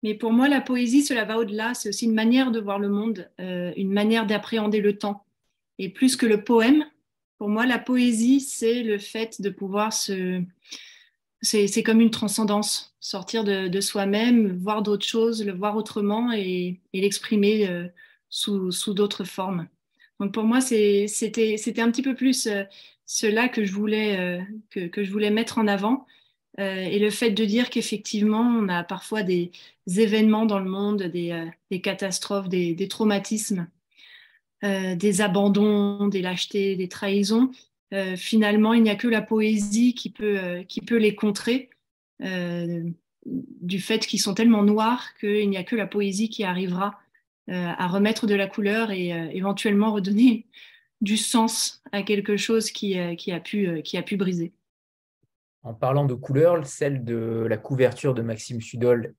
[0.02, 1.74] mais pour moi, la poésie, cela va au-delà.
[1.74, 5.24] C'est aussi une manière de voir le monde, euh, une manière d'appréhender le temps.
[5.78, 6.84] Et plus que le poème,
[7.38, 10.42] pour moi, la poésie, c'est le fait de pouvoir se...
[11.40, 17.68] C'est comme une transcendance, sortir de, soi-même, voir d'autres choses, le voir autrement et, l'exprimer
[17.68, 17.86] euh,
[18.28, 19.68] sous, d'autres formes.
[20.18, 21.06] Donc pour moi, c'était
[21.78, 22.64] un petit peu plus euh,
[23.06, 26.06] cela que je voulais, que, que, je voulais mettre en avant.
[26.58, 29.52] Euh, et le fait de dire qu'effectivement, on a parfois des
[29.86, 33.68] événements dans le monde, des, euh, catastrophes, des, traumatismes,
[34.64, 37.50] euh, des abandons, des lâchetés, des trahisons,
[38.18, 41.70] finalement, il n'y a que la poésie qui peut, les contrer,
[42.20, 46.98] du fait qu'ils sont tellement noirs qu'il n'y a que la poésie qui arrivera
[47.46, 50.44] à remettre de la couleur et éventuellement redonner
[51.00, 54.52] du sens à quelque chose qui a pu briser.
[55.68, 59.14] En parlant de couleurs, celle de la couverture de Maxime Sudol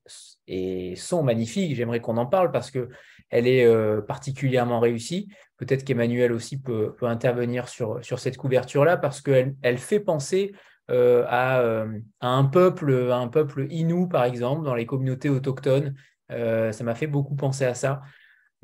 [0.48, 1.76] et sont magnifiques.
[1.76, 2.90] J'aimerais qu'on en parle parce que
[3.30, 5.30] elle est euh, particulièrement réussie.
[5.58, 10.54] Peut-être qu'Emmanuel aussi peut, intervenir sur, sur cette couverture-là parce qu'elle elle fait penser
[10.90, 15.94] euh, euh, à, un peuple, un peuple inou, par exemple, dans les communautés autochtones.
[16.30, 18.02] ça m'a fait beaucoup penser à ça.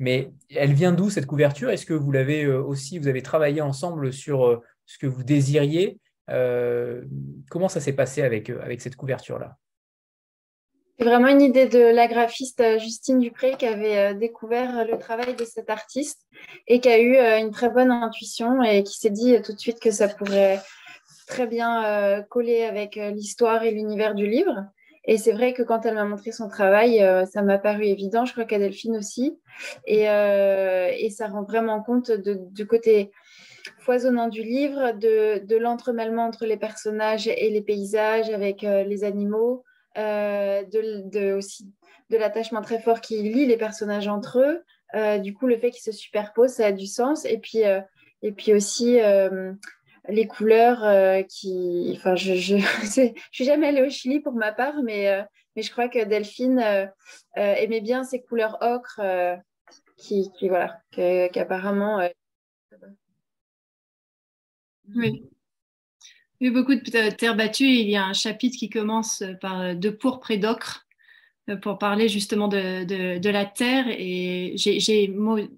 [0.00, 1.70] Mais elle vient d'où cette couverture?
[1.70, 6.00] Est-ce que vous l'avez aussi, vous avez travaillé ensemble sur ce que vous désiriez?
[6.28, 9.56] Comment ça s'est passé avec, euh, avec cette couverture-là?
[10.98, 15.34] C'est vraiment une idée de la graphiste euh, Justine Dupré qui avait découvert le travail
[15.34, 16.22] de cet artiste
[16.66, 19.78] et qui a eu une très bonne intuition et qui s'est dit tout de suite
[19.78, 20.60] que ça pourrait
[21.26, 24.64] très bien coller avec l'histoire et l'univers du livre.
[25.04, 28.24] Et c'est vrai que quand elle m'a montré son travail, ça m'a paru évident.
[28.24, 29.38] Je crois qu'à Delphine aussi.
[29.86, 30.04] Et,
[31.10, 33.10] ça rend vraiment compte du côté
[33.78, 39.64] foisonnant du livre, de, l'entremêlement entre les personnages et les paysages avec euh, les animaux,
[39.98, 41.70] euh, de, aussi
[42.10, 44.62] de l'attachement très fort qui lie les personnages entre eux.
[44.94, 47.24] Euh, du coup, le fait qu'ils se superposent, ça a du sens.
[47.24, 47.62] Et puis,
[48.22, 48.98] et puis aussi
[50.08, 51.92] les couleurs qui.
[51.96, 55.24] Enfin, je ne je, suis jamais allée au Chili pour ma part, mais
[55.56, 56.90] mais je crois que Delphine
[57.34, 59.00] aimait bien ces couleurs ocre
[59.96, 62.08] qui, qui, voilà, qu'apparemment.
[64.94, 65.22] Oui.
[66.50, 67.64] Beaucoup de terre battue.
[67.64, 70.86] Il y a un chapitre qui commence par de pourpre et d'ocre
[71.62, 73.86] pour parler justement de, de, la terre.
[73.88, 75.14] Et j'ai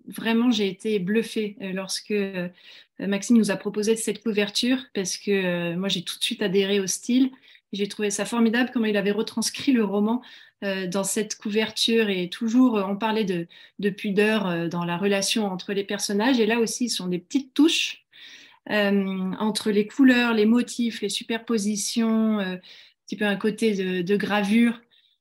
[0.07, 2.15] vraiment, j'ai été bluffée lorsque
[3.01, 6.87] Maxime nous a proposé cette couverture parce que moi, j'ai tout de suite adhéré au
[6.87, 7.33] style.
[7.73, 10.23] J'ai trouvé ça formidable comment il avait retranscrit le roman
[10.65, 13.47] euh, dans cette couverture et toujours euh, on parlait de,
[13.79, 17.21] de pudeur euh, dans la relation entre les personnages et là aussi ce sont des
[17.21, 18.05] petites touches
[18.69, 22.59] entre les couleurs, les motifs, les superpositions, un
[23.07, 24.81] petit peu un côté de, gravure.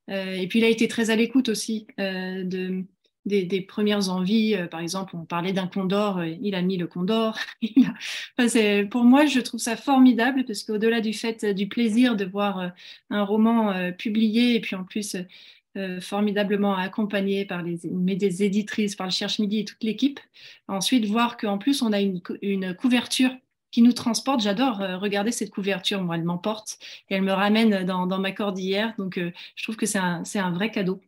[0.10, 2.84] et puis il a été très à l'écoute aussi de,
[3.28, 4.56] des, premières envies.
[4.56, 7.38] Euh, par exemple, on parlait d'un condor, euh, il a mis le condor.
[8.90, 12.72] pour moi, je trouve ça formidable parce qu'au-delà du fait euh, du plaisir de voir
[13.10, 15.18] un roman publié et puis en plus
[16.02, 20.20] formidablement accompagné par les, des éditrices, par le Cherche Midi et toute l'équipe,
[20.68, 22.22] ensuite voir qu'en plus on a une,
[22.76, 23.32] couverture
[23.72, 24.42] qui nous transporte.
[24.42, 26.78] J'adore regarder cette couverture, moi, elle m'emporte
[27.10, 28.94] et elle me ramène dans, ma cordillère.
[28.98, 31.02] Donc, je trouve que c'est un, un, vrai cadeau.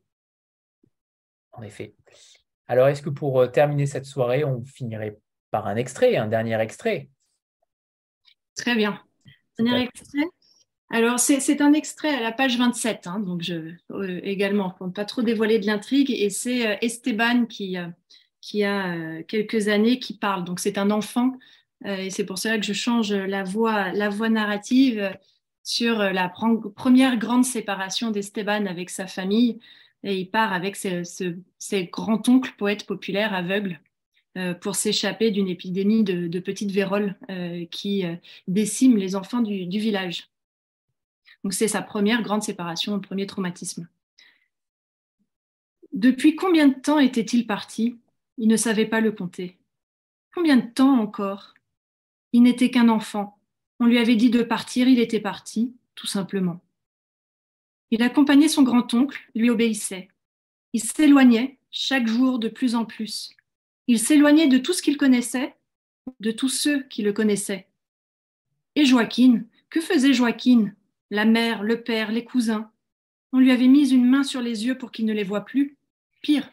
[1.53, 1.93] En effet.
[2.69, 5.17] Alors, est-ce que pour euh, terminer cette soirée, on finirait
[5.49, 7.09] par un extrait, un dernier extrait?
[8.55, 9.01] Très bien.
[9.57, 10.27] Dernier extrait?
[10.91, 14.91] Alors, c'est un extrait à la page 27, hein, donc je, euh, également, pour ne
[14.91, 17.77] pas trop dévoiler de l'intrigue, et c'est euh, Esteban qui,
[18.41, 20.43] qui a quelques années qui parle.
[20.45, 21.33] Donc, c'est un enfant,
[21.85, 23.91] et c'est pour cela que je change la voix,
[24.29, 25.11] narrative
[25.63, 26.27] sur la
[26.75, 29.59] première grande séparation d'Esteban avec sa famille
[30.03, 31.03] et il part avec ses,
[31.91, 33.79] grands-oncles poètes populaires aveugles
[34.37, 38.15] euh, pour s'échapper d'une épidémie de, petites véroles euh, qui euh,
[38.47, 40.29] décime les enfants du village.
[41.43, 43.87] Donc c'est sa première grande séparation, le premier traumatisme.
[45.93, 47.97] Depuis combien de temps était-il parti?
[48.37, 49.57] Il ne savait pas le compter.
[50.33, 51.53] Combien de temps encore?
[52.31, 53.39] Il n'était qu'un enfant.
[53.79, 56.61] On lui avait dit de partir, il était parti, tout simplement.
[57.91, 60.09] Il accompagnait son grand-oncle, lui obéissait.
[60.73, 63.31] Il s'éloignait chaque jour de plus en plus.
[63.87, 65.55] Il s'éloignait de tout ce qu'il connaissait,
[66.19, 67.67] de tous ceux qui le connaissaient.
[68.75, 70.71] Et Joaquin, que faisait Joaquin?
[71.11, 72.71] La mère, le père, les cousins.
[73.31, 75.77] On lui avait mis une main sur les yeux pour qu'il ne les voie plus.
[76.21, 76.49] Pire,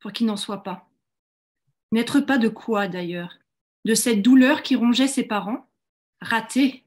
[0.00, 0.90] pour qu'il n'en soit pas.
[1.92, 3.38] N'être pas de quoi d'ailleurs
[3.84, 5.68] De cette douleur qui rongeait ses parents
[6.20, 6.84] Raté.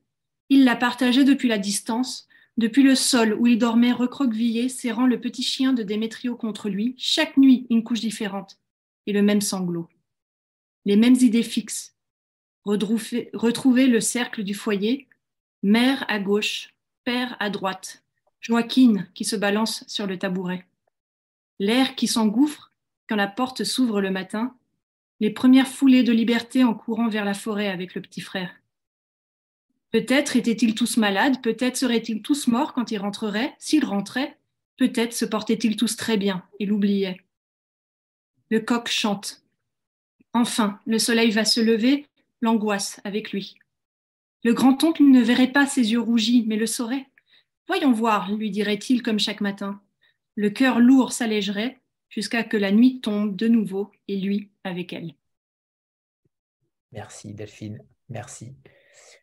[0.49, 2.27] Il la partageait depuis la distance,
[2.57, 6.95] depuis le sol où il dormait recroquevillé, serrant le petit chien de Démétrio contre lui,
[6.98, 8.57] chaque nuit une couche différente,
[9.06, 9.88] et le même sanglot.
[10.85, 11.95] Les mêmes idées fixes.
[12.65, 15.07] Retrouver le cercle du foyer,
[15.64, 16.77] mère à gauche,
[17.08, 18.04] père à droite,
[18.42, 20.68] Joaquin qui se balance sur le tabouret.
[21.58, 22.74] L'air qui s'engouffre
[23.08, 24.58] quand la porte s'ouvre le matin,
[25.22, 28.52] les premières foulées de liberté en courant vers la forêt avec le petit frère.
[29.92, 34.38] Peut-être étaient-ils tous malades, peut-être seraient-ils tous morts quand ils rentreraient, s'ils rentraient,
[34.76, 37.22] peut-être se portaient-ils tous très bien et l'oubliaient.
[38.50, 39.44] Le coq chante.
[40.34, 42.06] Enfin, le soleil va se lever,
[42.42, 43.58] l'angoisse avec lui.
[44.48, 47.06] Le grand-oncle ne verrait pas ses yeux rougis, mais le saurait.
[47.68, 49.82] Voyons voir, lui dirait-il comme chaque matin.
[50.36, 55.15] Le cœur lourd s'allégerait jusqu'à que la nuit tombe de nouveau et lui avec elle.
[56.94, 58.56] Merci Delphine, merci.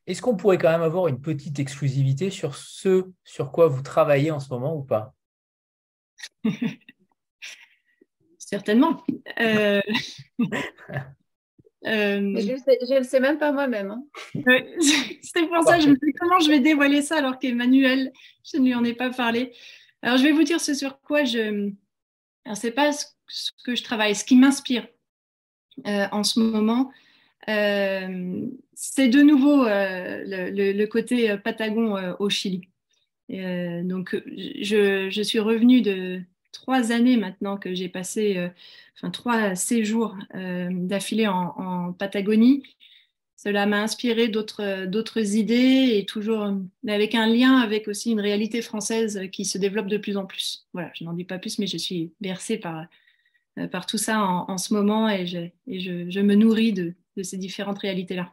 [0.06, 4.30] Est-ce qu'on pourrait quand même avoir une petite exclusivité sur ce sur quoi vous travaillez
[4.30, 5.14] en ce moment ou pas?
[8.36, 9.02] Certainement.
[9.40, 9.80] Euh,
[11.86, 13.90] euh, je ne le sais même pas moi-même.
[13.90, 14.04] Hein.
[15.22, 18.12] C'est pour ça je me dis comment je vais dévoiler ça alors qu'Emmanuel,
[18.44, 19.52] je ne lui en ai pas parlé?
[20.02, 21.70] Alors, je vais vous dire ce sur quoi je.
[22.44, 24.86] Alors, ce n'est pas ce que je travaille, ce qui m'inspire
[25.86, 26.90] euh, en ce moment,
[27.48, 32.68] euh, c'est de nouveau le, côté Patagon au Chili.
[33.28, 36.22] donc, je, je, suis revenue de
[36.54, 38.50] trois années maintenant que j'ai passé,
[38.96, 42.62] enfin trois séjours d'affilée en, Patagonie.
[43.36, 46.50] Cela m'a inspiré d'autres idées et toujours
[46.88, 50.66] avec un lien avec aussi une réalité française qui se développe de plus en plus.
[50.72, 52.86] Voilà, je n'en dis pas plus, mais je suis bercée par,
[53.70, 57.78] par tout ça en, ce moment et, je, je, me nourris de, de ces différentes
[57.78, 58.32] réalités-là.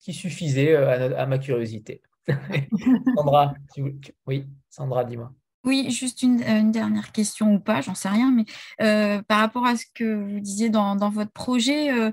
[0.00, 2.02] Qui suffisait euh, à, ma curiosité.
[3.16, 3.54] Sandra,
[4.26, 5.32] oui, Sandra, dis-moi.
[5.64, 8.44] Oui, juste une, dernière question ou pas, j'en sais rien, mais
[8.82, 12.12] euh, par rapport à ce que vous disiez dans, votre projet, euh,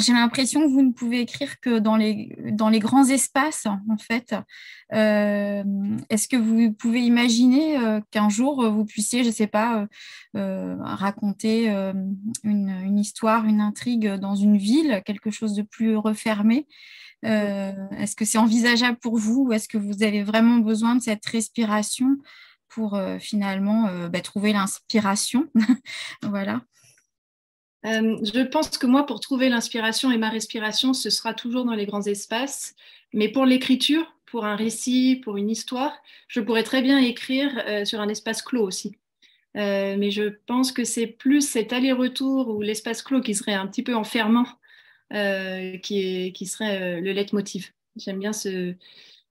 [0.00, 4.34] j'ai l'impression que vous ne pouvez écrire que dans les, grands espaces, en fait.
[4.92, 5.62] Euh,
[6.08, 9.86] est-ce que vous pouvez imaginer euh, qu'un jour, vous puissiez, je ne sais pas,
[10.34, 11.68] raconter
[12.44, 16.66] une, histoire, une intrigue dans une ville, quelque chose de plus refermé?
[17.22, 21.24] Est-ce que c'est envisageable pour vous ou est-ce que vous avez vraiment besoin de cette
[21.26, 22.16] respiration
[22.68, 25.46] pour finalement bah, trouver l'inspiration?
[26.22, 26.62] Voilà.
[27.86, 31.74] Euh, je pense que moi, pour trouver l'inspiration et ma respiration, ce sera toujours dans
[31.74, 32.74] les grands espaces.
[33.12, 35.92] Mais pour l'écriture, pour un récit, pour une histoire,
[36.28, 38.96] je pourrais très bien écrire euh, sur un espace clos aussi.
[39.56, 43.66] Euh, mais je pense que c'est plus cet aller-retour ou l'espace clos qui serait un
[43.66, 44.46] petit peu enfermant
[45.82, 47.72] qui, qui, serait le leitmotiv.
[47.96, 48.76] J'aime bien ce,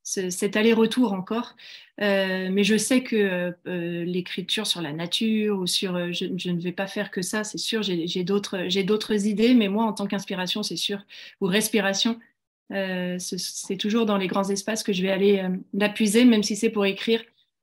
[0.10, 1.56] cet aller-retour encore.
[2.02, 6.60] Euh, mais je sais que euh, l'écriture sur la nature ou sur, euh, je, ne
[6.60, 7.84] vais pas faire que ça, c'est sûr.
[7.84, 11.04] J'ai d'autres idées, mais moi, en tant qu'inspiration, c'est sûr,
[11.42, 12.20] ou respiration,
[12.70, 16.86] c'est toujours dans les grands espaces que je vais aller l'appuiser, même si c'est pour
[16.86, 17.22] écrire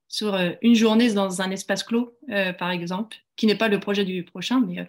[0.09, 2.13] sur une journée dans un espace clos,
[2.59, 4.85] par exemple, qui n'est pas le projet du prochain, mais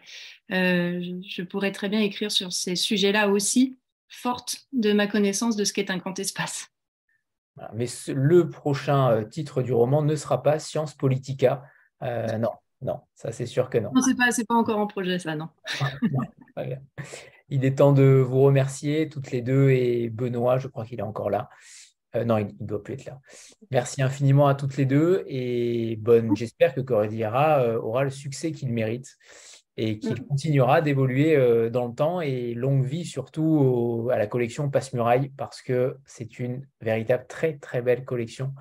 [0.51, 3.77] je, je, pourrais très bien écrire sur ces sujets-là aussi,
[4.09, 6.69] forte de ma connaissance de ce qu'est un grand espace.
[7.75, 11.65] Mais le prochain euh, titre du roman ne sera pas Science Politica.
[12.03, 12.53] Euh, non,
[12.83, 13.91] non, ça c'est sûr que non.
[13.95, 15.49] Non, c'est pas, pas encore en projet, ça, non.
[17.49, 21.03] il est temps de vous remercier toutes les deux et Benoît, je crois qu'il est
[21.03, 21.49] encore là.
[22.17, 23.21] Euh, non, il ne doit plus être là.
[23.71, 26.35] Merci infiniment à toutes les deux et bonne.
[26.37, 29.19] J'espère que Corridiera aura le succès qu'il mérite
[29.79, 30.27] et qu'il mm.
[30.27, 35.63] continuera d'évoluer euh, dans le temps et longue vie surtout à la collection Passe-Muraille parce
[35.63, 38.53] que c'est une véritable très très belle collection.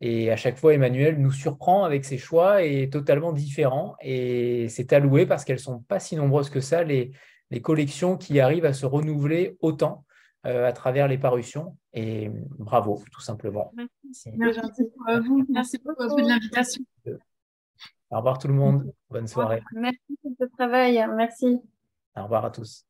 [0.00, 3.96] Et à chaque fois, Emmanuel nous surprend avec ses choix et totalement différents.
[4.00, 7.10] Et c'est alloué parce qu'elles sont pas si nombreuses que ça, les,
[7.50, 10.04] les collections qui arrivent à se renouveler autant
[10.46, 11.76] euh, à travers les parutions.
[11.94, 13.72] Et bravo, tout simplement.
[13.74, 15.44] Merci, Merci à vous.
[15.48, 16.84] Merci beaucoup de l'invitation.
[18.10, 18.92] Au revoir tout le monde.
[19.10, 19.62] Bonne soirée.
[19.72, 21.04] Merci pour ce travail.
[21.16, 21.60] Merci.
[22.16, 22.87] Au revoir à tous.